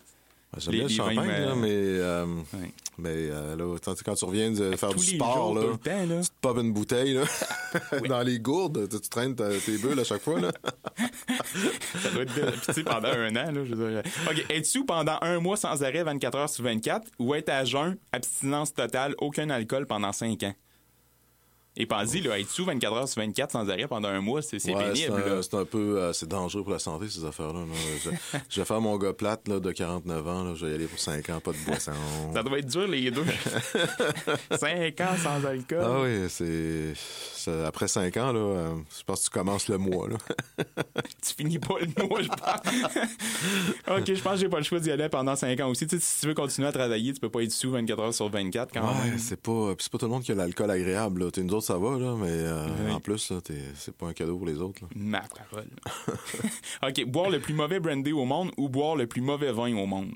J'aime 0.59 0.73
Les- 0.73 0.79
bien 0.81 0.89
le 0.89 0.95
champagne, 0.95 1.17
vins, 1.17 1.27
là, 1.27 1.49
euh, 1.51 1.55
mais, 1.55 1.69
euh, 1.73 2.27
ouais. 2.55 2.73
mais 2.99 3.11
euh, 3.31 3.57
là, 3.57 3.77
quand 4.05 4.15
tu 4.15 4.25
reviens 4.25 4.51
de 4.53 4.77
faire 4.77 4.95
du 4.95 5.05
sport, 5.05 5.37
jours, 5.37 5.55
là, 5.55 5.63
temps, 5.83 6.21
tu 6.23 6.29
te 6.29 6.33
popes 6.41 6.59
une 6.59 6.73
bouteille 6.73 7.15
là, 7.15 7.25
dans 8.09 8.23
les 8.23 8.39
gourdes, 8.39 8.89
tu, 8.89 9.01
tu 9.01 9.09
traînes 9.09 9.35
ta- 9.35 9.49
tes 9.59 9.79
bulles 9.79 9.99
à 9.99 10.05
chaque 10.05 10.23
fois. 10.23 10.41
Là. 10.41 10.53
Ça 12.03 12.11
doit 12.11 12.23
être 12.23 12.33
Puis, 12.35 12.61
tu 12.67 12.73
sais, 12.73 12.83
pendant 12.85 13.09
un 13.09 13.31
an, 13.37 13.51
là, 13.53 13.65
je 13.65 13.75
veux 13.75 13.91
dire. 13.91 14.03
OK. 14.31 14.45
Être 14.51 14.67
sous 14.67 14.85
pendant 14.85 15.19
un 15.23 15.41
mois 15.41 15.57
sans 15.57 15.83
arrêt, 15.83 16.03
24 16.03 16.39
heures 16.39 16.49
sur 16.49 16.65
24, 16.65 17.07
ou 17.19 17.35
être 17.35 17.49
à 17.49 17.65
jeun, 17.65 17.97
abstinence 18.13 18.75
totale, 18.75 19.15
aucun 19.19 19.51
alcool 19.51 19.87
pendant 19.87 20.13
5 20.13 20.43
ans? 20.45 20.55
Et 21.77 21.87
pensez, 21.87 22.21
là, 22.21 22.39
être 22.39 22.49
sous 22.49 22.65
24 22.65 22.93
heures 22.95 23.09
sur 23.09 23.21
24 23.21 23.51
sans 23.51 23.69
arrêt 23.69 23.89
pendant 23.89 24.09
un 24.09 24.21
mois, 24.21 24.43
c'est 24.43 24.65
Ouais, 24.73 24.93
pénible, 24.93 25.43
c'est 25.43 25.55
un, 25.55 25.65
peu 25.65 25.99
euh, 25.99 26.13
c'est 26.13 26.29
dangereux 26.29 26.63
pour 26.63 26.73
la 26.73 26.79
santé, 26.79 27.09
ces 27.09 27.25
affaires-là. 27.25 27.61
là. 27.61 27.67
Je, 28.05 28.11
je 28.49 28.61
vais 28.61 28.65
faire 28.65 28.81
mon 28.81 28.97
gars 28.97 29.13
plate 29.13 29.49
là, 29.49 29.59
de 29.59 29.73
49 29.73 30.29
ans. 30.29 30.45
Là, 30.45 30.55
je 30.55 30.67
vais 30.67 30.73
y 30.73 30.75
aller 30.77 30.87
pour 30.87 30.99
5 31.01 31.29
ans, 31.31 31.41
pas 31.41 31.51
de 31.51 31.57
boisson. 31.67 31.91
Ça 32.33 32.43
doit 32.45 32.59
être 32.61 32.67
dur, 32.69 32.87
les 32.87 33.11
deux. 33.11 33.25
5 34.57 35.01
ans 35.01 35.17
sans 35.23 35.45
alcool. 35.45 35.83
Ah 35.83 36.01
oui, 36.03 36.27
c'est, 36.29 36.95
Après 37.67 37.89
5 37.89 38.17
ans, 38.19 38.33
là, 38.33 38.39
euh, 38.41 38.75
je 38.97 39.03
pense 39.05 39.21
que 39.21 39.25
tu 39.25 39.31
commences 39.31 39.69
le 39.69 39.79
mois. 39.79 40.09
Là. 40.09 40.17
Tu 41.27 41.35
finis 41.35 41.59
pas 41.59 41.75
le 41.81 42.07
mois, 42.07 42.21
je 42.23 42.29
pense. 42.29 43.99
OK, 43.99 44.15
je 44.15 44.23
pense 44.23 44.33
que 44.35 44.39
j'ai 44.41 44.49
pas 44.49 44.59
le 44.59 44.63
choix 44.65 44.79
d'y 44.79 44.91
aller 44.91 45.09
pendant 45.09 45.35
5 45.35 45.59
ans 45.61 45.71
aussi. 45.71 45.87
Tu 45.87 45.99
sais, 45.99 46.05
si 46.05 46.21
tu 46.21 46.27
veux 46.29 46.35
continuer 46.35 46.69
à 46.69 46.73
travailler, 46.73 47.13
tu 47.13 47.21
peux 47.21 47.31
pas 47.31 47.43
être 47.43 47.51
sous 47.53 47.71
24 47.71 47.99
heures 48.01 48.15
sur 48.15 48.29
24 48.29 48.73
quand 48.73 48.81
Ouais, 48.83 49.05
même. 49.11 49.19
c'est 49.19 49.41
pas, 49.41 49.75
puis 49.75 49.85
c'est 49.85 49.91
pas 49.93 49.99
tout 49.99 50.07
le 50.07 50.13
monde 50.13 50.23
qui 50.23 50.33
a 50.33 50.35
l'alcool 50.35 50.71
agréable. 50.71 51.25
Là. 51.25 51.31
T'es, 51.31 51.43
nous 51.43 51.55
autres, 51.65 51.73
ça 51.73 51.79
va, 51.79 51.99
là, 51.99 52.15
mais 52.17 52.29
euh, 52.31 52.67
Oui. 52.87 52.93
en 52.93 53.01
plus, 53.01 53.31
là, 53.31 53.41
t'es, 53.41 53.55
c'est 53.75 53.97
pas 53.97 54.07
un 54.07 54.13
cadeau 54.13 54.37
pour 54.37 54.47
les 54.47 54.59
autres. 54.59 54.83
Là. 54.83 54.89
Ma 54.95 55.21
parole. 55.23 55.69
OK, 56.83 57.05
boire 57.07 57.31
le 57.31 57.41
plus 57.41 57.55
mauvais 57.55 57.81
brandy 57.81 58.13
au 58.13 58.25
monde 58.25 58.51
ou 58.57 58.69
boire 58.69 58.97
le 58.97 59.07
plus 59.07 59.21
mauvais 59.23 59.53
vin 59.53 59.75
au 59.77 59.87
monde? 59.87 60.13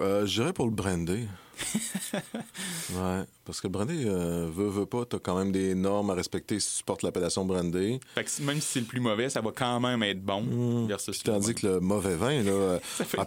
Euh, 0.00 0.24
je 0.26 0.40
dirais 0.40 0.52
pour 0.52 0.66
le 0.66 0.72
brandy. 0.72 1.26
ouais, 2.14 3.24
parce 3.44 3.60
que 3.60 3.66
le 3.66 3.72
brandy, 3.72 4.04
euh, 4.06 4.48
veut, 4.52 4.68
veut 4.68 4.86
pas, 4.86 5.04
t'as 5.04 5.18
quand 5.18 5.36
même 5.36 5.52
des 5.52 5.74
normes 5.74 6.10
à 6.10 6.14
respecter 6.14 6.60
si 6.60 6.78
tu 6.78 6.84
portes 6.84 7.02
l'appellation 7.02 7.44
brandy. 7.44 8.00
Fait 8.14 8.24
que 8.24 8.42
même 8.42 8.60
si 8.60 8.68
c'est 8.72 8.80
le 8.80 8.86
plus 8.86 9.00
mauvais, 9.00 9.28
ça 9.28 9.40
va 9.40 9.50
quand 9.54 9.80
même 9.80 10.02
être 10.02 10.22
bon 10.22 10.86
versus 10.86 11.18
Puis 11.18 11.32
tandis 11.32 11.54
que 11.54 11.66
le 11.66 11.80
mauvais 11.80 12.16
vin, 12.16 12.42
là, 12.42 12.50
euh, 12.50 12.78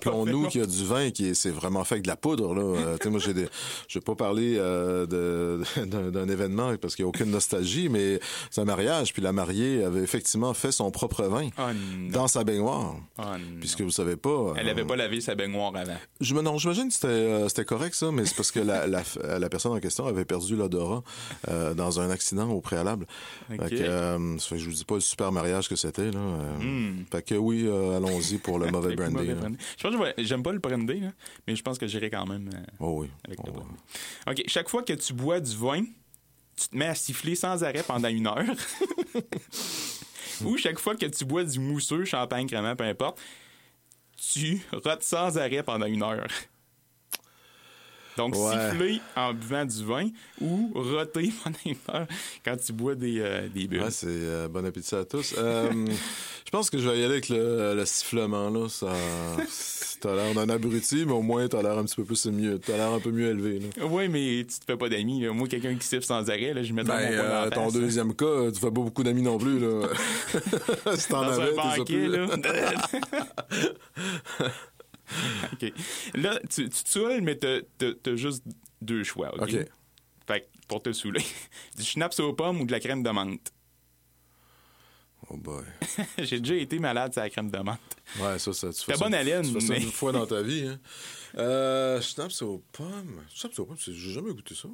mauvais, 0.05 0.47
qu'il 0.49 0.61
y 0.61 0.63
a 0.63 0.67
du 0.67 0.85
vin 0.85 1.11
qui 1.11 1.27
est, 1.27 1.33
c'est 1.33 1.49
vraiment 1.49 1.83
fait 1.83 1.95
avec 1.95 2.03
de 2.03 2.09
la 2.09 2.15
poudre. 2.15 2.53
Là. 2.53 2.61
Euh, 2.61 3.09
moi, 3.09 3.19
j'ai 3.19 3.33
des, 3.33 3.47
je 3.87 3.99
vais 3.99 4.03
pas 4.03 4.15
parler 4.15 4.55
euh, 4.57 5.05
d'un, 5.85 6.29
événement 6.29 6.75
parce 6.77 6.95
qu'il 6.95 7.03
y 7.03 7.05
a 7.05 7.09
aucune 7.09 7.31
nostalgie, 7.31 7.89
mais 7.89 8.19
c'est 8.49 8.61
un 8.61 8.65
mariage. 8.65 9.13
Puis 9.13 9.21
la 9.21 9.33
mariée 9.33 9.83
avait 9.83 10.01
effectivement 10.01 10.53
fait 10.53 10.71
son 10.71 10.91
propre 10.91 11.23
vin 11.23 11.49
Oh 11.57 11.71
dans 12.11 12.27
sa 12.27 12.43
baignoire. 12.43 12.95
Oh. 13.17 13.23
Puisque 13.59 13.81
vous 13.81 13.91
savez 13.91 14.15
pas. 14.15 14.53
Elle 14.57 14.67
euh, 14.67 14.71
avait 14.71 14.85
pas 14.85 14.95
lavé 14.95 15.21
sa 15.21 15.35
baignoire 15.35 15.75
avant. 15.75 15.97
Je 16.19 16.33
non, 16.41 16.57
j'imagine 16.57 16.87
que 16.87 16.93
c'était, 16.93 17.07
euh, 17.07 17.47
c'était 17.49 17.65
correct, 17.65 17.93
ça, 17.93 18.11
mais 18.11 18.20
mais 18.21 18.27
c'est 18.27 18.35
parce 18.35 18.51
que 18.51 18.59
la, 18.59 18.87
la, 18.87 19.03
la, 19.39 19.49
personne 19.49 19.71
en 19.73 19.79
question 19.79 20.05
avait 20.05 20.25
perdu 20.25 20.55
l'odorat 20.55 21.03
euh, 21.49 21.73
dans 21.73 21.99
un 21.99 22.09
accident 22.09 22.49
au 22.49 22.61
préalable. 22.61 23.05
Ok. 23.51 23.59
Fait 23.69 23.75
que, 23.75 23.81
euh, 23.81 24.37
fait 24.37 24.55
que 24.55 24.61
je 24.61 24.69
vous 24.69 24.75
dis 24.75 24.85
pas 24.85 24.95
le 24.95 25.01
super 25.01 25.31
mariage 25.31 25.67
que 25.67 25.75
c'était. 25.75 26.11
Là. 26.11 26.19
Euh, 26.19 26.57
Hmm. 26.59 27.03
Fait 27.11 27.23
que 27.25 27.35
oui, 27.35 27.67
allons-y 27.67 28.37
pour 28.37 28.59
le 28.59 28.67
mauvais 28.71 28.93
Avec 28.93 28.99
le 28.99 29.09
brandy. 29.09 29.29
mauvais. 29.33 29.57
Je 29.77 29.87
pense 29.87 29.95
que 30.15 30.23
j'aime 30.23 30.43
pas 30.43 30.51
le 30.51 30.59
brandy, 30.59 30.99
là, 30.99 31.11
mais 31.47 31.55
je 31.55 31.63
pense 31.63 31.77
que 31.77 31.87
j'irai 31.87 32.09
quand 32.09 32.25
même 32.25 32.49
Oh 32.79 33.01
oui. 33.01 33.09
avec 33.25 33.39
Oh, 33.39 33.43
le 33.47 33.51
oui. 33.51 33.57
brandy. 34.25 34.41
OK, 34.41 34.43
chaque 34.47 34.69
fois 34.69 34.83
que 34.83 34.93
tu 34.93 35.13
bois 35.13 35.39
du 35.39 35.55
vin, 35.55 35.83
tu 36.55 36.67
te 36.69 36.75
mets 36.77 36.87
à 36.87 36.95
siffler 36.95 37.35
sans 37.35 37.63
arrêt 37.63 37.83
pendant 37.83 38.09
une 38.09 38.27
heure. 38.27 38.43
Ou 40.45 40.57
chaque 40.57 40.79
fois 40.79 40.95
que 40.95 41.05
tu 41.05 41.25
bois 41.25 41.43
du 41.43 41.59
mousseux, 41.59 42.05
champagne, 42.05 42.47
crément, 42.47 42.75
peu 42.75 42.83
importe, 42.83 43.19
tu 44.17 44.61
rotes 44.71 45.03
sans 45.03 45.37
arrêt 45.37 45.63
pendant 45.63 45.85
une 45.85 46.03
heure. 46.03 46.27
Donc, 48.21 48.35
Ouais. 48.35 48.69
siffler 48.71 49.01
en 49.15 49.33
buvant 49.33 49.65
du 49.65 49.83
vin 49.83 50.07
ou 50.39 50.71
roter 50.75 51.31
pendant 51.43 52.05
quand 52.45 52.55
tu 52.57 52.71
bois 52.73 52.93
des, 52.95 53.19
euh, 53.19 53.47
des 53.49 53.67
bulles. 53.67 53.81
Ouais, 53.81 53.89
c'est 53.91 54.05
euh, 54.09 54.47
bon 54.47 54.63
appétit 54.65 54.93
à 54.93 55.05
tous. 55.05 55.33
Euh, 55.37 55.69
je 56.45 56.51
pense 56.51 56.69
que 56.69 56.77
je 56.77 56.87
vais 56.87 56.99
y 56.99 57.03
aller 57.03 57.13
avec 57.13 57.29
le, 57.29 57.73
le 57.75 57.85
sifflement 57.85 58.49
là. 58.51 58.69
Ça, 58.69 58.91
t'as 60.01 60.15
l'air 60.15 60.33
d'un 60.35 60.49
abruti, 60.49 61.03
mais 61.05 61.13
au 61.13 61.21
moins 61.23 61.47
t'as 61.47 61.61
l'air 61.63 61.77
un 61.79 61.83
petit 61.85 61.95
peu 61.95 62.03
plus 62.03 62.25
mieux. 62.27 62.59
T'as 62.59 62.77
l'air 62.77 62.91
un 62.91 62.99
peu 62.99 63.09
mieux 63.11 63.29
élevé. 63.29 63.59
Oui, 63.81 64.07
mais 64.07 64.45
tu 64.47 64.59
te 64.59 64.65
fais 64.65 64.77
pas 64.77 64.87
d'amis. 64.89 65.25
Moi, 65.27 65.47
quelqu'un 65.47 65.73
qui 65.75 65.87
siffle 65.87 66.03
sans 66.05 66.29
arrêt, 66.29 66.53
là, 66.53 66.61
je 66.63 66.73
mets 66.73 66.83
dans 66.83 66.93
Ben, 66.95 67.15
mon 67.17 67.23
euh, 67.23 67.49
ton 67.49 67.69
deuxième 67.69 68.13
cas, 68.13 68.51
tu 68.51 68.59
fais 68.59 68.67
pas 68.67 68.71
beaucoup 68.71 69.03
d'amis 69.03 69.21
non 69.23 69.37
plus 69.39 69.59
là. 69.59 69.87
si 70.95 71.07
t'en 71.07 71.21
avais, 71.21 71.57
un 71.57 71.83
t'es 71.83 72.07
là. 72.07 72.27
OK. 75.53 75.73
Là, 76.15 76.39
tu, 76.49 76.69
tu 76.69 76.83
te 76.83 76.89
saoules, 76.89 77.21
mais 77.21 77.35
t'as, 77.35 77.59
t'as- 77.77 78.15
juste 78.15 78.43
deux 78.81 79.03
choix, 79.03 79.33
OK? 79.35 79.41
OK. 79.53 79.65
Fait 80.27 80.41
que 80.41 80.45
pour 80.67 80.81
te 80.81 80.91
saouler, 80.93 81.23
du 81.77 81.83
schnapps 81.83 82.19
aux 82.19 82.33
pommes 82.33 82.61
ou 82.61 82.65
de 82.65 82.71
la 82.71 82.79
crème 82.79 83.03
de 83.03 83.09
menthe? 83.09 83.51
Oh 85.29 85.37
boy. 85.37 85.63
J'ai 86.17 86.39
déjà 86.39 86.55
été 86.55 86.79
malade 86.79 87.13
sur 87.13 87.21
la 87.21 87.29
crème 87.29 87.51
de 87.51 87.57
menthe. 87.59 87.79
Ouais, 88.19 88.39
ça, 88.39 88.53
ça. 88.53 88.73
Tu 88.73 88.79
fais 88.81 88.93
T'as 88.93 88.97
ça- 88.97 89.03
bonne 89.05 89.13
haleine, 89.13 89.45
Tu 89.45 89.53
fais 89.53 89.59
ça 89.59 89.73
mais- 89.73 89.81
une 89.83 89.91
fois 89.91 90.11
dans 90.11 90.25
ta 90.25 90.41
vie. 90.41 90.67
Hein. 90.67 90.79
Euh, 91.37 92.01
schnapps 92.01 92.41
aux 92.41 92.63
pommes. 92.71 93.23
Schnapps 93.33 93.57
aux 93.59 93.65
pommes, 93.65 93.77
c'est- 93.79 93.93
j'ai 93.93 94.11
jamais 94.13 94.31
goûté 94.33 94.55
ça. 94.55 94.67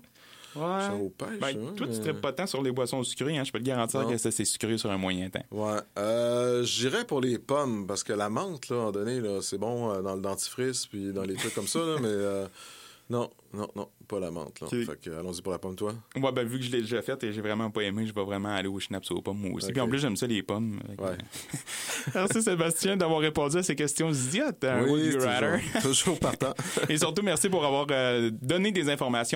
Ouais. 0.57 0.81
Ça 0.81 0.93
au 0.95 1.09
pêche, 1.09 1.39
Ben, 1.39 1.47
hein, 1.49 1.73
toi, 1.75 1.87
tu 1.87 1.93
mais- 1.93 1.99
traites 1.99 2.21
pas 2.21 2.33
tant 2.33 2.47
sur 2.47 2.61
les 2.61 2.71
boissons 2.71 3.03
sucrées, 3.03 3.37
hein? 3.37 3.43
Je 3.43 3.51
peux 3.51 3.59
te 3.59 3.63
garantir 3.65 4.01
Non. 4.01 4.09
que 4.09 4.17
ça, 4.17 4.31
c'est 4.31 4.45
sucré 4.45 4.77
sur 4.77 4.89
un 4.91 4.97
moyen 4.97 5.29
temps. 5.29 5.43
Ouais. 5.51 5.79
Euh, 5.97 6.63
J'irais 6.63 7.05
pour 7.05 7.21
les 7.21 7.37
pommes, 7.39 7.85
parce 7.87 8.03
que 8.03 8.13
la 8.13 8.29
menthe, 8.29 8.69
là, 8.69 8.77
en 8.77 8.91
donné, 8.91 9.19
là, 9.19 9.39
c'est 9.41 9.57
bon 9.57 9.91
euh, 9.91 10.01
dans 10.01 10.15
le 10.15 10.21
dentifrice, 10.21 10.85
puis 10.87 11.13
dans 11.13 11.23
les 11.23 11.35
trucs 11.35 11.53
comme 11.55 11.67
ça, 11.67 11.79
là, 11.79 11.95
mais 12.01 12.07
euh, 12.07 12.47
non, 13.09 13.29
non, 13.53 13.67
non, 13.75 13.87
pas 14.07 14.19
la 14.19 14.31
menthe, 14.31 14.59
là. 14.59 14.67
Fait 14.67 14.99
que, 14.99 15.09
allons-y 15.11 15.41
pour 15.41 15.51
la 15.53 15.59
pomme, 15.59 15.75
toi. 15.75 15.93
Moi, 16.17 16.31
ben, 16.33 16.45
vu 16.45 16.57
que 16.59 16.65
je 16.65 16.71
l'ai 16.71 16.81
déjà 16.81 17.01
fait 17.01 17.21
et 17.23 17.31
j'ai 17.31 17.41
vraiment 17.41 17.69
pas 17.71 17.81
aimé, 17.83 18.05
je 18.05 18.13
vais 18.13 18.23
vraiment 18.23 18.49
aller 18.53 18.67
au 18.67 18.79
schnapps 18.79 19.09
aux 19.11 19.21
pommes 19.21 19.37
moi 19.39 19.51
aussi. 19.53 19.67
Ok. 19.67 19.71
Puis 19.73 19.81
en 19.81 19.87
plus, 19.87 19.99
j'aime 19.99 20.17
ça, 20.17 20.27
les 20.27 20.43
pommes. 20.43 20.79
Ouais. 20.99 21.17
Merci, 22.15 22.41
Sébastien, 22.43 22.97
d'avoir 22.97 23.19
répondu 23.19 23.57
à 23.57 23.63
ces 23.63 23.75
questions 23.75 24.11
idiotes. 24.11 24.63
hein, 24.63 24.85
rather? 25.19 25.61
toujours, 25.73 25.81
toujours 25.81 26.19
partant. 26.19 26.53
Et 26.89 26.97
surtout, 26.97 27.21
merci 27.23 27.49
pour 27.49 27.65
avoir 27.65 27.85
euh, 27.91 28.29
donné 28.41 28.71
des 28.71 28.89
informations 28.89 29.25